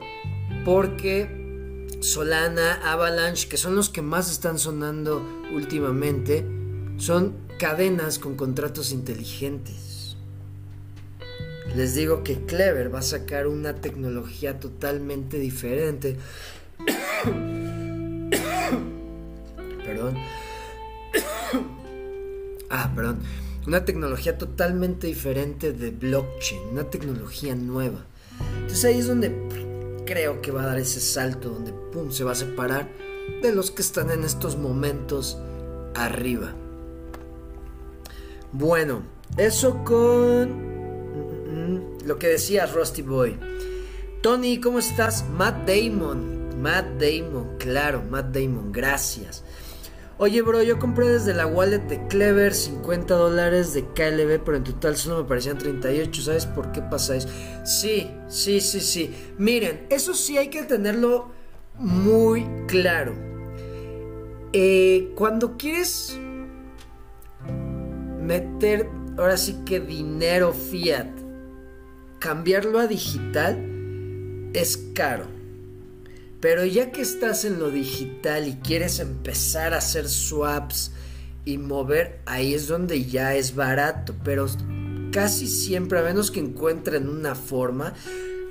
Porque 0.65 1.87
Solana, 2.01 2.91
Avalanche, 2.91 3.47
que 3.47 3.57
son 3.57 3.75
los 3.75 3.89
que 3.89 4.01
más 4.01 4.31
están 4.31 4.59
sonando 4.59 5.23
últimamente, 5.53 6.45
son 6.97 7.35
cadenas 7.57 8.19
con 8.19 8.35
contratos 8.35 8.91
inteligentes. 8.91 9.98
Les 11.75 11.93
digo 11.93 12.23
que 12.23 12.45
Clever 12.45 12.93
va 12.93 12.99
a 12.99 13.03
sacar 13.03 13.47
una 13.47 13.75
tecnología 13.75 14.59
totalmente 14.59 15.39
diferente. 15.39 16.17
perdón. 19.85 20.17
ah, 22.69 22.91
perdón. 22.95 23.19
Una 23.67 23.83
tecnología 23.85 24.37
totalmente 24.37 25.07
diferente 25.07 25.73
de 25.73 25.91
blockchain, 25.91 26.61
una 26.71 26.89
tecnología 26.89 27.55
nueva. 27.55 28.05
Entonces 28.55 28.85
ahí 28.85 28.99
es 28.99 29.07
donde 29.07 29.35
creo 30.05 30.41
que 30.41 30.51
va 30.51 30.63
a 30.63 30.67
dar 30.67 30.79
ese 30.79 30.99
salto 30.99 31.49
donde 31.49 31.71
pum 31.71 32.11
se 32.11 32.23
va 32.23 32.31
a 32.31 32.35
separar 32.35 32.89
de 33.43 33.53
los 33.53 33.69
que 33.69 33.83
están 33.83 34.09
en 34.09 34.23
estos 34.23 34.57
momentos 34.57 35.37
arriba. 35.93 36.55
Bueno, 38.51 39.03
eso 39.37 39.83
con 39.83 40.68
lo 42.09 42.17
que 42.17 42.27
decía 42.27 42.65
Rusty 42.65 43.03
Boy. 43.03 43.37
Tony, 44.21 44.59
¿cómo 44.59 44.79
estás? 44.79 45.23
Matt 45.29 45.69
Damon. 45.69 46.59
Matt 46.59 46.99
Damon, 46.99 47.57
claro, 47.59 48.03
Matt 48.09 48.35
Damon, 48.35 48.71
gracias. 48.71 49.43
Oye, 50.17 50.41
bro, 50.41 50.63
yo 50.63 50.79
compré 50.79 51.07
desde 51.07 51.35
la 51.35 51.45
wallet 51.45 51.87
de 51.87 52.05
Clever 52.07 52.53
50 52.53 53.13
dólares 53.13 53.73
de 53.73 53.85
KLB, 53.85 54.43
pero 54.43 54.57
en 54.57 54.63
total 54.63 54.97
solo 54.97 55.21
me 55.21 55.29
parecían 55.29 55.59
38. 55.59 56.21
¿Sabes 56.21 56.47
por 56.47 56.71
qué 56.71 56.81
pasa 56.81 57.15
eso? 57.15 57.29
Sí, 57.63 58.11
sí, 58.27 58.59
sí, 58.59 58.81
sí. 58.81 59.13
Miren, 59.37 59.85
eso 59.89 60.15
sí 60.15 60.37
hay 60.37 60.49
que 60.49 60.63
tenerlo 60.63 61.29
muy 61.77 62.43
claro. 62.67 63.13
Eh, 64.51 65.13
cuando 65.15 65.57
quieres 65.57 66.19
meter, 68.19 68.89
ahora 69.17 69.37
sí 69.37 69.59
que 69.63 69.79
dinero 69.79 70.53
fiat, 70.53 71.18
cambiarlo 72.19 72.79
a 72.79 72.87
digital, 72.87 73.57
es 74.53 74.77
caro. 74.93 75.25
Pero 76.41 76.65
ya 76.65 76.91
que 76.91 77.01
estás 77.01 77.43
en 77.43 77.59
lo 77.59 77.69
digital 77.69 78.47
y 78.47 78.55
quieres 78.55 78.99
empezar 78.99 79.73
a 79.73 79.77
hacer 79.77 80.07
swaps 80.07 80.91
y 81.43 81.57
mover, 81.57 82.21
ahí 82.25 82.53
es 82.53 82.67
donde 82.67 83.05
ya 83.05 83.35
es 83.35 83.55
barato. 83.55 84.15
Pero 84.23 84.47
casi 85.11 85.47
siempre, 85.47 85.99
a 85.99 86.03
menos 86.03 86.31
que 86.31 86.39
encuentren 86.39 87.09
una 87.09 87.35
forma, 87.35 87.93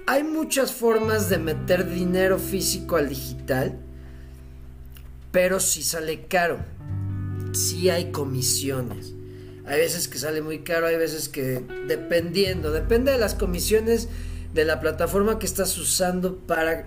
hay 0.07 0.23
muchas 0.23 0.73
formas 0.73 1.31
de 1.31 1.39
meter 1.39 1.91
dinero 1.91 2.39
físico 2.39 2.97
al 2.97 3.09
digital. 3.09 3.79
Pero 5.33 5.61
si 5.61 5.83
sale 5.83 6.27
caro. 6.27 6.59
Si 7.53 7.89
hay 7.89 8.13
comisiones. 8.13 9.15
Hay 9.69 9.81
veces 9.81 10.09
que 10.09 10.19
sale 10.19 10.41
muy 10.41 10.61
caro, 10.61 10.87
hay 10.87 10.97
veces 10.97 11.29
que 11.29 11.63
dependiendo, 11.87 12.73
depende 12.73 13.13
de 13.13 13.19
las 13.19 13.35
comisiones 13.35 14.09
de 14.55 14.65
la 14.65 14.81
plataforma 14.81 15.39
que 15.39 15.45
estás 15.45 15.77
usando 15.77 16.39
para 16.39 16.87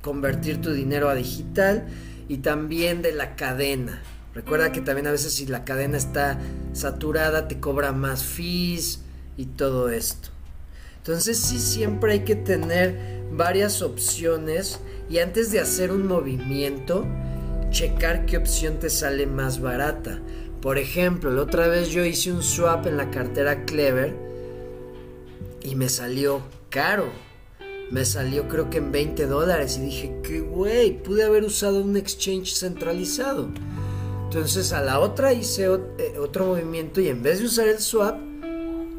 convertir 0.00 0.60
tu 0.60 0.72
dinero 0.72 1.10
a 1.10 1.14
digital 1.14 1.86
y 2.28 2.38
también 2.38 3.02
de 3.02 3.12
la 3.12 3.36
cadena. 3.36 4.02
Recuerda 4.34 4.72
que 4.72 4.80
también 4.80 5.06
a 5.06 5.12
veces 5.12 5.34
si 5.34 5.46
la 5.46 5.64
cadena 5.64 5.98
está 5.98 6.38
saturada 6.72 7.46
te 7.46 7.60
cobra 7.60 7.92
más 7.92 8.24
fees 8.24 9.00
y 9.36 9.44
todo 9.44 9.90
esto. 9.90 10.30
Entonces 10.96 11.38
sí 11.38 11.58
siempre 11.58 12.12
hay 12.12 12.20
que 12.20 12.36
tener 12.36 13.22
varias 13.32 13.82
opciones 13.82 14.80
y 15.10 15.18
antes 15.18 15.52
de 15.52 15.60
hacer 15.60 15.92
un 15.92 16.06
movimiento 16.06 17.06
checar 17.70 18.26
qué 18.26 18.36
opción 18.36 18.78
te 18.78 18.88
sale 18.88 19.26
más 19.26 19.60
barata. 19.60 20.20
Por 20.62 20.78
ejemplo, 20.78 21.30
la 21.30 21.42
otra 21.42 21.68
vez 21.68 21.90
yo 21.90 22.04
hice 22.04 22.32
un 22.32 22.42
swap 22.42 22.86
en 22.86 22.96
la 22.96 23.10
cartera 23.10 23.66
Clever 23.66 24.14
y 25.62 25.74
me 25.74 25.90
salió 25.90 26.40
caro 26.70 27.10
me 27.92 28.06
salió 28.06 28.48
creo 28.48 28.70
que 28.70 28.78
en 28.78 28.90
20 28.90 29.26
dólares 29.26 29.76
y 29.76 29.84
dije, 29.84 30.20
que 30.22 30.40
güey, 30.40 31.02
pude 31.02 31.24
haber 31.24 31.44
usado 31.44 31.82
un 31.82 31.94
exchange 31.98 32.54
centralizado. 32.54 33.50
Entonces 34.24 34.72
a 34.72 34.80
la 34.80 34.98
otra 34.98 35.34
hice 35.34 35.66
eh, 35.66 36.18
otro 36.18 36.46
movimiento 36.46 37.02
y 37.02 37.08
en 37.08 37.22
vez 37.22 37.40
de 37.40 37.44
usar 37.44 37.68
el 37.68 37.80
swap, 37.80 38.18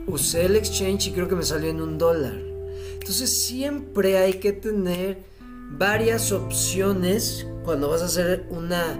usé 0.05 0.45
el 0.45 0.55
exchange 0.55 1.07
y 1.07 1.11
creo 1.11 1.27
que 1.27 1.35
me 1.35 1.41
salió 1.41 1.71
en 1.71 1.81
un 1.81 1.97
dólar. 1.97 2.39
Entonces 2.93 3.35
siempre 3.35 4.19
hay 4.19 4.35
que 4.35 4.53
tener 4.53 5.23
varias 5.71 6.31
opciones 6.31 7.47
cuando 7.63 7.89
vas 7.89 8.03
a 8.03 8.05
hacer 8.05 8.45
una, 8.51 8.95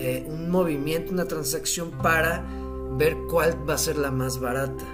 eh, 0.00 0.24
un 0.26 0.50
movimiento, 0.50 1.12
una 1.12 1.26
transacción 1.26 1.90
para 1.90 2.44
ver 2.96 3.16
cuál 3.28 3.68
va 3.68 3.74
a 3.74 3.78
ser 3.78 3.96
la 3.98 4.10
más 4.10 4.40
barata. 4.40 4.84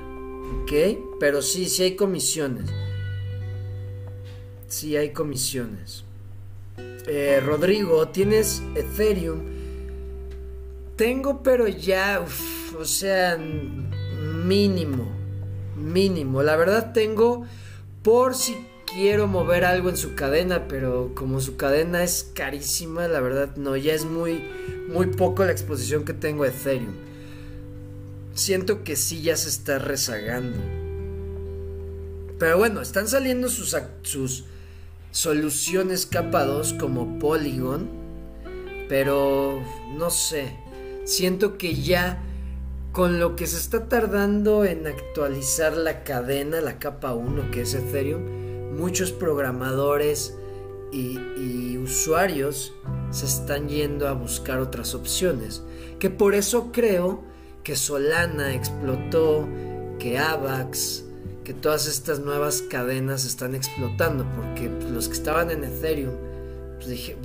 ¿Ok? 0.63 0.73
Pero 1.19 1.43
sí, 1.43 1.67
sí 1.67 1.83
hay 1.83 1.97
comisiones 1.97 2.71
si 4.69 4.97
hay 4.97 5.11
comisiones. 5.11 6.05
Eh, 7.07 7.41
Rodrigo, 7.45 8.09
¿tienes 8.09 8.63
Ethereum? 8.75 9.41
Tengo, 10.97 11.43
pero 11.43 11.69
ya, 11.69 12.25
o 12.79 12.85
sea, 12.85 13.39
mínimo, 13.39 15.07
mínimo. 15.77 16.43
La 16.43 16.57
verdad 16.57 16.93
tengo 16.93 17.45
por 18.03 18.35
si 18.35 18.57
quiero 18.97 19.27
mover 19.27 19.67
algo 19.67 19.91
en 19.91 19.99
su 19.99 20.15
cadena, 20.15 20.69
pero 20.69 21.13
como 21.15 21.43
su 21.43 21.59
cadena 21.59 22.03
es 22.03 22.31
carísima, 22.33 23.07
la 23.09 23.21
verdad 23.21 23.55
no, 23.57 23.77
ya 23.77 23.93
es 23.93 24.07
muy, 24.07 24.43
muy 24.89 25.09
poco 25.09 25.45
la 25.45 25.53
exposición 25.53 26.07
que 26.07 26.15
tengo 26.15 26.45
a 26.45 26.49
Ethereum. 26.49 26.95
Siento 28.33 28.85
que 28.85 28.97
sí 28.97 29.21
ya 29.21 29.37
se 29.37 29.51
está 29.51 29.79
rezagando. 29.79 30.59
Pero 32.39 32.57
bueno, 32.57 32.81
están 32.81 33.07
saliendo 33.07 33.51
sus, 33.51 33.77
sus 34.01 34.45
soluciones 35.11 36.07
capa 36.07 36.47
2 36.47 36.73
como 36.81 37.19
Polygon, 37.19 37.91
pero 38.89 39.61
no 39.99 40.09
sé, 40.09 40.57
siento 41.05 41.59
que 41.59 41.75
ya 41.75 42.23
con 42.93 43.21
lo 43.21 43.37
que 43.37 43.47
se 43.47 43.59
está 43.59 43.89
tardando 43.91 44.65
en 44.65 44.87
actualizar 44.87 45.77
la 45.77 46.03
cadena, 46.03 46.63
la 46.63 46.79
capa 46.79 47.13
1 47.13 47.51
que 47.51 47.61
es 47.61 47.75
Ethereum, 47.75 48.46
muchos 48.77 49.13
programadores 49.13 50.37
y, 50.93 51.77
usuarios 51.79 52.75
se 53.11 53.27
están 53.27 53.69
yendo 53.69 54.09
a 54.09 54.13
buscar 54.13 54.59
otras 54.59 54.95
opciones. 54.95 55.63
Que 56.01 56.11
por 56.11 56.35
eso 56.35 56.73
creo 56.73 57.23
que 57.63 57.77
Solana 57.77 58.55
explotó, 58.55 59.47
que 60.01 60.19
Avax, 60.19 61.05
que 61.45 61.55
todas 61.55 61.87
estas 61.87 62.19
nuevas 62.19 62.63
cadenas 62.63 63.25
están 63.25 63.55
explotando, 63.55 64.27
porque 64.35 64.69
los 64.93 65.07
que 65.07 65.15
estaban 65.15 65.53
en 65.53 65.63
Ethereum 65.63 66.15
pues, 66.77 66.89
dije, 66.89 67.17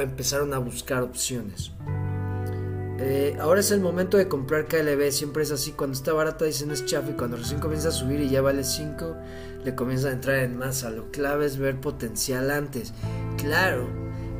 empezaron 0.00 0.52
a 0.52 0.58
buscar 0.58 1.02
opciones. 1.02 1.72
Eh, 3.04 3.36
ahora 3.40 3.58
es 3.58 3.72
el 3.72 3.80
momento 3.80 4.16
de 4.16 4.28
comprar 4.28 4.68
KLB, 4.68 5.10
siempre 5.10 5.42
es 5.42 5.50
así, 5.50 5.72
cuando 5.72 5.94
está 5.94 6.12
barata 6.12 6.44
dicen 6.44 6.70
es 6.70 6.86
chafa 6.86 7.10
y 7.10 7.14
cuando 7.14 7.36
recién 7.36 7.58
comienza 7.58 7.88
a 7.88 7.90
subir 7.90 8.20
y 8.20 8.30
ya 8.30 8.40
vale 8.42 8.62
5, 8.62 9.16
le 9.64 9.74
comienza 9.74 10.08
a 10.08 10.12
entrar 10.12 10.36
en 10.36 10.56
masa. 10.56 10.88
Lo 10.90 11.10
clave 11.10 11.46
es 11.46 11.58
ver 11.58 11.80
potencial 11.80 12.52
antes. 12.52 12.92
Claro, 13.38 13.88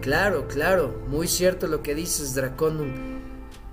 claro, 0.00 0.46
claro, 0.46 1.02
muy 1.08 1.26
cierto 1.26 1.66
lo 1.66 1.82
que 1.82 1.96
dices, 1.96 2.36
Draconum. 2.36 2.92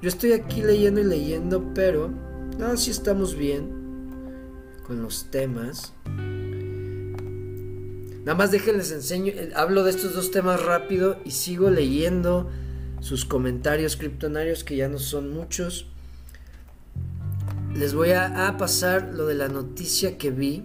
Yo 0.01 0.09
estoy 0.09 0.31
aquí 0.31 0.63
leyendo 0.63 1.01
y 1.01 1.03
leyendo, 1.03 1.71
pero 1.75 2.09
no, 2.57 2.75
si 2.75 2.89
estamos 2.89 3.35
bien 3.35 3.69
con 4.87 5.03
los 5.03 5.29
temas. 5.29 5.93
Nada 8.25 8.35
más 8.35 8.49
déjenles 8.49 8.91
enseño, 8.91 9.33
eh, 9.35 9.51
hablo 9.55 9.83
de 9.83 9.91
estos 9.91 10.15
dos 10.15 10.31
temas 10.31 10.65
rápido 10.65 11.19
y 11.25 11.31
sigo 11.31 11.69
leyendo 11.69 12.49
sus 12.99 13.25
comentarios 13.25 13.95
criptonarios 13.97 14.63
que 14.63 14.75
ya 14.75 14.87
no 14.87 14.99
son 14.99 15.33
muchos. 15.33 15.87
Les 17.73 17.93
voy 17.93 18.11
a, 18.11 18.55
pasar 18.57 19.11
lo 19.13 19.27
de 19.27 19.35
la 19.35 19.47
noticia 19.47 20.17
que 20.17 20.31
vi 20.31 20.63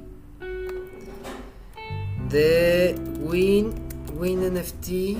de 2.30 2.95
Win, 3.20 3.72
Win 4.18 4.41
NFT. 4.55 5.18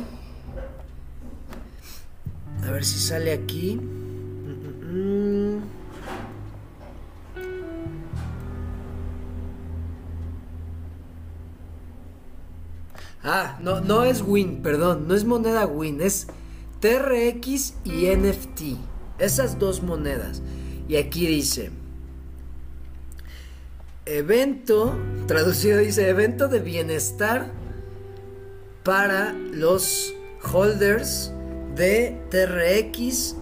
A 2.67 2.71
ver 2.71 2.85
si 2.85 2.99
sale 2.99 3.33
aquí. 3.33 3.77
Mm, 3.77 4.51
mm, 4.61 5.57
mm. 5.57 5.63
Ah, 13.23 13.59
no, 13.63 13.81
no 13.81 14.05
es 14.05 14.21
Win, 14.21 14.63
perdón, 14.63 15.09
no 15.09 15.15
es 15.15 15.25
moneda 15.25 15.67
Win, 15.67 16.03
es 16.03 16.27
TRX 16.85 17.77
y 17.83 18.15
NFT. 18.15 18.77
Esas 19.19 19.59
dos 19.59 19.83
monedas. 19.83 20.43
Y 20.87 20.97
aquí 20.97 21.27
dice, 21.27 21.71
evento, 24.05 24.95
traducido 25.27 25.79
dice, 25.79 26.11
evento 26.11 26.49
de 26.49 26.61
bienestar 26.61 27.51
para 28.83 29.33
los 29.33 30.13
holders 30.53 31.33
de 31.75 32.19
TRX 32.29 33.37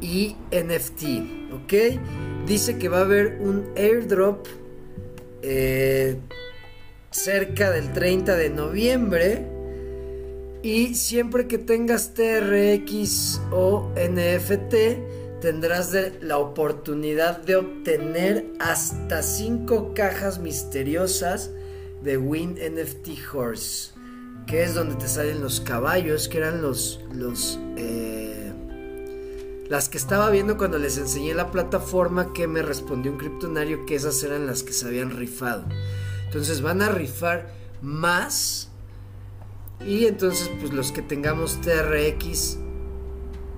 y 0.00 0.34
NFT, 0.50 1.52
¿ok? 1.52 2.00
Dice 2.48 2.78
que 2.78 2.88
va 2.88 2.98
a 2.98 3.02
haber 3.02 3.38
un 3.40 3.70
airdrop 3.76 4.48
eh, 5.42 6.16
cerca 7.12 7.70
del 7.70 7.92
30 7.92 8.34
de 8.34 8.50
noviembre. 8.50 9.57
Y 10.62 10.94
siempre 10.94 11.46
que 11.46 11.58
tengas 11.58 12.14
TRX 12.14 13.40
o 13.52 13.92
NFT, 13.94 15.40
tendrás 15.40 15.94
la 16.20 16.38
oportunidad 16.38 17.38
de 17.38 17.56
obtener 17.56 18.52
hasta 18.58 19.22
5 19.22 19.94
cajas 19.94 20.40
misteriosas 20.40 21.52
de 22.02 22.16
Win 22.16 22.54
NFT 22.54 23.10
Horse. 23.32 23.92
que 24.46 24.62
es 24.62 24.74
donde 24.74 24.94
te 24.94 25.06
salen 25.08 25.42
los 25.42 25.60
caballos, 25.60 26.26
que 26.26 26.38
eran 26.38 26.62
los, 26.62 27.00
los, 27.12 27.60
eh, 27.76 28.50
las 29.68 29.90
que 29.90 29.98
estaba 29.98 30.30
viendo 30.30 30.56
cuando 30.56 30.78
les 30.78 30.96
enseñé 30.96 31.34
la 31.34 31.50
plataforma 31.50 32.32
que 32.32 32.46
me 32.46 32.62
respondió 32.62 33.12
un 33.12 33.18
criptonario 33.18 33.84
que 33.84 33.94
esas 33.94 34.22
eran 34.22 34.46
las 34.46 34.62
que 34.62 34.72
se 34.72 34.86
habían 34.86 35.10
rifado. 35.10 35.66
Entonces 36.24 36.62
van 36.62 36.80
a 36.80 36.88
rifar 36.88 37.52
más 37.82 38.67
y 39.86 40.06
entonces 40.06 40.50
pues 40.60 40.72
los 40.72 40.92
que 40.92 41.02
tengamos 41.02 41.60
TRX 41.60 42.58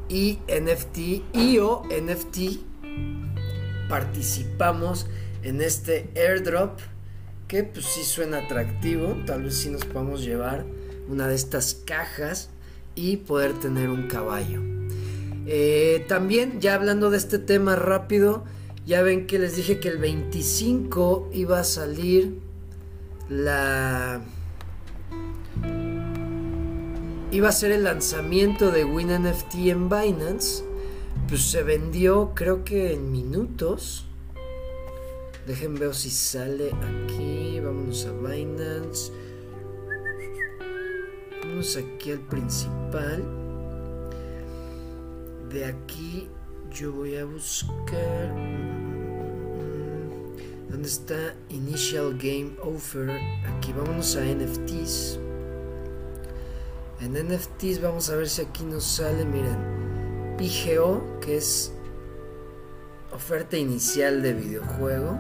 y 0.08 0.38
NFT 0.48 0.98
y 1.34 1.58
o 1.58 1.82
NFT 1.84 2.38
participamos 3.88 5.06
en 5.42 5.60
este 5.60 6.10
airdrop 6.16 6.78
que 7.48 7.64
pues 7.64 7.84
sí 7.86 8.04
suena 8.04 8.38
atractivo, 8.38 9.16
tal 9.26 9.42
vez 9.42 9.56
sí 9.56 9.70
nos 9.70 9.84
podamos 9.84 10.22
llevar 10.22 10.64
una 11.08 11.26
de 11.26 11.34
estas 11.34 11.74
cajas 11.84 12.50
y 12.94 13.16
poder 13.16 13.54
tener 13.54 13.90
un 13.90 14.06
caballo. 14.06 14.60
Eh, 15.46 16.04
también 16.06 16.60
ya 16.60 16.76
hablando 16.76 17.10
de 17.10 17.16
este 17.16 17.40
tema 17.40 17.74
rápido, 17.74 18.44
ya 18.86 19.02
ven 19.02 19.26
que 19.26 19.38
les 19.40 19.56
dije 19.56 19.80
que 19.80 19.88
el 19.88 19.98
25 19.98 21.30
iba 21.32 21.58
a 21.58 21.64
salir 21.64 22.38
la 23.28 24.22
iba 27.32 27.48
a 27.48 27.52
ser 27.52 27.72
el 27.72 27.84
lanzamiento 27.84 28.70
de 28.70 28.84
WinNFT 28.84 29.54
en 29.66 29.88
Binance, 29.88 30.64
pues 31.28 31.42
se 31.42 31.62
vendió 31.62 32.32
creo 32.34 32.64
que 32.64 32.92
en 32.92 33.12
minutos. 33.12 34.06
Dejen 35.46 35.74
ver 35.74 35.94
si 35.94 36.10
sale 36.10 36.70
aquí. 36.72 37.60
Vámonos 37.60 38.06
a 38.06 38.12
Binance. 38.12 39.12
Vamos 41.42 41.76
aquí 41.76 42.12
al 42.12 42.20
principal. 42.20 43.24
De 45.48 45.64
aquí 45.64 46.28
yo 46.70 46.92
voy 46.92 47.16
a 47.16 47.24
buscar. 47.24 48.34
¿Dónde 50.68 50.86
está 50.86 51.34
Initial 51.48 52.16
Game 52.16 52.52
Offer? 52.62 53.10
Aquí 53.46 53.72
vámonos 53.72 54.16
a 54.16 54.24
NFTs. 54.24 55.29
En 57.00 57.14
NFTs 57.14 57.80
vamos 57.80 58.10
a 58.10 58.16
ver 58.16 58.28
si 58.28 58.42
aquí 58.42 58.62
nos 58.62 58.84
sale, 58.84 59.24
miren, 59.24 60.36
IGO, 60.38 61.18
que 61.20 61.38
es 61.38 61.72
oferta 63.10 63.56
inicial 63.56 64.20
de 64.22 64.34
videojuego, 64.34 65.18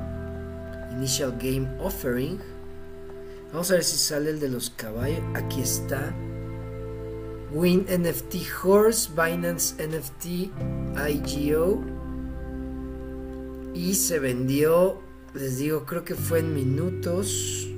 Initial 0.92 1.38
Game 1.40 1.66
Offering. 1.80 2.38
Vamos 3.50 3.70
a 3.70 3.74
ver 3.74 3.84
si 3.84 3.96
sale 3.96 4.28
el 4.30 4.40
de 4.40 4.48
los 4.48 4.68
caballos. 4.70 5.22
Aquí 5.34 5.62
está. 5.62 6.14
Win 7.50 7.86
NFT 7.88 8.36
Horse, 8.62 9.10
Binance 9.12 9.74
NFT 9.82 10.50
IGO. 11.08 11.82
Y 13.72 13.94
se 13.94 14.18
vendió, 14.18 15.00
les 15.32 15.56
digo, 15.56 15.86
creo 15.86 16.04
que 16.04 16.14
fue 16.14 16.40
en 16.40 16.54
minutos. 16.54 17.68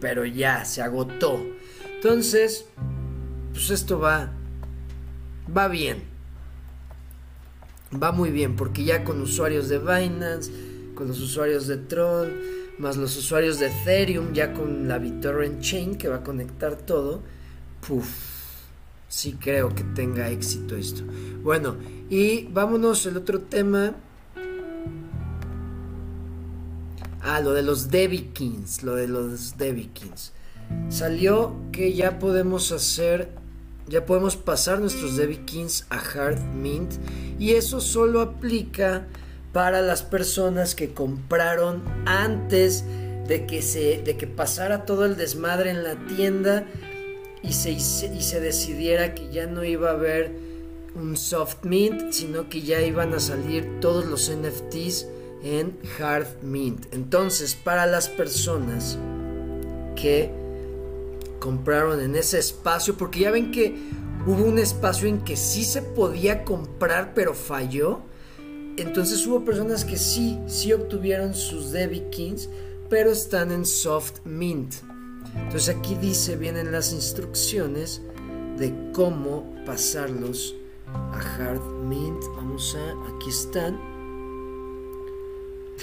Pero 0.00 0.26
ya, 0.26 0.66
se 0.66 0.82
agotó. 0.82 1.53
Entonces, 2.04 2.66
pues 3.54 3.70
esto 3.70 3.98
va, 3.98 4.30
va 5.56 5.68
bien. 5.68 6.02
Va 7.90 8.12
muy 8.12 8.30
bien, 8.30 8.56
porque 8.56 8.84
ya 8.84 9.04
con 9.04 9.22
usuarios 9.22 9.70
de 9.70 9.78
Binance, 9.78 10.52
con 10.94 11.08
los 11.08 11.18
usuarios 11.18 11.66
de 11.66 11.78
Tron, 11.78 12.30
más 12.76 12.98
los 12.98 13.16
usuarios 13.16 13.58
de 13.58 13.68
Ethereum, 13.68 14.34
ya 14.34 14.52
con 14.52 14.86
la 14.86 14.98
BitTorrent 14.98 15.62
Chain 15.62 15.94
que 15.94 16.08
va 16.08 16.16
a 16.16 16.22
conectar 16.22 16.76
todo, 16.76 17.22
puff, 17.88 18.06
sí 19.08 19.38
creo 19.40 19.74
que 19.74 19.84
tenga 19.84 20.28
éxito 20.28 20.76
esto. 20.76 21.04
Bueno, 21.42 21.76
y 22.10 22.48
vámonos 22.48 23.06
el 23.06 23.16
otro 23.16 23.40
tema. 23.40 23.94
Ah, 27.22 27.40
lo 27.40 27.54
de 27.54 27.62
los 27.62 27.90
Debikins, 27.90 28.82
lo 28.82 28.94
de 28.94 29.08
los 29.08 29.56
Debikins 29.56 30.34
salió 30.88 31.54
que 31.72 31.92
ya 31.94 32.18
podemos 32.18 32.72
hacer, 32.72 33.28
ya 33.88 34.06
podemos 34.06 34.36
pasar 34.36 34.80
nuestros 34.80 35.20
Kings 35.44 35.86
a 35.90 35.98
Hard 35.98 36.40
Mint 36.54 36.92
y 37.38 37.52
eso 37.52 37.80
solo 37.80 38.20
aplica 38.20 39.06
para 39.52 39.82
las 39.82 40.02
personas 40.02 40.74
que 40.74 40.92
compraron 40.92 41.82
antes 42.06 42.84
de 43.28 43.46
que 43.46 43.62
se 43.62 44.02
de 44.02 44.16
que 44.16 44.26
pasara 44.26 44.84
todo 44.84 45.04
el 45.04 45.16
desmadre 45.16 45.70
en 45.70 45.82
la 45.82 45.94
tienda 46.06 46.66
y 47.42 47.52
se, 47.52 47.72
y 47.72 47.80
se 47.80 48.40
decidiera 48.40 49.14
que 49.14 49.30
ya 49.30 49.46
no 49.46 49.64
iba 49.64 49.90
a 49.90 49.92
haber 49.92 50.32
un 50.94 51.16
soft 51.16 51.64
mint, 51.64 52.12
sino 52.12 52.48
que 52.48 52.62
ya 52.62 52.80
iban 52.80 53.12
a 53.12 53.20
salir 53.20 53.80
todos 53.80 54.06
los 54.06 54.30
NFTs 54.30 55.06
en 55.42 55.76
hard 55.98 56.42
mint. 56.42 56.86
Entonces, 56.94 57.54
para 57.54 57.86
las 57.86 58.08
personas 58.08 58.98
que 59.96 60.30
compraron 61.44 62.00
en 62.00 62.16
ese 62.16 62.38
espacio, 62.38 62.96
porque 62.96 63.20
ya 63.20 63.30
ven 63.30 63.50
que 63.50 63.76
hubo 64.26 64.42
un 64.46 64.58
espacio 64.58 65.06
en 65.06 65.20
que 65.20 65.36
sí 65.36 65.62
se 65.62 65.82
podía 65.82 66.42
comprar, 66.42 67.12
pero 67.12 67.34
falló. 67.34 68.00
Entonces 68.78 69.26
hubo 69.26 69.44
personas 69.44 69.84
que 69.84 69.98
sí, 69.98 70.38
sí 70.46 70.72
obtuvieron 70.72 71.34
sus 71.34 71.70
Debbie 71.70 72.08
Kings, 72.08 72.48
pero 72.88 73.10
están 73.10 73.52
en 73.52 73.66
soft 73.66 74.24
mint. 74.24 74.72
Entonces 75.36 75.68
aquí 75.68 75.94
dice, 75.96 76.36
vienen 76.36 76.72
las 76.72 76.94
instrucciones 76.94 78.00
de 78.56 78.72
cómo 78.94 79.54
pasarlos 79.66 80.54
a 80.86 81.18
hard 81.18 81.60
mint. 81.86 82.24
Vamos 82.36 82.74
a, 82.74 83.14
aquí 83.14 83.28
están. 83.28 83.78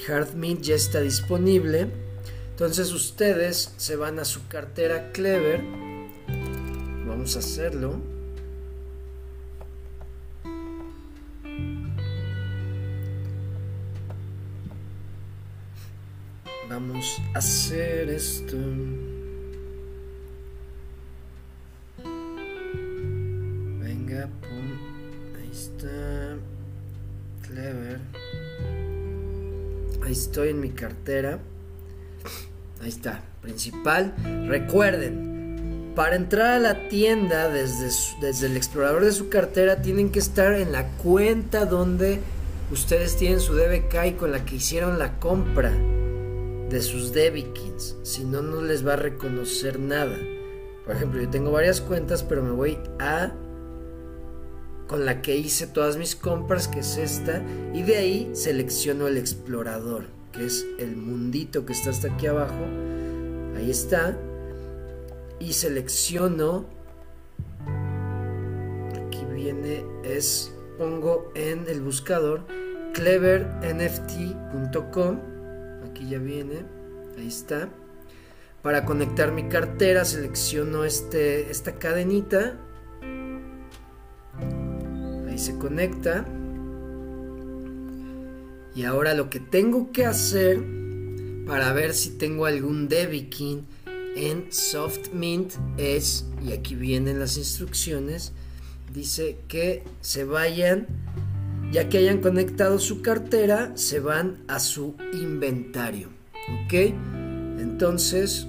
Hard 0.07 0.33
mint 0.33 0.61
ya 0.61 0.73
está 0.73 1.01
disponible. 1.01 2.10
Entonces 2.51 2.91
ustedes 2.91 3.73
se 3.77 3.95
van 3.95 4.19
a 4.19 4.25
su 4.25 4.47
cartera 4.47 5.11
Clever. 5.11 5.61
Vamos 7.07 7.35
a 7.35 7.39
hacerlo. 7.39 7.99
Vamos 16.69 17.21
a 17.33 17.39
hacer 17.39 18.09
esto. 18.09 18.55
Venga, 23.79 24.29
pum. 24.39 24.71
Ahí 25.35 25.49
está. 25.51 26.37
Clever. 27.41 27.99
Ahí 30.01 30.11
estoy 30.11 30.49
en 30.49 30.61
mi 30.61 30.69
cartera. 30.69 31.39
Ahí 32.81 32.89
está, 32.89 33.21
principal. 33.41 34.15
Recuerden, 34.47 35.93
para 35.95 36.15
entrar 36.15 36.47
a 36.47 36.59
la 36.59 36.87
tienda 36.89 37.47
desde, 37.47 37.89
desde 38.21 38.47
el 38.47 38.57
explorador 38.57 39.05
de 39.05 39.11
su 39.11 39.29
cartera 39.29 39.81
tienen 39.83 40.11
que 40.11 40.19
estar 40.19 40.53
en 40.53 40.71
la 40.71 40.87
cuenta 40.97 41.65
donde 41.65 42.19
ustedes 42.71 43.17
tienen 43.17 43.39
su 43.39 43.53
DBK 43.53 44.05
y 44.07 44.11
con 44.13 44.31
la 44.31 44.45
que 44.45 44.55
hicieron 44.55 44.97
la 44.97 45.19
compra 45.19 45.71
de 45.71 46.81
sus 46.81 47.13
Debikins. 47.13 47.97
Si 48.01 48.23
no, 48.23 48.41
no 48.41 48.61
les 48.61 48.85
va 48.85 48.93
a 48.93 48.97
reconocer 48.97 49.79
nada. 49.79 50.17
Por 50.85 50.95
ejemplo, 50.95 51.21
yo 51.21 51.29
tengo 51.29 51.51
varias 51.51 51.81
cuentas, 51.81 52.23
pero 52.23 52.41
me 52.41 52.51
voy 52.51 52.79
a 52.99 53.33
con 54.87 55.05
la 55.05 55.21
que 55.21 55.37
hice 55.37 55.67
todas 55.67 55.97
mis 55.97 56.15
compras, 56.15 56.67
que 56.67 56.79
es 56.79 56.97
esta, 56.97 57.41
y 57.73 57.83
de 57.83 57.95
ahí 57.95 58.31
selecciono 58.33 59.07
el 59.07 59.17
explorador 59.17 60.20
que 60.31 60.45
es 60.45 60.65
el 60.79 60.95
mundito 60.95 61.65
que 61.65 61.73
está 61.73 61.89
hasta 61.89 62.13
aquí 62.13 62.27
abajo. 62.27 62.63
Ahí 63.55 63.69
está. 63.69 64.17
Y 65.39 65.51
selecciono. 65.53 66.65
Aquí 69.05 69.25
viene, 69.33 69.83
es, 70.03 70.53
pongo 70.77 71.31
en 71.35 71.67
el 71.67 71.81
buscador 71.81 72.45
clevernft.com. 72.93 75.19
Aquí 75.89 76.09
ya 76.09 76.19
viene. 76.19 76.63
Ahí 77.17 77.27
está. 77.27 77.69
Para 78.61 78.85
conectar 78.85 79.31
mi 79.31 79.49
cartera 79.49 80.05
selecciono 80.05 80.85
este, 80.85 81.49
esta 81.49 81.79
cadenita. 81.79 82.59
Ahí 85.27 85.37
se 85.37 85.57
conecta. 85.57 86.25
Y 88.75 88.83
ahora 88.83 89.13
lo 89.13 89.29
que 89.29 89.39
tengo 89.39 89.91
que 89.91 90.05
hacer 90.05 90.63
para 91.45 91.73
ver 91.73 91.93
si 91.93 92.11
tengo 92.11 92.45
algún 92.45 92.87
Debikin 92.87 93.65
en 94.15 94.51
Soft 94.51 95.13
Mint 95.13 95.53
es, 95.77 96.25
y 96.45 96.53
aquí 96.53 96.75
vienen 96.75 97.19
las 97.19 97.37
instrucciones, 97.37 98.33
dice 98.93 99.37
que 99.47 99.83
se 100.01 100.23
vayan, 100.23 100.87
ya 101.71 101.89
que 101.89 101.97
hayan 101.97 102.19
conectado 102.19 102.79
su 102.79 103.01
cartera, 103.01 103.71
se 103.75 103.99
van 103.99 104.43
a 104.47 104.59
su 104.59 104.95
inventario. 105.13 106.09
¿Ok? 106.65 106.73
Entonces, 107.59 108.47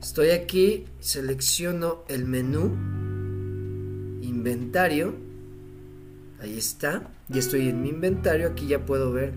Estoy 0.00 0.30
aquí, 0.30 0.86
selecciono 0.98 2.04
el 2.08 2.24
menú, 2.24 2.72
inventario, 4.22 5.14
ahí 6.40 6.56
está, 6.56 7.02
y 7.32 7.38
estoy 7.38 7.68
en 7.68 7.82
mi 7.82 7.90
inventario, 7.90 8.48
aquí 8.48 8.66
ya 8.66 8.84
puedo 8.84 9.12
ver 9.12 9.32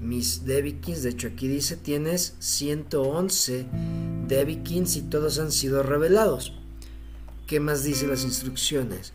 mis 0.00 0.44
Debikins, 0.44 1.02
de 1.02 1.10
hecho 1.10 1.28
aquí 1.28 1.48
dice 1.48 1.76
tienes 1.76 2.34
111 2.38 3.66
Debikins 4.28 4.96
y 4.96 5.02
todos 5.02 5.38
han 5.38 5.52
sido 5.52 5.82
revelados. 5.82 6.52
¿Qué 7.46 7.60
más 7.60 7.84
dice 7.84 8.06
las 8.06 8.24
instrucciones? 8.24 9.12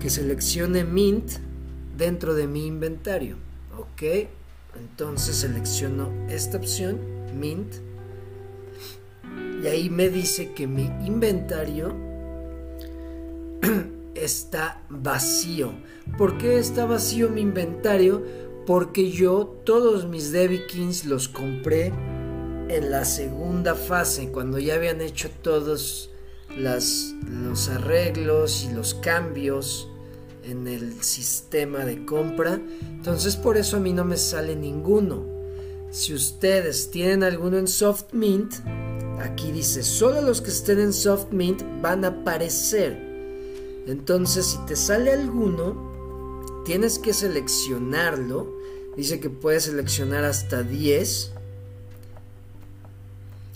Que 0.00 0.10
seleccione 0.10 0.84
Mint 0.84 1.32
dentro 1.96 2.34
de 2.34 2.46
mi 2.46 2.66
inventario. 2.66 3.36
Ok, 3.76 4.28
entonces 4.78 5.36
selecciono 5.36 6.10
esta 6.28 6.58
opción, 6.58 7.00
Mint. 7.38 7.74
Y 9.62 9.66
ahí 9.66 9.90
me 9.90 10.08
dice 10.08 10.52
que 10.52 10.66
mi 10.66 10.84
inventario 11.04 11.94
está 14.14 14.82
vacío. 14.88 15.72
¿Por 16.18 16.38
qué 16.38 16.58
está 16.58 16.86
vacío 16.86 17.28
mi 17.28 17.40
inventario? 17.40 18.22
Porque 18.66 19.10
yo 19.10 19.60
todos 19.64 20.06
mis 20.06 20.32
Debikins 20.32 21.04
los 21.04 21.28
compré 21.28 21.92
en 22.68 22.90
la 22.90 23.04
segunda 23.04 23.74
fase, 23.74 24.30
cuando 24.30 24.58
ya 24.58 24.76
habían 24.76 25.00
hecho 25.00 25.28
todos 25.42 26.10
los 26.56 27.68
arreglos 27.68 28.66
y 28.70 28.74
los 28.74 28.94
cambios 28.94 29.90
en 30.44 30.66
el 30.66 31.02
sistema 31.02 31.84
de 31.84 32.06
compra. 32.06 32.60
Entonces 32.82 33.36
por 33.36 33.56
eso 33.56 33.76
a 33.78 33.80
mí 33.80 33.92
no 33.92 34.04
me 34.04 34.16
sale 34.16 34.56
ninguno. 34.56 35.24
Si 35.90 36.14
ustedes 36.14 36.90
tienen 36.90 37.22
alguno 37.22 37.58
en 37.58 37.68
Soft 37.68 38.12
Mint, 38.12 38.54
aquí 39.20 39.52
dice, 39.52 39.82
solo 39.82 40.22
los 40.22 40.40
que 40.40 40.50
estén 40.50 40.80
en 40.80 40.92
Soft 40.92 41.32
Mint 41.32 41.62
van 41.82 42.04
a 42.04 42.08
aparecer. 42.08 42.98
Entonces 43.86 44.46
si 44.46 44.58
te 44.66 44.76
sale 44.76 45.12
alguno, 45.12 45.93
tienes 46.64 46.98
que 46.98 47.12
seleccionarlo. 47.12 48.52
Dice 48.96 49.20
que 49.20 49.30
puedes 49.30 49.64
seleccionar 49.64 50.24
hasta 50.24 50.62
10. 50.62 51.32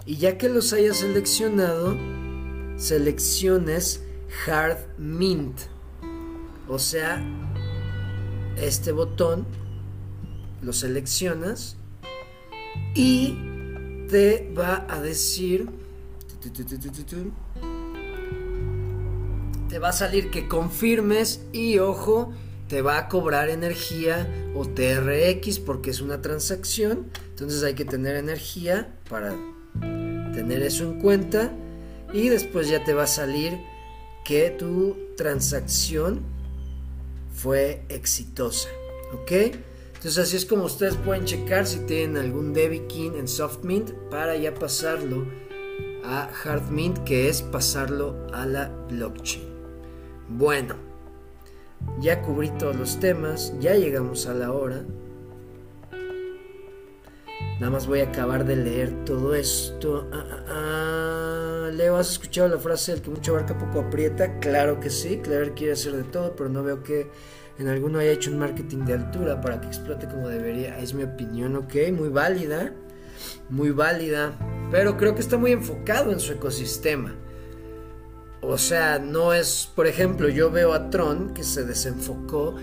Y 0.06 0.16
ya 0.16 0.38
que 0.38 0.48
los 0.48 0.72
hayas 0.72 0.98
seleccionado, 0.98 1.96
selecciones 2.76 4.02
Hard 4.46 4.78
Mint. 4.98 5.58
O 6.68 6.78
sea, 6.78 7.22
este 8.56 8.92
botón 8.92 9.46
lo 10.62 10.72
seleccionas 10.72 11.76
y 12.94 13.36
te 14.08 14.52
va 14.56 14.86
a 14.88 15.00
decir 15.00 15.68
te 19.68 19.78
va 19.78 19.88
a 19.88 19.92
salir 19.92 20.30
que 20.30 20.48
confirmes 20.48 21.42
y 21.52 21.78
ojo 21.78 22.32
te 22.68 22.82
va 22.82 22.98
a 22.98 23.08
cobrar 23.08 23.48
energía 23.48 24.28
o 24.54 24.66
TRX 24.66 25.58
porque 25.60 25.90
es 25.90 26.00
una 26.00 26.20
transacción 26.22 27.10
entonces 27.30 27.62
hay 27.62 27.74
que 27.74 27.84
tener 27.84 28.16
energía 28.16 28.94
para 29.08 29.34
tener 30.32 30.62
eso 30.62 30.84
en 30.84 31.00
cuenta 31.00 31.52
y 32.12 32.28
después 32.28 32.68
ya 32.68 32.84
te 32.84 32.94
va 32.94 33.04
a 33.04 33.08
salir 33.08 33.58
que 34.24 34.50
tu 34.50 34.96
transacción 35.16 36.20
fue 37.32 37.82
exitosa. 37.88 38.68
¿Ok? 39.14 39.32
Entonces 39.94 40.18
así 40.18 40.36
es 40.36 40.44
como 40.44 40.64
ustedes 40.64 40.96
pueden 40.96 41.24
checar 41.24 41.66
si 41.66 41.78
tienen 41.80 42.16
algún 42.16 42.52
Debikin 42.52 43.16
en 43.16 43.26
SoftMint 43.26 43.90
para 44.10 44.36
ya 44.36 44.54
pasarlo 44.54 45.26
a 46.04 46.30
HardMint, 46.44 46.98
que 47.04 47.28
es 47.28 47.42
pasarlo 47.42 48.26
a 48.32 48.46
la 48.46 48.68
blockchain. 48.88 49.44
Bueno, 50.28 50.76
ya 52.00 52.22
cubrí 52.22 52.50
todos 52.50 52.76
los 52.76 53.00
temas, 53.00 53.52
ya 53.60 53.74
llegamos 53.74 54.26
a 54.26 54.34
la 54.34 54.52
hora. 54.52 54.84
Nada 57.60 57.72
más 57.72 57.88
voy 57.88 58.00
a 58.00 58.04
acabar 58.04 58.44
de 58.44 58.56
leer 58.56 59.04
todo 59.04 59.34
esto. 59.34 60.08
Ah, 60.12 60.24
ah, 60.30 60.44
ah. 60.48 61.70
Leo, 61.72 61.96
¿has 61.96 62.12
escuchado 62.12 62.48
la 62.48 62.58
frase 62.58 62.92
el 62.92 63.02
que 63.02 63.10
mucho 63.10 63.32
abarca 63.32 63.58
poco 63.58 63.80
aprieta? 63.80 64.38
Claro 64.38 64.80
que 64.80 64.90
sí, 64.90 65.18
Claro 65.18 65.52
quiere 65.54 65.72
hacer 65.72 65.92
de 65.92 66.04
todo, 66.04 66.34
pero 66.34 66.48
no 66.48 66.62
veo 66.62 66.82
que 66.82 67.10
en 67.58 67.68
alguno 67.68 67.98
haya 67.98 68.12
hecho 68.12 68.30
un 68.30 68.38
marketing 68.38 68.84
de 68.84 68.94
altura 68.94 69.40
para 69.40 69.60
que 69.60 69.66
explote 69.66 70.06
como 70.06 70.28
debería. 70.28 70.78
Es 70.78 70.94
mi 70.94 71.02
opinión, 71.02 71.56
ok, 71.56 71.74
muy 71.92 72.08
válida, 72.08 72.72
muy 73.50 73.70
válida, 73.70 74.32
pero 74.70 74.96
creo 74.96 75.14
que 75.14 75.20
está 75.20 75.36
muy 75.36 75.52
enfocado 75.52 76.12
en 76.12 76.20
su 76.20 76.32
ecosistema. 76.32 77.14
O 78.40 78.56
sea, 78.56 78.98
no 78.98 79.32
es, 79.32 79.70
por 79.74 79.86
ejemplo, 79.86 80.28
yo 80.28 80.50
veo 80.50 80.72
a 80.72 80.90
Tron 80.90 81.34
que 81.34 81.42
se 81.42 81.64
desenfocó 81.64 82.54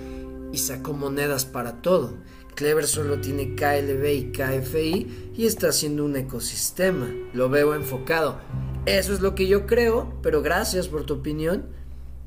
y 0.52 0.58
sacó 0.58 0.94
monedas 0.94 1.46
para 1.46 1.82
todo. 1.82 2.14
Clever 2.56 2.88
solo 2.88 3.20
tiene 3.20 3.56
KLB 3.56 4.06
y 4.06 4.32
KFI 4.32 5.32
y 5.36 5.46
está 5.46 5.68
haciendo 5.70 6.06
un 6.06 6.16
ecosistema. 6.16 7.14
Lo 7.34 7.50
veo 7.50 7.76
enfocado. 7.76 8.40
Eso 8.86 9.14
es 9.14 9.20
lo 9.20 9.36
que 9.36 9.48
yo 9.48 9.68
creo, 9.68 10.14
pero 10.24 10.42
gracias 10.42 10.88
por 10.88 11.06
tu 11.06 11.16
opinión. 11.16 11.66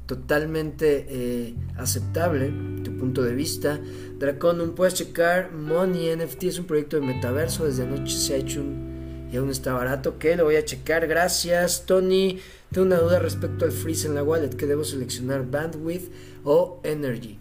Totalmente 0.05 1.07
eh, 1.09 1.55
aceptable 1.77 2.53
tu 2.85 2.97
punto 2.97 3.23
de 3.23 3.35
vista. 3.35 3.81
Draconum, 4.19 4.75
puedes 4.75 4.95
checar. 4.95 5.53
Money 5.53 6.15
NFT 6.17 6.45
es 6.45 6.59
un 6.59 6.67
proyecto 6.67 7.01
de 7.01 7.07
metaverso. 7.07 7.65
Desde 7.65 7.85
anoche 7.85 8.17
se 8.17 8.35
ha 8.35 8.37
hecho 8.37 8.61
un. 8.61 8.98
Y 9.31 9.37
aún 9.37 9.51
está 9.51 9.73
barato. 9.73 10.11
Ok, 10.11 10.25
lo 10.37 10.45
voy 10.45 10.57
a 10.57 10.65
checar. 10.65 11.07
Gracias, 11.07 11.85
Tony. 11.87 12.41
Tengo 12.73 12.87
una 12.87 12.99
duda 12.99 13.19
respecto 13.19 13.65
al 13.65 13.73
freeze 13.73 14.07
en 14.07 14.15
la 14.15 14.23
wallet. 14.23 14.51
que 14.51 14.67
debo 14.67 14.85
seleccionar? 14.85 15.51
¿Bandwidth 15.51 16.11
o 16.45 16.81
Energy? 16.85 17.39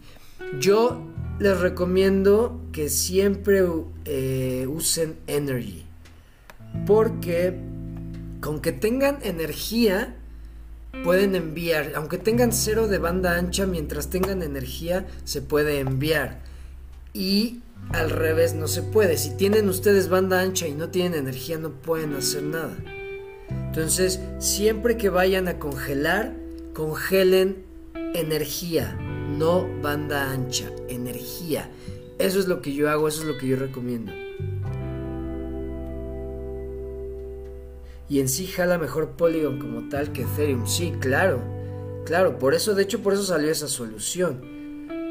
Yo 0.59 1.01
les 1.39 1.59
recomiendo 1.59 2.61
que 2.71 2.89
siempre 2.89 3.63
eh, 4.05 4.65
usen 4.69 5.17
Energy. 5.27 5.85
Porque 6.85 7.57
con 8.41 8.61
que 8.61 8.71
tengan 8.71 9.19
energía, 9.23 10.15
pueden 11.03 11.35
enviar. 11.35 11.93
Aunque 11.95 12.17
tengan 12.17 12.53
cero 12.53 12.87
de 12.87 12.97
banda 12.97 13.37
ancha, 13.37 13.65
mientras 13.65 14.09
tengan 14.09 14.43
energía, 14.43 15.07
se 15.23 15.41
puede 15.41 15.79
enviar. 15.79 16.41
Y 17.13 17.61
al 17.89 18.09
revés 18.09 18.53
no 18.53 18.67
se 18.67 18.81
puede. 18.81 19.17
Si 19.17 19.35
tienen 19.37 19.69
ustedes 19.69 20.09
banda 20.09 20.41
ancha 20.41 20.67
y 20.67 20.73
no 20.73 20.89
tienen 20.89 21.19
energía, 21.19 21.57
no 21.57 21.71
pueden 21.71 22.15
hacer 22.15 22.43
nada. 22.43 22.75
Entonces, 23.49 24.19
siempre 24.39 24.97
que 24.97 25.09
vayan 25.09 25.47
a 25.47 25.59
congelar, 25.59 26.35
congelen 26.73 27.65
energía 28.13 28.97
no 29.37 29.67
banda 29.81 30.31
ancha, 30.31 30.69
energía. 30.87 31.69
Eso 32.17 32.39
es 32.39 32.47
lo 32.47 32.61
que 32.61 32.73
yo 32.73 32.89
hago, 32.89 33.07
eso 33.07 33.21
es 33.21 33.27
lo 33.27 33.37
que 33.37 33.47
yo 33.47 33.55
recomiendo. 33.55 34.11
Y 38.09 38.21
en 38.21 38.29
sí 38.29 38.47
jala 38.47 38.77
mejor 38.77 39.11
Polygon 39.11 39.59
como 39.59 39.89
tal 39.89 40.13
que 40.13 40.21
Ethereum. 40.23 40.65
Sí, 40.65 40.93
claro. 40.99 41.41
Claro, 42.05 42.39
por 42.39 42.53
eso, 42.53 42.73
de 42.73 42.83
hecho, 42.83 43.03
por 43.03 43.13
eso 43.13 43.23
salió 43.23 43.51
esa 43.51 43.67
solución. 43.67 44.56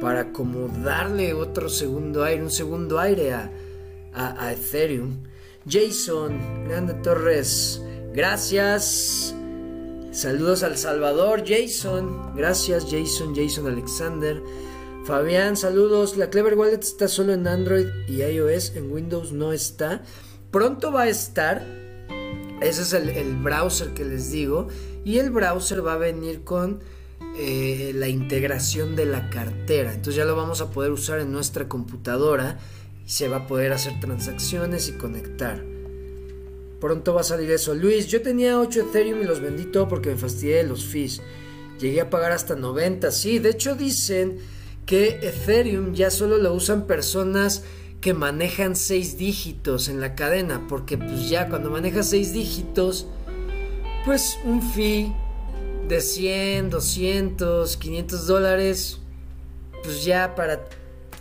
Para 0.00 0.32
como 0.32 0.68
darle 0.68 1.32
otro 1.32 1.68
segundo 1.68 2.24
aire, 2.24 2.42
un 2.42 2.50
segundo 2.50 2.98
aire 2.98 3.32
a, 3.32 4.52
Ethereum. 4.52 5.24
Jason, 5.68 6.38
Grande 6.68 6.94
Torres, 6.94 7.82
gracias. 8.12 9.34
Saludos 10.12 10.62
al 10.62 10.76
Salvador, 10.76 11.44
Jason. 11.46 12.34
Gracias, 12.34 12.86
Jason, 12.90 13.34
Jason 13.34 13.66
Alexander. 13.66 14.42
Fabián, 15.04 15.56
saludos. 15.56 16.16
La 16.16 16.30
Clever 16.30 16.54
Wallet 16.54 16.80
está 16.80 17.06
solo 17.06 17.32
en 17.32 17.46
Android 17.46 17.86
y 18.08 18.22
iOS. 18.22 18.74
En 18.74 18.90
Windows 18.90 19.32
no 19.32 19.52
está. 19.52 20.02
Pronto 20.50 20.90
va 20.90 21.02
a 21.02 21.08
estar. 21.08 21.64
Ese 22.60 22.82
es 22.82 22.92
el, 22.92 23.36
browser 23.36 23.94
que 23.94 24.04
les 24.04 24.32
digo. 24.32 24.68
Y 25.04 25.18
el 25.18 25.30
browser 25.30 25.86
va 25.86 25.92
a 25.92 25.98
venir 25.98 26.42
con 26.44 26.80
eh, 27.38 27.92
la 27.94 28.08
integración 28.08 28.96
de 28.96 29.04
la 29.04 29.28
cartera. 29.28 29.92
Entonces 29.92 30.16
ya 30.16 30.24
lo 30.24 30.36
vamos 30.36 30.62
a 30.62 30.70
poder 30.70 30.90
usar 30.90 31.20
en 31.20 31.32
nuestra 31.32 31.68
computadora. 31.68 32.58
Y 33.06 33.10
se 33.10 33.28
va 33.28 33.38
a 33.38 33.46
poder 33.46 33.72
hacer 33.72 34.00
transacciones 34.00 34.88
y 34.88 34.92
conectar. 34.92 35.62
Pronto 36.80 37.14
va 37.14 37.20
a 37.20 37.24
salir 37.24 37.50
eso. 37.50 37.74
Luis, 37.74 38.06
yo 38.06 38.22
tenía 38.22 38.58
8 38.58 38.80
Ethereum 38.80 39.22
y 39.22 39.24
los 39.24 39.40
vendí 39.40 39.64
todo 39.64 39.86
porque 39.86 40.10
me 40.10 40.16
fastidié 40.16 40.56
de 40.56 40.64
los 40.64 40.86
fees. 40.86 41.20
Llegué 41.78 42.00
a 42.00 42.10
pagar 42.10 42.32
hasta 42.32 42.56
90. 42.56 43.10
Sí, 43.10 43.38
de 43.38 43.50
hecho 43.50 43.74
dicen 43.74 44.38
que 44.86 45.20
Ethereum 45.22 45.92
ya 45.92 46.10
solo 46.10 46.38
lo 46.38 46.54
usan 46.54 46.86
personas 46.86 47.64
que 48.00 48.14
manejan 48.14 48.76
6 48.76 49.18
dígitos 49.18 49.88
en 49.88 50.00
la 50.00 50.14
cadena. 50.14 50.66
Porque 50.68 50.96
pues 50.96 51.28
ya 51.28 51.48
cuando 51.48 51.70
manejas 51.70 52.08
6 52.10 52.32
dígitos, 52.32 53.06
pues 54.06 54.38
un 54.44 54.62
fee 54.62 55.12
de 55.88 56.00
100, 56.00 56.70
200, 56.70 57.76
500 57.76 58.26
dólares, 58.26 58.98
pues 59.84 60.04
ya 60.04 60.34
para, 60.34 60.64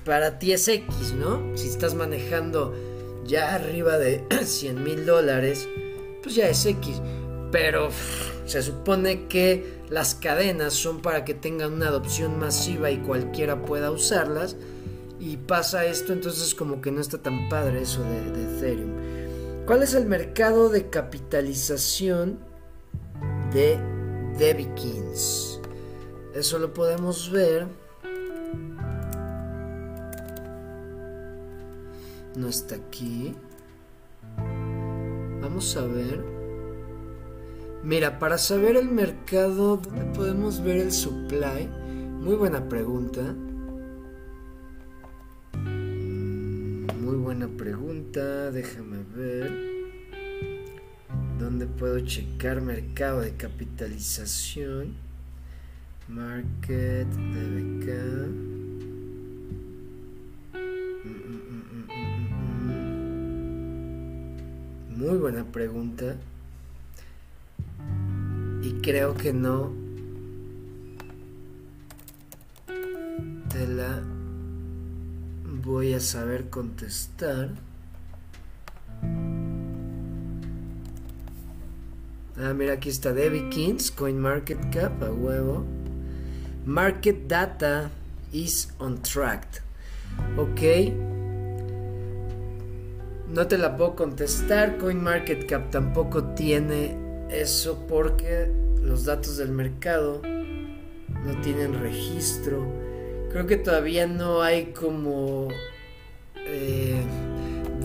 para 0.03 0.39
ti 0.39 0.53
es 0.53 0.67
X, 0.67 1.13
¿no? 1.13 1.55
Si 1.55 1.67
estás 1.67 1.93
manejando 1.93 2.73
ya 3.25 3.55
arriba 3.55 3.97
de 3.97 4.23
100 4.43 4.83
mil 4.83 5.05
dólares, 5.05 5.67
pues 6.23 6.35
ya 6.35 6.49
es 6.49 6.65
X. 6.65 7.01
pero 7.51 7.89
se 8.45 8.61
supone 8.61 9.27
que 9.27 9.75
las 9.89 10.15
cadenas 10.15 10.73
son 10.73 11.01
para 11.01 11.25
que 11.25 11.33
tengan 11.33 11.73
una 11.73 11.87
adopción 11.87 12.39
masiva 12.39 12.91
y 12.91 12.97
cualquiera 12.97 13.61
pueda 13.63 13.91
usarlas. 13.91 14.55
Y 15.19 15.37
pasa 15.37 15.85
esto, 15.85 16.11
entonces 16.11 16.53
como 16.53 16.81
que 16.81 16.91
no 16.91 17.01
está 17.01 17.17
tan 17.17 17.47
padre 17.49 17.81
eso 17.81 18.03
de, 18.03 18.31
de 18.31 18.57
Ethereum. 18.57 18.91
¿Cuál 19.65 19.81
es 19.81 19.93
el 19.93 20.05
mercado 20.05 20.69
de 20.69 20.89
capitalización 20.89 22.39
de 23.53 23.79
Debikins? 24.37 25.59
Eso 26.33 26.59
lo 26.59 26.73
podemos 26.73 27.31
ver. 27.31 27.67
No 32.35 32.49
está 32.49 32.75
aquí. 32.75 33.33
Vamos 35.41 35.77
a 35.77 35.85
ver. 35.85 36.23
Mira, 37.83 38.19
para 38.19 38.37
saber 38.37 38.75
el 38.75 38.89
mercado, 38.89 39.77
¿dónde 39.77 40.05
podemos 40.15 40.61
ver 40.63 40.77
el 40.77 40.91
supply? 40.91 41.69
Muy 42.19 42.35
buena 42.35 42.67
pregunta. 42.67 43.21
Mm, 45.53 46.87
muy 46.99 47.15
buena 47.15 47.47
pregunta, 47.47 48.51
déjame 48.51 49.03
ver. 49.15 49.74
¿Dónde 51.39 51.67
puedo 51.67 51.99
checar 51.99 52.61
mercado 52.61 53.21
de 53.21 53.35
capitalización? 53.35 54.93
Market, 56.07 57.07
DBK. 57.07 57.87
Mm, 61.03 62.61
mm, 62.61 62.65
muy 64.97 65.17
buena 65.17 65.43
pregunta 65.43 66.15
y 68.61 68.73
creo 68.81 69.15
que 69.15 69.33
no 69.33 69.73
te 73.49 73.67
la 73.67 74.01
voy 75.63 75.93
a 75.93 75.99
saber 75.99 76.49
contestar. 76.49 77.49
Ah, 82.37 82.53
mira, 82.53 82.73
aquí 82.73 82.89
está 82.89 83.13
Debbie 83.13 83.49
Kings, 83.49 83.91
CoinMarketCap, 83.91 85.01
a 85.03 85.09
huevo. 85.09 85.65
Market 86.65 87.27
data 87.27 87.89
is 88.33 88.73
on 88.77 89.01
track. 89.01 89.61
Ok. 90.37 90.91
No 93.29 93.47
te 93.47 93.57
la 93.57 93.77
puedo 93.77 93.95
contestar. 93.95 94.77
CoinMarketCap 94.77 95.71
tampoco 95.71 96.25
tiene 96.35 96.97
eso 97.29 97.85
porque 97.87 98.51
los 98.81 99.05
datos 99.05 99.37
del 99.37 99.51
mercado 99.51 100.21
no 100.21 101.41
tienen 101.41 101.79
registro. 101.79 102.65
Creo 103.31 103.47
que 103.47 103.55
todavía 103.55 104.07
no 104.07 104.41
hay 104.41 104.73
como 104.73 105.47
eh, 106.35 107.01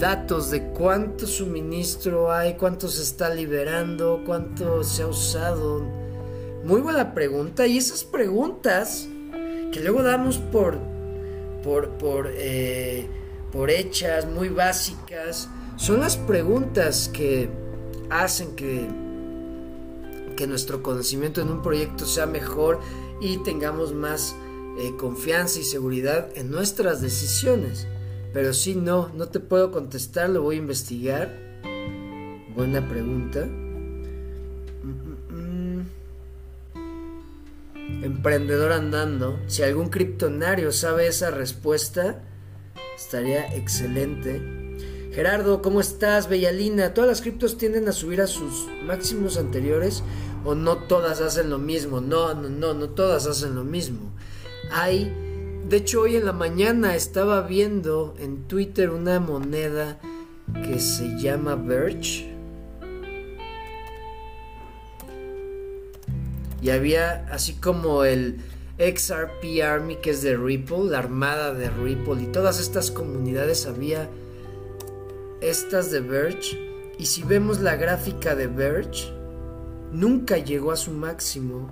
datos 0.01 0.51
de 0.51 0.65
cuánto 0.71 1.27
suministro 1.27 2.33
hay, 2.33 2.55
cuánto 2.55 2.89
se 2.89 3.03
está 3.03 3.33
liberando, 3.33 4.23
cuánto 4.27 4.83
se 4.83 5.03
ha 5.03 5.07
usado. 5.07 5.83
Muy 6.65 6.81
buena 6.81 7.15
pregunta. 7.15 7.67
Y 7.67 7.79
esas 7.79 8.03
preguntas 8.03 9.07
que 9.71 9.81
luego 9.81 10.03
damos 10.03 10.39
por, 10.39 10.79
por, 11.63 11.91
por, 11.99 12.29
eh, 12.33 13.09
por 13.53 13.71
hechas, 13.71 14.27
muy 14.27 14.49
básicas, 14.49 15.49
son 15.77 16.01
las 16.01 16.17
preguntas 16.17 17.09
que 17.13 17.49
hacen 18.11 18.57
que 18.57 18.89
que 20.41 20.47
nuestro 20.47 20.83
conocimiento 20.83 21.43
en 21.43 21.51
un 21.51 21.61
proyecto 21.61 22.07
sea 22.07 22.25
mejor 22.25 22.81
y 23.21 23.37
tengamos 23.43 23.93
más 23.93 24.35
eh, 24.79 24.95
confianza 24.97 25.61
y 25.61 25.65
seguridad 25.65 26.31
en 26.35 26.51
nuestras 26.51 27.03
decisiones. 27.03 27.87
Pero 28.33 28.53
si 28.53 28.75
no, 28.75 29.11
no 29.15 29.27
te 29.29 29.41
puedo 29.41 29.73
contestar, 29.73 30.31
lo 30.31 30.43
voy 30.43 30.57
a 30.57 30.59
investigar. 30.59 31.35
Buena 32.55 32.89
pregunta. 32.89 33.45
Mm, 33.45 34.91
mm, 34.93 35.79
mm. 35.79 35.87
Emprendedor 38.05 38.73
andando. 38.73 39.39
Si 39.47 39.63
algún 39.63 39.89
criptonario 39.89 40.71
sabe 40.73 41.07
esa 41.07 41.31
respuesta, 41.31 42.23
estaría 42.97 43.55
excelente. 43.57 44.61
Gerardo, 45.13 45.61
¿cómo 45.61 45.81
estás? 45.81 46.29
Bellalina, 46.29 46.95
todas 46.95 47.09
las 47.09 47.21
criptos 47.21 47.59
tienden 47.59 47.89
a 47.89 47.93
subir 47.93 48.21
a 48.21 48.29
sus 48.29 48.69
máximos 48.85 49.39
anteriores 49.39 50.05
o 50.45 50.55
no 50.55 50.79
todas 50.79 51.21
hacen 51.21 51.51
lo 51.51 51.59
mismo. 51.59 52.01
No, 52.01 52.33
no, 52.35 52.49
no, 52.49 52.75
no 52.75 52.91
todas 52.91 53.27
hacen 53.27 53.57
lo 53.57 53.65
mismo. 53.65 54.13
Hay, 54.71 55.13
de 55.69 55.77
hecho 55.77 56.03
hoy 56.03 56.17
en 56.17 56.25
la 56.25 56.33
mañana 56.33 56.95
estaba 56.95 57.43
viendo 57.43 58.15
en 58.19 58.45
Twitter 58.45 58.91
una 58.91 59.21
moneda 59.21 59.99
que 60.53 60.81
se 60.81 61.19
llama 61.19 61.55
Verge. 61.55 62.35
Y 66.63 66.71
había 66.71 67.27
así 67.33 67.55
como 67.55 68.05
el 68.05 68.39
XRP 68.79 69.63
Army 69.65 69.97
que 69.97 70.11
es 70.11 70.23
de 70.23 70.37
Ripple, 70.37 70.91
la 70.91 70.99
armada 70.99 71.55
de 71.55 71.71
Ripple 71.71 72.23
y 72.23 72.27
todas 72.27 72.61
estas 72.61 72.91
comunidades 72.91 73.67
había 73.67 74.09
estas 75.41 75.91
de 75.91 76.01
Verge. 76.01 76.59
Y 76.99 77.07
si 77.07 77.23
vemos 77.23 77.61
la 77.61 77.77
gráfica 77.77 78.35
de 78.35 78.47
Verge, 78.47 79.11
nunca 79.93 80.37
llegó 80.37 80.73
a 80.73 80.77
su 80.77 80.93
máximo, 80.93 81.71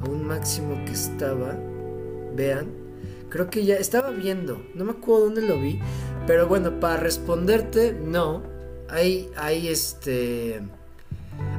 a 0.00 0.08
un 0.08 0.26
máximo 0.26 0.84
que 0.84 0.92
estaba, 0.92 1.56
vean, 2.34 2.81
creo 3.32 3.48
que 3.48 3.64
ya 3.64 3.76
estaba 3.76 4.10
viendo, 4.10 4.62
no 4.74 4.84
me 4.84 4.90
acuerdo 4.90 5.24
dónde 5.24 5.40
lo 5.40 5.58
vi, 5.58 5.80
pero 6.26 6.46
bueno, 6.46 6.78
para 6.80 6.98
responderte, 6.98 7.94
no, 7.94 8.42
hay, 8.90 9.30
hay 9.36 9.68
este, 9.68 10.60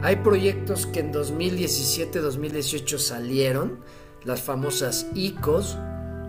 hay 0.04 0.18
proyectos 0.18 0.86
que 0.86 1.00
en 1.00 1.12
2017, 1.12 2.20
2018 2.20 3.00
salieron, 3.00 3.80
las 4.24 4.44
famosas 4.44 5.08
ICOs, 5.16 5.80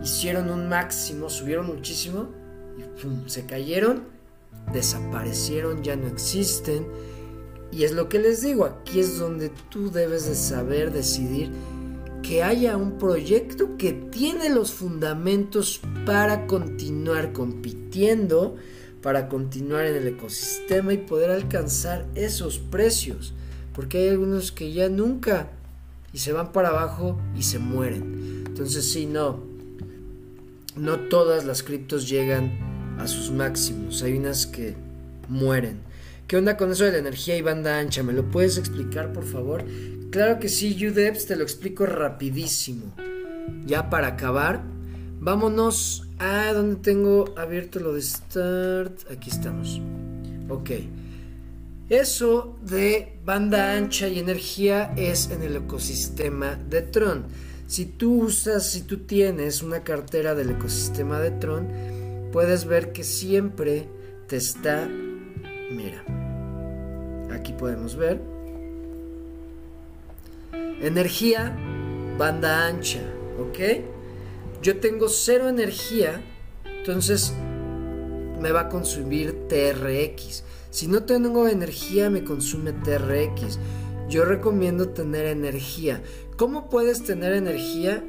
hicieron 0.03 0.49
un 0.49 0.67
máximo, 0.71 1.29
subieron 1.29 1.67
muchísimo 1.67 2.31
y 2.79 3.29
se 3.29 3.45
cayeron, 3.45 4.05
desaparecieron, 4.73 5.83
ya 5.83 5.95
no 5.95 6.07
existen. 6.07 6.87
Y 7.71 7.85
es 7.85 7.93
lo 7.93 8.09
que 8.09 8.19
les 8.19 8.41
digo, 8.41 8.65
aquí 8.65 9.01
es 9.01 9.19
donde 9.19 9.51
tú 9.69 9.91
debes 9.91 10.27
de 10.27 10.37
saber 10.37 10.91
decidir 10.91 11.51
que 12.27 12.43
haya 12.43 12.77
un 12.79 12.97
proyecto 12.97 13.77
que 13.77 13.93
tiene 13.93 14.49
los 14.49 14.73
fundamentos 14.73 15.81
para 16.07 16.47
continuar 16.47 17.33
compitiendo, 17.35 18.57
para 19.03 19.29
continuar 19.29 19.85
en 19.85 19.97
el 19.97 20.07
ecosistema 20.09 20.95
y 20.95 20.99
poder 20.99 21.31
alcanzar 21.31 22.07
esos 22.15 22.59
precios. 22.59 23.35
Porque 23.75 23.99
hay 23.99 24.09
algunos 24.09 24.53
que 24.53 24.73
ya 24.73 24.89
nunca 24.89 25.51
y 26.15 26.19
se 26.19 26.33
van 26.33 26.53
para 26.53 26.71
abajo 26.71 27.21
y 27.37 27.43
se 27.43 27.59
mueren. 27.59 28.45
Entonces 28.47 28.91
sí, 28.91 29.05
no. 29.05 29.45
No 30.77 31.01
todas 31.01 31.45
las 31.45 31.63
criptos 31.63 32.09
llegan 32.09 32.97
a 32.99 33.07
sus 33.07 33.31
máximos. 33.33 34.03
Hay 34.03 34.17
unas 34.17 34.47
que 34.47 34.75
mueren. 35.29 35.81
¿Qué 36.27 36.39
onda 36.39 36.57
con 36.57 36.73
eso 36.73 36.85
de 36.85 36.93
la 36.93 36.99
energía 36.99 37.37
y 37.37 37.43
banda 37.43 37.79
ancha? 37.79 38.03
¿Me 38.03 38.15
lo 38.15 38.31
puedes 38.31 38.57
explicar, 38.57 39.13
por 39.13 39.25
favor? 39.25 39.63
Claro 40.15 40.39
que 40.39 40.49
sí, 40.49 40.77
UDEPS, 40.87 41.27
te 41.27 41.35
lo 41.35 41.43
explico 41.43 41.87
rapidísimo. 41.87 42.95
Ya 43.67 43.91
para 43.91 44.07
acabar, 44.07 44.63
vámonos 45.19 46.07
a 46.21 46.53
donde 46.53 46.77
tengo 46.77 47.35
abierto 47.37 47.81
lo 47.81 47.95
de 47.95 48.01
Start. 48.01 49.11
Aquí 49.11 49.31
estamos. 49.31 49.83
Ok. 50.49 50.71
Eso 51.89 52.57
de 52.63 53.19
banda 53.25 53.77
ancha 53.77 54.07
y 54.07 54.21
energía 54.21 54.95
es 54.97 55.33
en 55.33 55.43
el 55.43 55.57
ecosistema 55.57 56.61
de 56.71 56.83
Tron. 56.83 57.25
Si 57.67 57.85
tú 57.85 58.23
usas, 58.23 58.71
si 58.71 58.83
tú 58.83 58.99
tienes 58.99 59.65
una 59.65 59.83
cartera 59.83 60.37
del 60.37 60.51
ecosistema 60.51 61.19
de 61.19 61.33
Tron, 61.33 61.67
puedes 62.31 62.67
ver 62.67 62.93
que 62.93 63.03
siempre 63.03 63.89
te 64.29 64.37
está 64.37 64.89
Mira, 65.73 66.05
aquí 67.33 67.53
podemos 67.53 67.97
ver. 67.97 68.34
Energía, 70.85 71.57
banda 72.19 72.67
ancha, 72.67 73.01
¿ok? 73.41 73.81
Yo 74.61 74.81
tengo 74.81 75.09
cero 75.09 75.49
energía, 75.49 76.21
entonces 76.67 77.33
me 78.39 78.53
va 78.53 78.61
a 78.61 78.69
consumir 78.69 79.49
TRX. 79.49 80.45
Si 80.69 80.87
no 80.87 81.05
tengo 81.05 81.49
energía, 81.49 82.11
me 82.11 82.23
consume 82.23 82.75
TRX. 82.75 83.59
Yo 84.11 84.27
recomiendo 84.27 84.91
tener 84.91 85.25
energía. 85.25 86.03
¿Cómo 86.37 86.69
puedes 86.69 87.03
tener 87.03 87.33
energía? 87.33 88.05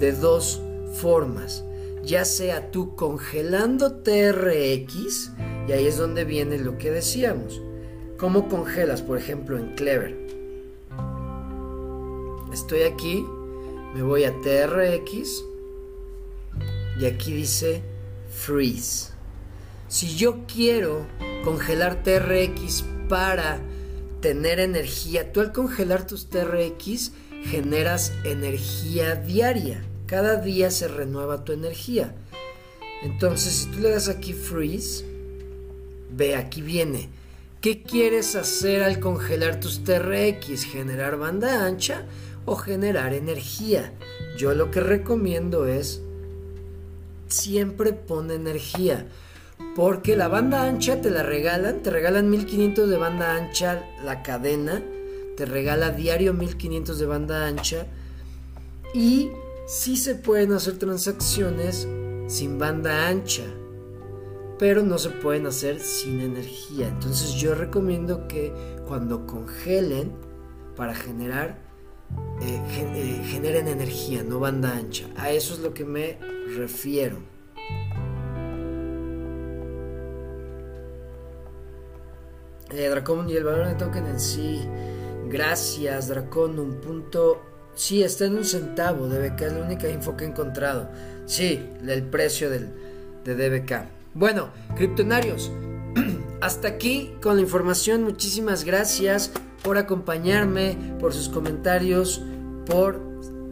De 0.00 0.10
dos 0.10 0.60
formas. 1.00 1.62
Ya 2.02 2.24
sea 2.24 2.72
tú 2.72 2.96
congelando 2.96 4.02
TRX, 4.02 5.30
y 5.68 5.72
ahí 5.72 5.86
es 5.86 5.96
donde 5.96 6.24
viene 6.24 6.58
lo 6.58 6.76
que 6.76 6.90
decíamos. 6.90 7.62
¿Cómo 8.18 8.48
congelas, 8.48 9.00
por 9.00 9.16
ejemplo, 9.16 9.56
en 9.58 9.76
Clever? 9.76 10.25
Estoy 12.56 12.82
aquí, 12.84 13.22
me 13.94 14.02
voy 14.02 14.24
a 14.24 14.32
TRX 14.40 15.44
y 16.98 17.04
aquí 17.04 17.34
dice 17.34 17.82
freeze. 18.30 19.10
Si 19.88 20.16
yo 20.16 20.46
quiero 20.46 21.06
congelar 21.44 22.02
TRX 22.02 22.84
para 23.10 23.60
tener 24.20 24.58
energía, 24.58 25.32
tú 25.32 25.40
al 25.40 25.52
congelar 25.52 26.06
tus 26.06 26.30
TRX 26.30 27.12
generas 27.44 28.12
energía 28.24 29.16
diaria. 29.16 29.84
Cada 30.06 30.36
día 30.36 30.70
se 30.70 30.88
renueva 30.88 31.44
tu 31.44 31.52
energía. 31.52 32.14
Entonces, 33.02 33.52
si 33.52 33.66
tú 33.66 33.80
le 33.80 33.90
das 33.90 34.08
aquí 34.08 34.32
freeze, 34.32 35.04
ve, 36.10 36.34
aquí 36.34 36.62
viene. 36.62 37.10
¿Qué 37.60 37.82
quieres 37.82 38.34
hacer 38.34 38.82
al 38.82 38.98
congelar 38.98 39.60
tus 39.60 39.84
TRX? 39.84 40.64
¿Generar 40.64 41.18
banda 41.18 41.66
ancha 41.66 42.06
o 42.46 42.56
generar 42.56 43.12
energía? 43.12 43.92
Yo 44.38 44.54
lo 44.54 44.70
que 44.70 44.80
recomiendo 44.80 45.66
es 45.66 46.00
siempre 47.28 47.92
pon 47.92 48.30
energía. 48.30 49.06
Porque 49.74 50.16
la 50.16 50.28
banda 50.28 50.64
ancha 50.64 51.00
te 51.00 51.10
la 51.10 51.22
regalan, 51.22 51.82
te 51.82 51.90
regalan 51.90 52.30
1500 52.30 52.88
de 52.88 52.96
banda 52.96 53.36
ancha 53.36 53.84
la 54.04 54.22
cadena, 54.22 54.82
te 55.36 55.44
regala 55.44 55.90
diario 55.90 56.32
1500 56.32 56.98
de 56.98 57.06
banda 57.06 57.46
ancha 57.46 57.86
y 58.94 59.30
sí 59.66 59.96
se 59.96 60.14
pueden 60.14 60.52
hacer 60.52 60.78
transacciones 60.78 61.88
sin 62.26 62.58
banda 62.58 63.08
ancha, 63.08 63.44
pero 64.58 64.82
no 64.82 64.98
se 64.98 65.10
pueden 65.10 65.46
hacer 65.46 65.80
sin 65.80 66.20
energía. 66.20 66.88
Entonces 66.88 67.34
yo 67.34 67.54
recomiendo 67.54 68.28
que 68.28 68.52
cuando 68.86 69.26
congelen 69.26 70.12
para 70.76 70.94
generar, 70.94 71.65
eh, 72.40 72.60
eh, 72.94 73.22
generen 73.26 73.68
energía, 73.68 74.22
no 74.22 74.38
banda 74.38 74.76
ancha. 74.76 75.06
A 75.16 75.30
eso 75.30 75.54
es 75.54 75.60
lo 75.60 75.72
que 75.72 75.84
me 75.84 76.18
refiero. 76.56 77.18
Eh, 82.70 82.88
Dracon 82.88 83.28
y 83.30 83.34
el 83.34 83.44
valor 83.44 83.68
de 83.68 83.74
token 83.74 84.06
en 84.06 84.20
sí. 84.20 84.60
Gracias, 85.28 86.08
Dracon. 86.08 86.58
Un 86.58 86.80
punto. 86.80 87.42
Sí, 87.74 88.02
está 88.02 88.26
en 88.26 88.36
un 88.36 88.44
centavo. 88.44 89.08
DBK 89.08 89.40
es 89.42 89.52
la 89.52 89.64
única 89.64 89.88
info 89.88 90.16
que 90.16 90.24
he 90.24 90.28
encontrado. 90.28 90.88
Sí, 91.26 91.68
el 91.86 92.02
precio 92.04 92.50
del, 92.50 92.68
de 93.24 93.34
DBK. 93.34 93.88
Bueno, 94.14 94.50
criptonarios. 94.76 95.50
Hasta 96.40 96.68
aquí 96.68 97.14
con 97.22 97.36
la 97.36 97.42
información. 97.42 98.02
Muchísimas 98.02 98.64
gracias 98.64 99.32
por 99.66 99.78
acompañarme, 99.78 100.78
por 101.00 101.12
sus 101.12 101.28
comentarios, 101.28 102.22
por 102.66 103.02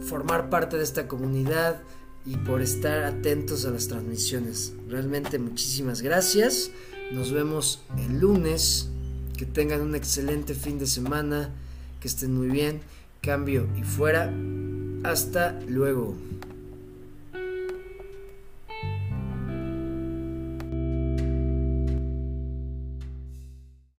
formar 0.01 0.49
parte 0.49 0.77
de 0.77 0.85
esta 0.85 1.09
comunidad 1.09 1.83
y 2.25 2.37
por 2.37 2.63
estar 2.63 3.03
atentos 3.03 3.67
a 3.67 3.71
las 3.71 3.89
transmisiones. 3.89 4.75
Realmente 4.89 5.41
muchísimas 5.41 6.03
gracias. 6.03 6.71
Nos 7.11 7.33
vemos 7.33 7.83
el 7.99 8.21
lunes. 8.21 8.91
Que 9.37 9.45
tengan 9.45 9.81
un 9.81 9.97
excelente 9.97 10.55
fin 10.55 10.79
de 10.79 10.87
semana. 10.87 11.51
Que 11.99 12.07
estén 12.07 12.33
muy 12.33 12.47
bien. 12.47 12.81
Cambio 13.21 13.67
y 13.77 13.83
fuera. 13.83 14.33
Hasta 15.03 15.59
luego. 15.67 16.17